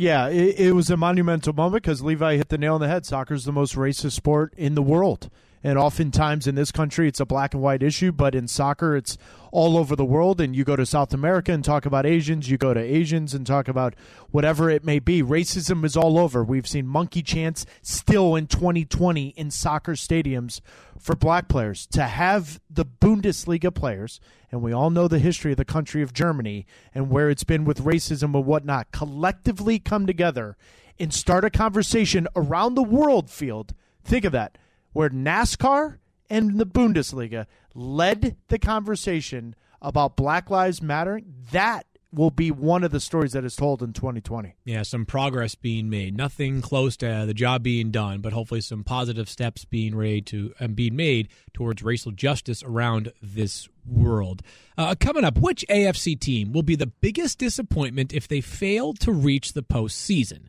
Yeah, 0.00 0.28
it, 0.28 0.58
it 0.58 0.72
was 0.72 0.88
a 0.88 0.96
monumental 0.96 1.52
moment 1.52 1.82
because 1.82 2.00
Levi 2.00 2.38
hit 2.38 2.48
the 2.48 2.56
nail 2.56 2.76
on 2.76 2.80
the 2.80 2.88
head. 2.88 3.04
Soccer 3.04 3.34
is 3.34 3.44
the 3.44 3.52
most 3.52 3.74
racist 3.74 4.12
sport 4.12 4.54
in 4.56 4.74
the 4.74 4.80
world. 4.80 5.28
And 5.62 5.78
oftentimes 5.78 6.46
in 6.46 6.54
this 6.54 6.72
country, 6.72 7.06
it's 7.06 7.20
a 7.20 7.26
black 7.26 7.52
and 7.52 7.62
white 7.62 7.82
issue, 7.82 8.12
but 8.12 8.34
in 8.34 8.48
soccer, 8.48 8.96
it's 8.96 9.18
all 9.52 9.76
over 9.76 9.94
the 9.94 10.06
world. 10.06 10.40
And 10.40 10.56
you 10.56 10.64
go 10.64 10.74
to 10.74 10.86
South 10.86 11.12
America 11.12 11.52
and 11.52 11.62
talk 11.62 11.84
about 11.84 12.06
Asians, 12.06 12.48
you 12.48 12.56
go 12.56 12.72
to 12.72 12.80
Asians 12.80 13.34
and 13.34 13.46
talk 13.46 13.68
about 13.68 13.94
whatever 14.30 14.70
it 14.70 14.84
may 14.84 14.98
be. 14.98 15.22
Racism 15.22 15.84
is 15.84 15.98
all 15.98 16.18
over. 16.18 16.42
We've 16.42 16.66
seen 16.66 16.86
monkey 16.86 17.22
chants 17.22 17.66
still 17.82 18.36
in 18.36 18.46
2020 18.46 19.28
in 19.28 19.50
soccer 19.50 19.92
stadiums 19.92 20.60
for 20.98 21.14
black 21.14 21.48
players. 21.48 21.86
To 21.88 22.04
have 22.04 22.58
the 22.70 22.86
Bundesliga 22.86 23.74
players, 23.74 24.18
and 24.50 24.62
we 24.62 24.72
all 24.72 24.88
know 24.88 25.08
the 25.08 25.18
history 25.18 25.50
of 25.50 25.58
the 25.58 25.64
country 25.66 26.02
of 26.02 26.14
Germany 26.14 26.66
and 26.94 27.10
where 27.10 27.28
it's 27.28 27.44
been 27.44 27.66
with 27.66 27.84
racism 27.84 28.34
and 28.34 28.46
whatnot, 28.46 28.92
collectively 28.92 29.78
come 29.78 30.06
together 30.06 30.56
and 30.98 31.12
start 31.12 31.44
a 31.44 31.50
conversation 31.50 32.26
around 32.34 32.74
the 32.74 32.82
world 32.82 33.30
field. 33.30 33.74
Think 34.02 34.24
of 34.24 34.32
that 34.32 34.56
where 34.92 35.10
NASCAR 35.10 35.98
and 36.28 36.58
the 36.58 36.66
Bundesliga 36.66 37.46
led 37.74 38.36
the 38.48 38.58
conversation 38.58 39.54
about 39.82 40.16
Black 40.16 40.50
Lives 40.50 40.82
Matter, 40.82 41.20
that 41.52 41.86
will 42.12 42.30
be 42.30 42.50
one 42.50 42.82
of 42.82 42.90
the 42.90 43.00
stories 43.00 43.32
that 43.32 43.44
is 43.44 43.54
told 43.54 43.82
in 43.82 43.92
2020. 43.92 44.54
Yeah, 44.64 44.82
some 44.82 45.06
progress 45.06 45.54
being 45.54 45.88
made. 45.88 46.16
Nothing 46.16 46.60
close 46.60 46.96
to 46.98 47.24
the 47.26 47.34
job 47.34 47.62
being 47.62 47.90
done, 47.90 48.20
but 48.20 48.32
hopefully 48.32 48.60
some 48.60 48.82
positive 48.82 49.28
steps 49.28 49.64
being 49.64 49.96
made 49.96 50.26
to 50.26 50.52
and 50.58 50.74
being 50.74 50.96
made 50.96 51.28
towards 51.54 51.82
racial 51.82 52.10
justice 52.10 52.62
around 52.62 53.12
this 53.22 53.68
world. 53.86 54.42
Uh, 54.76 54.94
coming 54.98 55.24
up, 55.24 55.38
which 55.38 55.64
AFC 55.68 56.18
team 56.18 56.52
will 56.52 56.62
be 56.62 56.76
the 56.76 56.86
biggest 56.86 57.38
disappointment 57.38 58.12
if 58.12 58.26
they 58.26 58.40
fail 58.40 58.92
to 58.94 59.12
reach 59.12 59.52
the 59.52 59.62
postseason? 59.62 60.46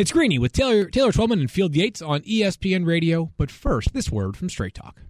It's 0.00 0.12
Greeny 0.12 0.38
with 0.38 0.52
Taylor, 0.52 0.86
Taylor 0.86 1.12
Twellman 1.12 1.40
and 1.40 1.50
Field 1.50 1.76
Yates 1.76 2.00
on 2.00 2.22
ESPN 2.22 2.86
Radio. 2.86 3.32
But 3.36 3.50
first, 3.50 3.92
this 3.92 4.10
word 4.10 4.34
from 4.34 4.48
Straight 4.48 4.72
Talk. 4.72 5.02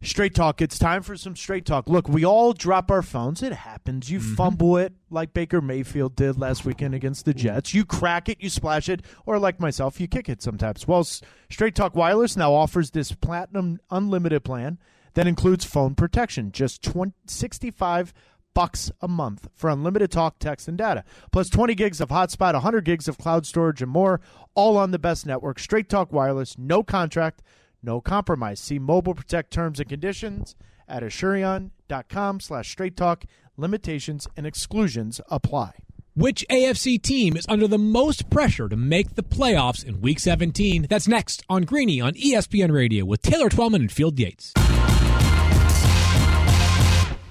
Straight 0.00 0.34
Talk, 0.34 0.62
it's 0.62 0.78
time 0.78 1.02
for 1.02 1.18
some 1.18 1.36
Straight 1.36 1.66
Talk. 1.66 1.86
Look, 1.86 2.08
we 2.08 2.24
all 2.24 2.54
drop 2.54 2.90
our 2.90 3.02
phones. 3.02 3.42
It 3.42 3.52
happens. 3.52 4.10
You 4.10 4.18
mm-hmm. 4.18 4.36
fumble 4.36 4.78
it 4.78 4.94
like 5.10 5.34
Baker 5.34 5.60
Mayfield 5.60 6.16
did 6.16 6.38
last 6.38 6.64
weekend 6.64 6.94
against 6.94 7.26
the 7.26 7.34
Jets. 7.34 7.74
You 7.74 7.84
crack 7.84 8.30
it, 8.30 8.40
you 8.40 8.48
splash 8.48 8.88
it, 8.88 9.02
or 9.26 9.38
like 9.38 9.60
myself, 9.60 10.00
you 10.00 10.08
kick 10.08 10.30
it 10.30 10.40
sometimes. 10.40 10.88
Well, 10.88 11.04
Straight 11.04 11.74
Talk 11.74 11.94
Wireless 11.94 12.38
now 12.38 12.54
offers 12.54 12.92
this 12.92 13.12
platinum 13.12 13.80
unlimited 13.90 14.44
plan 14.44 14.78
that 15.12 15.26
includes 15.26 15.66
phone 15.66 15.94
protection, 15.94 16.52
just 16.52 16.82
20, 16.82 17.12
65 17.26 18.14
bucks 18.54 18.90
a 19.00 19.08
month 19.08 19.48
for 19.54 19.70
unlimited 19.70 20.10
talk, 20.10 20.38
text, 20.38 20.68
and 20.68 20.78
data. 20.78 21.04
Plus 21.32 21.48
20 21.48 21.74
gigs 21.74 22.00
of 22.00 22.08
hotspot, 22.08 22.54
100 22.54 22.84
gigs 22.84 23.08
of 23.08 23.18
cloud 23.18 23.46
storage, 23.46 23.82
and 23.82 23.90
more, 23.90 24.20
all 24.54 24.76
on 24.76 24.90
the 24.90 24.98
best 24.98 25.26
network. 25.26 25.58
Straight 25.58 25.88
Talk 25.88 26.12
Wireless, 26.12 26.58
no 26.58 26.82
contract, 26.82 27.42
no 27.82 28.00
compromise. 28.00 28.60
See 28.60 28.78
Mobile 28.78 29.14
Protect 29.14 29.52
terms 29.52 29.80
and 29.80 29.88
conditions 29.88 30.54
at 30.88 31.02
asurion.com 31.02 32.40
slash 32.40 32.70
straight 32.70 32.96
talk. 32.96 33.24
Limitations 33.56 34.26
and 34.36 34.46
exclusions 34.46 35.20
apply. 35.28 35.74
Which 36.14 36.44
AFC 36.50 37.00
team 37.00 37.36
is 37.36 37.46
under 37.48 37.68
the 37.68 37.78
most 37.78 38.30
pressure 38.30 38.68
to 38.68 38.76
make 38.76 39.14
the 39.14 39.22
playoffs 39.22 39.84
in 39.84 40.00
Week 40.00 40.18
17? 40.18 40.86
That's 40.90 41.06
next 41.06 41.44
on 41.48 41.62
Greeny 41.62 42.00
on 42.00 42.14
ESPN 42.14 42.72
Radio 42.72 43.04
with 43.04 43.22
Taylor 43.22 43.48
Twellman 43.48 43.76
and 43.76 43.92
Field 43.92 44.18
Yates. 44.18 44.52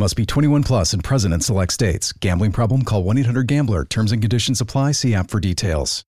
Must 0.00 0.14
be 0.14 0.24
21 0.24 0.62
plus 0.62 0.92
and 0.92 1.02
present 1.02 1.34
in 1.34 1.40
select 1.40 1.72
states. 1.72 2.12
Gambling 2.12 2.52
problem? 2.52 2.82
Call 2.82 3.02
1 3.02 3.18
800 3.18 3.48
Gambler. 3.48 3.84
Terms 3.84 4.12
and 4.12 4.22
conditions 4.22 4.60
apply. 4.60 4.92
See 4.92 5.12
app 5.12 5.28
for 5.28 5.40
details. 5.40 6.04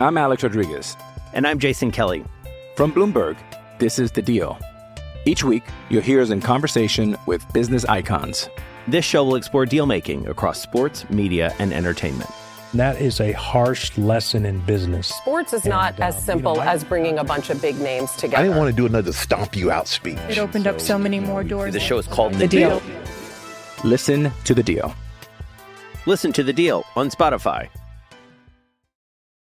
I'm 0.00 0.16
Alex 0.16 0.42
Rodriguez. 0.42 0.96
And 1.34 1.46
I'm 1.46 1.58
Jason 1.58 1.90
Kelly. 1.90 2.24
From 2.76 2.92
Bloomberg, 2.92 3.36
this 3.78 3.98
is 3.98 4.10
The 4.10 4.22
Deal. 4.22 4.58
Each 5.26 5.44
week, 5.44 5.64
you'll 5.90 6.00
hear 6.00 6.22
us 6.22 6.30
in 6.30 6.40
conversation 6.40 7.14
with 7.26 7.44
business 7.52 7.84
icons. 7.84 8.48
This 8.88 9.04
show 9.04 9.22
will 9.24 9.36
explore 9.36 9.66
deal 9.66 9.84
making 9.84 10.26
across 10.26 10.58
sports, 10.62 11.08
media, 11.10 11.54
and 11.58 11.74
entertainment. 11.74 12.30
That 12.74 13.00
is 13.00 13.20
a 13.20 13.30
harsh 13.32 13.96
lesson 13.96 14.44
in 14.44 14.58
business. 14.66 15.06
Sports 15.06 15.52
is 15.52 15.64
not 15.64 16.00
uh, 16.00 16.06
as 16.06 16.24
simple 16.24 16.60
as 16.60 16.82
bringing 16.82 17.18
a 17.18 17.24
bunch 17.24 17.48
of 17.48 17.62
big 17.62 17.78
names 17.78 18.10
together. 18.12 18.38
I 18.38 18.42
didn't 18.42 18.58
want 18.58 18.68
to 18.68 18.76
do 18.76 18.84
another 18.84 19.12
stomp 19.12 19.54
you 19.54 19.70
out 19.70 19.86
speech. 19.86 20.18
It 20.28 20.38
opened 20.38 20.66
up 20.66 20.80
so 20.80 20.98
many 20.98 21.20
more 21.20 21.44
doors. 21.44 21.72
The 21.72 21.78
show 21.78 21.98
is 21.98 22.08
called 22.08 22.34
The, 22.34 22.38
The 22.38 22.48
Deal. 22.48 22.82
Listen 23.84 24.32
to 24.42 24.54
The 24.54 24.62
Deal. 24.64 24.92
Listen 26.06 26.32
to 26.32 26.42
The 26.42 26.52
Deal 26.52 26.84
on 26.96 27.10
Spotify. 27.10 27.68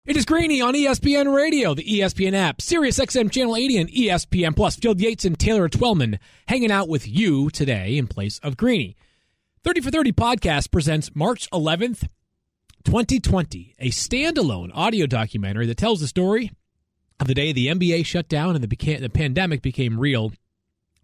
It 0.06 0.16
is 0.16 0.24
Greeny 0.24 0.62
on 0.62 0.72
ESPN 0.72 1.34
Radio, 1.34 1.74
the 1.74 1.84
ESPN 1.84 2.32
app, 2.32 2.62
Sirius 2.62 2.98
XM 2.98 3.30
Channel 3.30 3.56
80, 3.56 3.76
and 3.76 3.90
ESPN 3.90 4.56
Plus. 4.56 4.76
Field 4.76 5.02
Yates 5.02 5.26
and 5.26 5.38
Taylor 5.38 5.68
Twellman 5.68 6.18
hanging 6.46 6.72
out 6.72 6.88
with 6.88 7.06
you 7.06 7.50
today 7.50 7.98
in 7.98 8.06
place 8.06 8.38
of 8.38 8.56
Greeny. 8.56 8.96
30 9.64 9.82
for 9.82 9.90
30 9.90 10.12
podcast 10.12 10.70
presents 10.70 11.10
March 11.14 11.46
11th, 11.50 12.08
2020, 12.88 13.74
a 13.80 13.90
standalone 13.90 14.70
audio 14.72 15.04
documentary 15.04 15.66
that 15.66 15.76
tells 15.76 16.00
the 16.00 16.06
story 16.06 16.50
of 17.20 17.26
the 17.26 17.34
day 17.34 17.52
the 17.52 17.66
NBA 17.66 18.06
shut 18.06 18.30
down 18.30 18.54
and 18.54 18.64
the, 18.64 18.76
beca- 18.76 18.98
the 18.98 19.10
pandemic 19.10 19.60
became 19.60 20.00
real 20.00 20.32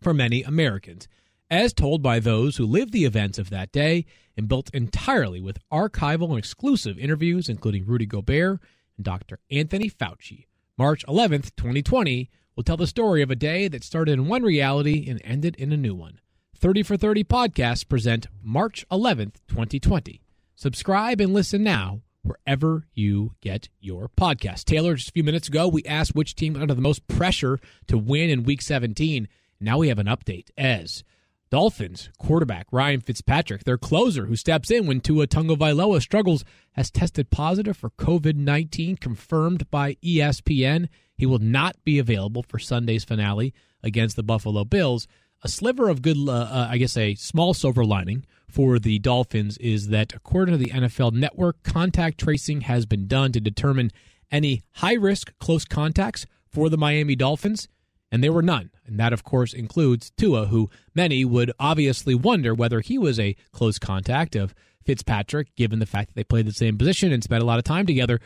for 0.01 0.15
many 0.15 0.43
Americans, 0.43 1.09
as 1.51 1.75
told 1.75 2.03
by 2.03 2.21
those 2.21 2.57
who 2.57 2.65
lived 2.65 2.95
the 2.95 3.05
events 3.05 3.39
of 3.39 3.51
that 3.51 3.71
day 3.71 4.07
and 4.35 4.49
built 4.49 4.71
entirely 4.73 5.43
with 5.43 5.59
archival 5.71 6.31
and 6.31 6.39
exclusive 6.39 6.99
interviews, 6.99 7.51
including 7.51 7.85
Rudy 7.85 8.07
Gobert 8.07 8.61
and 8.97 9.05
Dr. 9.05 9.39
Anthony 9.51 9.91
Fauci. 9.91 10.47
March 10.79 11.05
11th, 11.07 11.55
2020, 11.59 12.31
will 12.57 12.65
tell 12.65 12.79
the 12.79 12.87
story 12.87 13.21
of 13.21 13.31
a 13.31 13.37
day 13.37 13.69
that 13.69 13.85
started 13.85 14.13
in 14.13 14.27
one 14.27 14.43
reality 14.43 15.07
and 15.07 15.21
ended 15.23 15.55
in 15.57 15.71
a 15.71 15.77
new 15.77 15.95
one. 15.95 16.19
30 16.57 16.83
for 16.83 16.97
30 16.97 17.25
podcasts 17.25 17.87
present 17.87 18.27
March 18.43 18.87
11th, 18.91 19.35
2020. 19.49 20.24
Subscribe 20.57 21.21
and 21.21 21.35
listen 21.35 21.63
now 21.63 22.01
wherever 22.23 22.87
you 22.95 23.35
get 23.41 23.69
your 23.81 24.09
podcast. 24.09 24.65
Taylor, 24.65 24.95
just 24.95 25.11
a 25.11 25.13
few 25.13 25.25
minutes 25.25 25.49
ago, 25.49 25.69
we 25.69 25.85
asked 25.85 26.15
which 26.15 26.35
team 26.35 26.57
under 26.57 26.75
the 26.75 26.81
most 26.81 27.07
pressure 27.07 27.59
to 27.87 27.99
win 27.99 28.31
in 28.31 28.45
week 28.45 28.63
17. 28.63 29.29
Now 29.61 29.79
we 29.79 29.89
have 29.89 29.99
an 29.99 30.07
update 30.07 30.49
as 30.57 31.05
Dolphins 31.51 32.11
quarterback 32.19 32.67
Ryan 32.73 33.01
Fitzpatrick, 33.01 33.65
their 33.65 33.79
closer 33.79 34.27
who 34.27 34.37
steps 34.37 34.71
in 34.71 34.87
when 34.87 35.01
Tua 35.01 35.27
Tagovailoa 35.27 36.01
struggles, 36.01 36.45
has 36.73 36.91
tested 36.91 37.31
positive 37.31 37.77
for 37.77 37.91
COVID-19 37.91 38.99
confirmed 38.99 39.71
by 39.71 39.95
ESPN. 39.95 40.89
He 41.17 41.27
will 41.27 41.39
not 41.39 41.77
be 41.85 41.99
available 41.99 42.43
for 42.43 42.59
Sunday's 42.59 43.05
finale 43.05 43.55
against 43.83 44.17
the 44.17 44.23
Buffalo 44.23 44.65
Bills. 44.65 45.07
A 45.43 45.49
sliver 45.49 45.89
of 45.89 46.01
good, 46.01 46.17
uh, 46.27 46.33
uh, 46.33 46.69
I 46.71 46.79
guess, 46.79 46.97
a 46.97 47.15
small 47.17 47.55
silver 47.55 47.85
lining 47.85 48.25
for 48.55 48.79
the 48.79 49.01
Dolphins 49.01 49.59
is 49.59 49.89
that 49.89 50.13
according 50.15 50.57
to 50.57 50.65
the 50.65 50.71
NFL 50.71 51.13
Network, 51.13 51.65
contact 51.65 52.21
tracing 52.21 52.61
has 52.61 52.87
been 52.87 53.09
done 53.09 53.33
to 53.33 53.41
determine 53.41 53.91
any 54.31 54.63
high 54.75 54.95
risk 54.95 55.37
close 55.41 55.65
contacts 55.65 56.25
for 56.47 56.69
the 56.69 56.79
Miami 56.79 57.17
Dolphins, 57.17 57.67
and 58.13 58.23
there 58.23 58.33
were 58.33 58.43
none. 58.43 58.71
And 58.87 59.01
that, 59.01 59.13
of 59.13 59.25
course, 59.25 59.53
includes 59.55 60.13
Tua, 60.17 60.47
who 60.47 60.71
many 60.95 61.25
would 61.25 61.51
obviously 61.59 62.15
wonder 62.15 62.55
whether 62.55 62.79
he 62.79 62.97
was 62.97 63.19
a 63.19 63.35
close 63.51 63.81
contact 63.81 64.37
of 64.37 64.55
Fitzpatrick, 64.85 65.57
given 65.57 65.81
the 65.81 65.87
fact 65.87 66.11
that 66.11 66.15
they 66.15 66.23
played 66.23 66.47
the 66.47 66.53
same 66.53 66.79
position 66.79 67.13
and 67.13 67.25
spent 67.25 67.43
a 67.43 67.47
lot 67.47 67.59
of 67.59 67.65
time 67.65 67.87
together. 67.87 68.21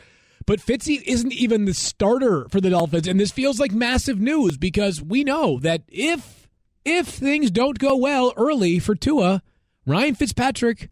But 0.45 0.59
Fitzy 0.59 1.01
isn't 1.07 1.33
even 1.33 1.65
the 1.65 1.73
starter 1.73 2.47
for 2.49 2.61
the 2.61 2.69
Dolphins, 2.69 3.07
and 3.07 3.19
this 3.19 3.31
feels 3.31 3.59
like 3.59 3.71
massive 3.71 4.19
news 4.19 4.57
because 4.59 5.01
we 5.01 5.23
know 5.23 5.57
that 5.61 5.81
if 5.87 6.47
if 6.85 7.07
things 7.07 7.49
don't 7.49 7.79
go 7.79 7.95
well 7.95 8.31
early 8.37 8.77
for 8.77 8.93
Tua, 8.93 9.41
Ryan 9.89 10.13
Fitzpatrick 10.13 10.89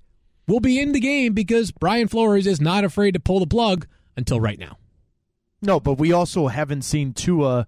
will 0.47 0.59
be 0.59 0.79
in 0.79 0.91
the 0.91 0.99
game 0.99 1.33
because 1.33 1.71
Brian 1.71 2.07
Flores 2.07 2.47
is 2.47 2.59
not 2.59 2.83
afraid 2.83 3.13
to 3.13 3.19
pull 3.19 3.39
the 3.39 3.45
plug 3.45 3.85
until 4.15 4.39
right 4.39 4.57
now. 4.57 4.77
No, 5.61 5.79
but 5.79 5.93
we 5.93 6.11
also 6.11 6.47
haven't 6.47 6.81
seen 6.81 7.13
Tua 7.13 7.67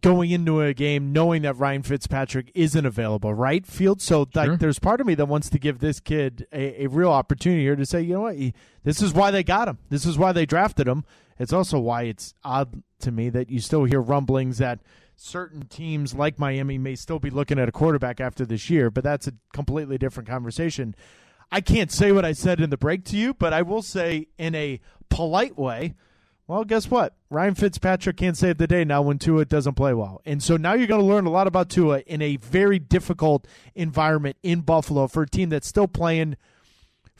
going 0.00 0.30
into 0.30 0.62
a 0.62 0.72
game 0.72 1.12
knowing 1.12 1.42
that 1.42 1.58
Ryan 1.58 1.82
Fitzpatrick 1.82 2.50
isn't 2.54 2.86
available, 2.86 3.34
right, 3.34 3.66
Field? 3.66 4.00
So 4.00 4.26
like, 4.34 4.46
Sure. 4.46 4.56
there's 4.56 4.78
part 4.78 5.02
of 5.02 5.06
me 5.06 5.14
that 5.16 5.26
wants 5.26 5.50
to 5.50 5.58
give 5.58 5.80
this 5.80 6.00
kid 6.00 6.46
a, 6.52 6.84
a 6.84 6.86
real 6.88 7.10
opportunity 7.10 7.62
here 7.62 7.76
to 7.76 7.84
say, 7.84 8.00
you 8.00 8.14
know 8.14 8.22
what, 8.22 8.36
he, 8.36 8.54
this 8.82 9.02
is 9.02 9.12
why 9.12 9.30
they 9.30 9.42
got 9.42 9.68
him. 9.68 9.76
This 9.90 10.06
is 10.06 10.16
why 10.16 10.32
they 10.32 10.46
drafted 10.46 10.88
him. 10.88 11.04
It's 11.38 11.52
also 11.52 11.78
why 11.78 12.04
it's 12.04 12.32
odd 12.44 12.82
to 13.00 13.10
me 13.10 13.28
that 13.28 13.50
you 13.50 13.60
still 13.60 13.84
hear 13.84 14.00
rumblings 14.00 14.56
that 14.56 14.80
certain 15.20 15.66
teams 15.66 16.14
like 16.14 16.38
Miami 16.38 16.78
may 16.78 16.94
still 16.94 17.18
be 17.18 17.30
looking 17.30 17.58
at 17.58 17.68
a 17.68 17.72
quarterback 17.72 18.20
after 18.20 18.46
this 18.46 18.70
year, 18.70 18.90
but 18.90 19.04
that's 19.04 19.26
a 19.26 19.34
completely 19.52 19.98
different 19.98 20.28
conversation. 20.28 20.94
I 21.52 21.60
can't 21.60 21.92
say 21.92 22.10
what 22.12 22.24
I 22.24 22.32
said 22.32 22.60
in 22.60 22.70
the 22.70 22.76
break 22.76 23.04
to 23.06 23.16
you, 23.16 23.34
but 23.34 23.52
I 23.52 23.62
will 23.62 23.82
say 23.82 24.28
in 24.38 24.54
a 24.54 24.80
polite 25.08 25.58
way. 25.58 25.94
Well, 26.46 26.64
guess 26.64 26.90
what? 26.90 27.14
Ryan 27.28 27.54
Fitzpatrick 27.54 28.16
can't 28.16 28.36
save 28.36 28.58
the 28.58 28.66
day 28.66 28.84
now 28.84 29.02
when 29.02 29.18
Tua 29.18 29.44
doesn't 29.44 29.74
play 29.74 29.94
well. 29.94 30.20
And 30.24 30.42
so 30.42 30.56
now 30.56 30.72
you're 30.72 30.88
going 30.88 31.00
to 31.00 31.06
learn 31.06 31.26
a 31.26 31.30
lot 31.30 31.46
about 31.46 31.68
Tua 31.68 32.00
in 32.06 32.22
a 32.22 32.36
very 32.36 32.78
difficult 32.78 33.46
environment 33.74 34.36
in 34.42 34.62
Buffalo 34.62 35.06
for 35.06 35.22
a 35.22 35.28
team 35.28 35.50
that's 35.50 35.68
still 35.68 35.86
playing 35.86 36.36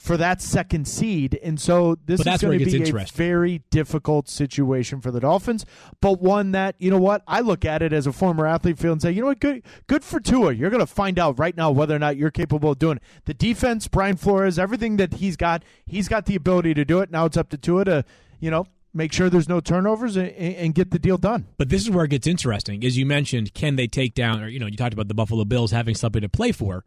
for 0.00 0.16
that 0.16 0.40
second 0.40 0.88
seed. 0.88 1.38
And 1.42 1.60
so 1.60 1.98
this 2.06 2.20
is 2.20 2.40
going 2.40 2.58
to 2.58 2.64
be 2.64 2.90
a 2.90 3.04
very 3.12 3.58
difficult 3.68 4.30
situation 4.30 5.02
for 5.02 5.10
the 5.10 5.20
Dolphins, 5.20 5.66
but 6.00 6.22
one 6.22 6.52
that, 6.52 6.74
you 6.78 6.90
know 6.90 6.98
what? 6.98 7.22
I 7.28 7.40
look 7.40 7.66
at 7.66 7.82
it 7.82 7.92
as 7.92 8.06
a 8.06 8.12
former 8.12 8.46
athlete 8.46 8.78
field 8.78 8.92
and 8.92 9.02
say, 9.02 9.12
you 9.12 9.20
know 9.20 9.26
what? 9.26 9.40
Good, 9.40 9.62
good 9.88 10.02
for 10.02 10.18
Tua. 10.18 10.54
You're 10.54 10.70
going 10.70 10.80
to 10.80 10.86
find 10.86 11.18
out 11.18 11.38
right 11.38 11.54
now 11.54 11.70
whether 11.70 11.94
or 11.94 11.98
not 11.98 12.16
you're 12.16 12.30
capable 12.30 12.70
of 12.70 12.78
doing 12.78 12.96
it. 12.96 13.02
The 13.26 13.34
defense, 13.34 13.88
Brian 13.88 14.16
Flores, 14.16 14.58
everything 14.58 14.96
that 14.96 15.12
he's 15.14 15.36
got, 15.36 15.62
he's 15.84 16.08
got 16.08 16.24
the 16.24 16.34
ability 16.34 16.72
to 16.74 16.86
do 16.86 17.00
it. 17.00 17.10
Now 17.10 17.26
it's 17.26 17.36
up 17.36 17.50
to 17.50 17.58
Tua 17.58 17.84
to, 17.84 18.04
you 18.40 18.50
know, 18.50 18.66
make 18.94 19.12
sure 19.12 19.28
there's 19.28 19.50
no 19.50 19.60
turnovers 19.60 20.16
and, 20.16 20.30
and 20.30 20.74
get 20.74 20.92
the 20.92 20.98
deal 20.98 21.18
done. 21.18 21.46
But 21.58 21.68
this 21.68 21.82
is 21.82 21.90
where 21.90 22.06
it 22.06 22.10
gets 22.10 22.26
interesting. 22.26 22.82
As 22.86 22.96
you 22.96 23.04
mentioned, 23.04 23.52
can 23.52 23.76
they 23.76 23.86
take 23.86 24.14
down, 24.14 24.42
or, 24.42 24.48
you 24.48 24.58
know, 24.58 24.66
you 24.66 24.78
talked 24.78 24.94
about 24.94 25.08
the 25.08 25.14
Buffalo 25.14 25.44
Bills 25.44 25.72
having 25.72 25.94
something 25.94 26.22
to 26.22 26.28
play 26.30 26.52
for. 26.52 26.86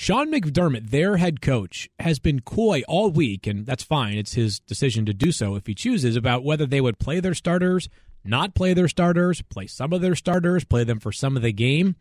Sean 0.00 0.32
McDermott, 0.32 0.88
their 0.88 1.18
head 1.18 1.42
coach, 1.42 1.90
has 1.98 2.18
been 2.18 2.40
coy 2.40 2.80
all 2.88 3.10
week, 3.10 3.46
and 3.46 3.66
that's 3.66 3.82
fine. 3.82 4.16
It's 4.16 4.32
his 4.32 4.58
decision 4.58 5.04
to 5.04 5.12
do 5.12 5.30
so 5.30 5.56
if 5.56 5.66
he 5.66 5.74
chooses 5.74 6.16
about 6.16 6.42
whether 6.42 6.64
they 6.64 6.80
would 6.80 6.98
play 6.98 7.20
their 7.20 7.34
starters, 7.34 7.90
not 8.24 8.54
play 8.54 8.72
their 8.72 8.88
starters, 8.88 9.42
play 9.42 9.66
some 9.66 9.92
of 9.92 10.00
their 10.00 10.14
starters, 10.14 10.64
play 10.64 10.84
them 10.84 11.00
for 11.00 11.12
some 11.12 11.36
of 11.36 11.42
the 11.42 11.52
game. 11.52 11.96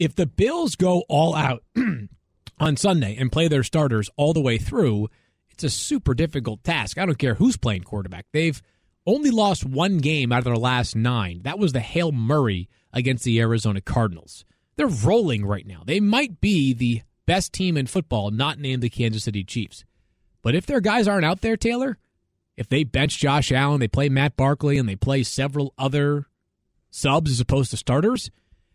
If 0.00 0.16
the 0.16 0.26
Bills 0.26 0.74
go 0.74 1.04
all 1.08 1.36
out 1.36 1.62
on 2.58 2.76
Sunday 2.76 3.14
and 3.16 3.30
play 3.30 3.46
their 3.46 3.62
starters 3.62 4.10
all 4.16 4.32
the 4.32 4.40
way 4.40 4.58
through, 4.58 5.08
it's 5.48 5.62
a 5.62 5.70
super 5.70 6.14
difficult 6.14 6.64
task. 6.64 6.98
I 6.98 7.06
don't 7.06 7.20
care 7.20 7.34
who's 7.34 7.56
playing 7.56 7.84
quarterback. 7.84 8.26
They've 8.32 8.60
only 9.06 9.30
lost 9.30 9.64
one 9.64 9.98
game 9.98 10.32
out 10.32 10.38
of 10.38 10.44
their 10.46 10.56
last 10.56 10.96
nine. 10.96 11.42
That 11.44 11.60
was 11.60 11.72
the 11.72 11.78
Hail 11.78 12.10
Murray 12.10 12.68
against 12.92 13.22
the 13.22 13.38
Arizona 13.40 13.80
Cardinals. 13.80 14.44
They're 14.74 14.88
rolling 14.88 15.44
right 15.46 15.68
now. 15.68 15.84
They 15.86 16.00
might 16.00 16.40
be 16.40 16.74
the 16.74 17.02
best 17.26 17.52
team 17.52 17.76
in 17.76 17.86
football, 17.86 18.30
not 18.30 18.58
named 18.58 18.82
the 18.82 18.90
Kansas 18.90 19.24
City 19.24 19.44
Chiefs. 19.44 19.84
But 20.42 20.54
if 20.54 20.66
their 20.66 20.80
guys 20.80 21.06
aren't 21.06 21.24
out 21.24 21.40
there, 21.40 21.56
Taylor, 21.56 21.98
if 22.56 22.68
they 22.68 22.84
bench 22.84 23.18
Josh 23.18 23.52
Allen, 23.52 23.80
they 23.80 23.88
play 23.88 24.08
Matt 24.08 24.36
Barkley, 24.36 24.78
and 24.78 24.88
they 24.88 24.96
play 24.96 25.22
several 25.22 25.72
other 25.78 26.26
subs 26.90 27.30
as 27.30 27.40
opposed 27.40 27.70
to 27.70 27.76
starters, 27.76 28.30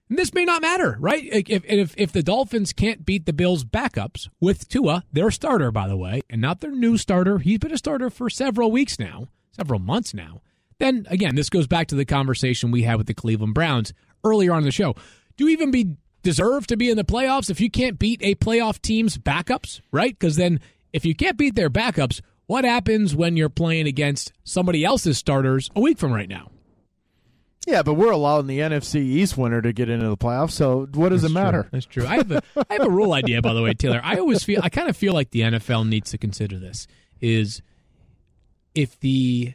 this 0.09 0.33
may 0.33 0.45
not 0.45 0.61
matter, 0.61 0.97
right? 0.99 1.23
If, 1.25 1.65
if 1.65 1.93
if 1.97 2.11
the 2.13 2.23
Dolphins 2.23 2.71
can't 2.71 3.05
beat 3.05 3.25
the 3.25 3.33
Bills' 3.33 3.65
backups 3.65 4.29
with 4.39 4.69
Tua, 4.69 5.03
their 5.11 5.29
starter, 5.31 5.71
by 5.71 5.87
the 5.87 5.97
way, 5.97 6.21
and 6.29 6.41
not 6.41 6.61
their 6.61 6.71
new 6.71 6.97
starter, 6.97 7.39
he's 7.39 7.59
been 7.59 7.73
a 7.73 7.77
starter 7.77 8.09
for 8.09 8.29
several 8.29 8.71
weeks 8.71 8.99
now, 8.99 9.27
several 9.51 9.79
months 9.79 10.13
now. 10.13 10.41
Then 10.79 11.05
again, 11.09 11.35
this 11.35 11.49
goes 11.49 11.67
back 11.67 11.87
to 11.87 11.95
the 11.95 12.05
conversation 12.05 12.71
we 12.71 12.83
had 12.83 12.97
with 12.97 13.07
the 13.07 13.13
Cleveland 13.13 13.53
Browns 13.53 13.93
earlier 14.23 14.53
on 14.53 14.63
the 14.63 14.71
show. 14.71 14.95
Do 15.35 15.45
you 15.45 15.49
even 15.49 15.71
be 15.71 15.97
deserve 16.23 16.67
to 16.67 16.77
be 16.77 16.89
in 16.89 16.97
the 16.97 17.03
playoffs 17.03 17.49
if 17.49 17.61
you 17.61 17.69
can't 17.69 17.99
beat 17.99 18.21
a 18.21 18.35
playoff 18.35 18.81
team's 18.81 19.17
backups, 19.17 19.81
right? 19.91 20.17
Because 20.17 20.35
then 20.35 20.59
if 20.93 21.05
you 21.05 21.15
can't 21.15 21.37
beat 21.37 21.55
their 21.55 21.69
backups, 21.69 22.21
what 22.47 22.65
happens 22.65 23.15
when 23.15 23.37
you're 23.37 23.49
playing 23.49 23.87
against 23.87 24.31
somebody 24.43 24.83
else's 24.83 25.17
starters 25.17 25.69
a 25.75 25.79
week 25.79 25.97
from 25.97 26.13
right 26.13 26.29
now? 26.29 26.51
Yeah, 27.67 27.83
but 27.83 27.95
we're 27.95 28.11
allowing 28.11 28.47
the 28.47 28.59
NFC 28.59 28.95
East 29.01 29.37
winner 29.37 29.61
to 29.61 29.73
get 29.73 29.89
into 29.89 30.07
the 30.07 30.15
playoffs, 30.15 30.51
so 30.51 30.87
what 30.93 31.09
does 31.09 31.23
That's 31.23 31.31
it 31.31 31.33
matter? 31.33 31.61
True. 31.63 31.69
That's 31.73 31.85
true. 31.85 32.07
I 32.07 32.15
have 32.15 32.31
a 32.31 32.41
I 32.69 32.73
have 32.75 32.87
a 32.87 32.89
rule 32.89 33.13
idea, 33.13 33.41
by 33.41 33.53
the 33.53 33.61
way, 33.61 33.73
Taylor. 33.73 33.99
I 34.01 34.15
always 34.15 34.41
feel 34.41 34.61
I 34.63 34.69
kind 34.69 34.87
of 34.87 34.95
feel 34.95 35.13
like 35.13 35.31
the 35.31 35.41
NFL 35.41 35.85
needs 35.85 36.11
to 36.11 36.17
consider 36.17 36.57
this: 36.57 36.87
is 37.19 37.61
if 38.73 38.97
the 39.01 39.53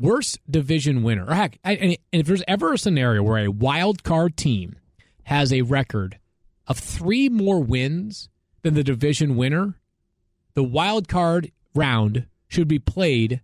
worst 0.00 0.40
division 0.50 1.04
winner, 1.04 1.26
or 1.26 1.34
heck, 1.34 1.60
and 1.62 1.96
if 2.10 2.26
there's 2.26 2.42
ever 2.48 2.72
a 2.72 2.78
scenario 2.78 3.22
where 3.22 3.38
a 3.38 3.48
wild 3.48 4.02
card 4.02 4.36
team 4.36 4.74
has 5.28 5.52
a 5.52 5.60
record 5.60 6.18
of 6.66 6.78
three 6.78 7.28
more 7.28 7.60
wins 7.60 8.30
than 8.62 8.72
the 8.72 8.82
division 8.82 9.36
winner, 9.36 9.74
the 10.54 10.62
wild 10.62 11.06
card 11.06 11.52
round 11.74 12.24
should 12.48 12.66
be 12.66 12.78
played 12.78 13.42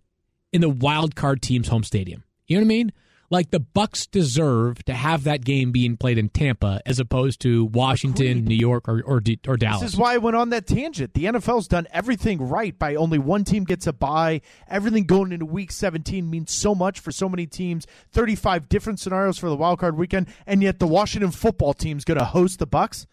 in 0.51 0.61
the 0.61 0.69
wild 0.69 1.15
card 1.15 1.43
team's 1.43 1.67
home 1.67 1.83
stadium. 1.83 2.23
You 2.47 2.57
know 2.57 2.61
what 2.61 2.65
I 2.65 2.69
mean? 2.69 2.93
Like 3.35 3.51
the 3.51 3.59
Bucks 3.59 4.07
deserve 4.07 4.81
to 4.85 4.93
have 4.93 5.25
that 5.25 5.43
game 5.43 5.73
being 5.73 5.97
played 5.97 6.17
in 6.17 6.29
Tampa 6.29 6.79
as 6.85 7.01
opposed 7.01 7.41
to 7.41 7.65
Washington, 7.65 8.27
Agreed. 8.27 8.47
New 8.47 8.55
York, 8.55 8.87
or 8.87 9.01
or, 9.01 9.21
or 9.45 9.57
Dallas. 9.57 9.81
This 9.81 9.91
is 9.91 9.97
why 9.97 10.13
I 10.13 10.19
went 10.19 10.37
on 10.37 10.51
that 10.51 10.65
tangent. 10.65 11.13
The 11.13 11.25
NFL's 11.25 11.67
done 11.67 11.85
everything 11.91 12.47
right 12.47 12.79
by 12.79 12.95
only 12.95 13.19
one 13.19 13.43
team 13.43 13.65
gets 13.65 13.87
a 13.87 13.91
bye. 13.91 14.39
Everything 14.69 15.03
going 15.03 15.33
into 15.33 15.45
week 15.45 15.73
17 15.73 16.29
means 16.29 16.53
so 16.53 16.73
much 16.73 17.01
for 17.01 17.11
so 17.11 17.27
many 17.27 17.45
teams. 17.45 17.85
35 18.13 18.69
different 18.69 19.01
scenarios 19.01 19.37
for 19.37 19.49
the 19.49 19.57
wild 19.57 19.79
card 19.79 19.97
weekend, 19.97 20.27
and 20.47 20.63
yet 20.63 20.79
the 20.79 20.87
Washington 20.87 21.31
football 21.31 21.73
team's 21.73 22.05
going 22.05 22.17
to 22.17 22.23
host 22.23 22.59
the 22.59 22.65
Bucks. 22.65 23.05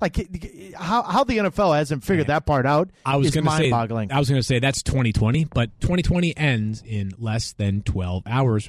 Like 0.00 0.16
how 0.74 1.04
how 1.04 1.22
the 1.22 1.38
NFL 1.38 1.76
hasn't 1.76 2.02
figured 2.02 2.26
that 2.26 2.44
part 2.44 2.66
out 2.66 2.90
I 3.06 3.18
was 3.18 3.28
is 3.28 3.34
going 3.34 3.46
to 3.46 3.52
say. 3.52 3.70
I 3.70 4.18
was 4.18 4.28
going 4.28 4.40
to 4.40 4.42
say 4.42 4.58
that's 4.58 4.82
2020, 4.82 5.44
but 5.44 5.78
2020 5.80 6.36
ends 6.36 6.82
in 6.84 7.12
less 7.18 7.52
than 7.52 7.82
12 7.82 8.24
hours. 8.26 8.68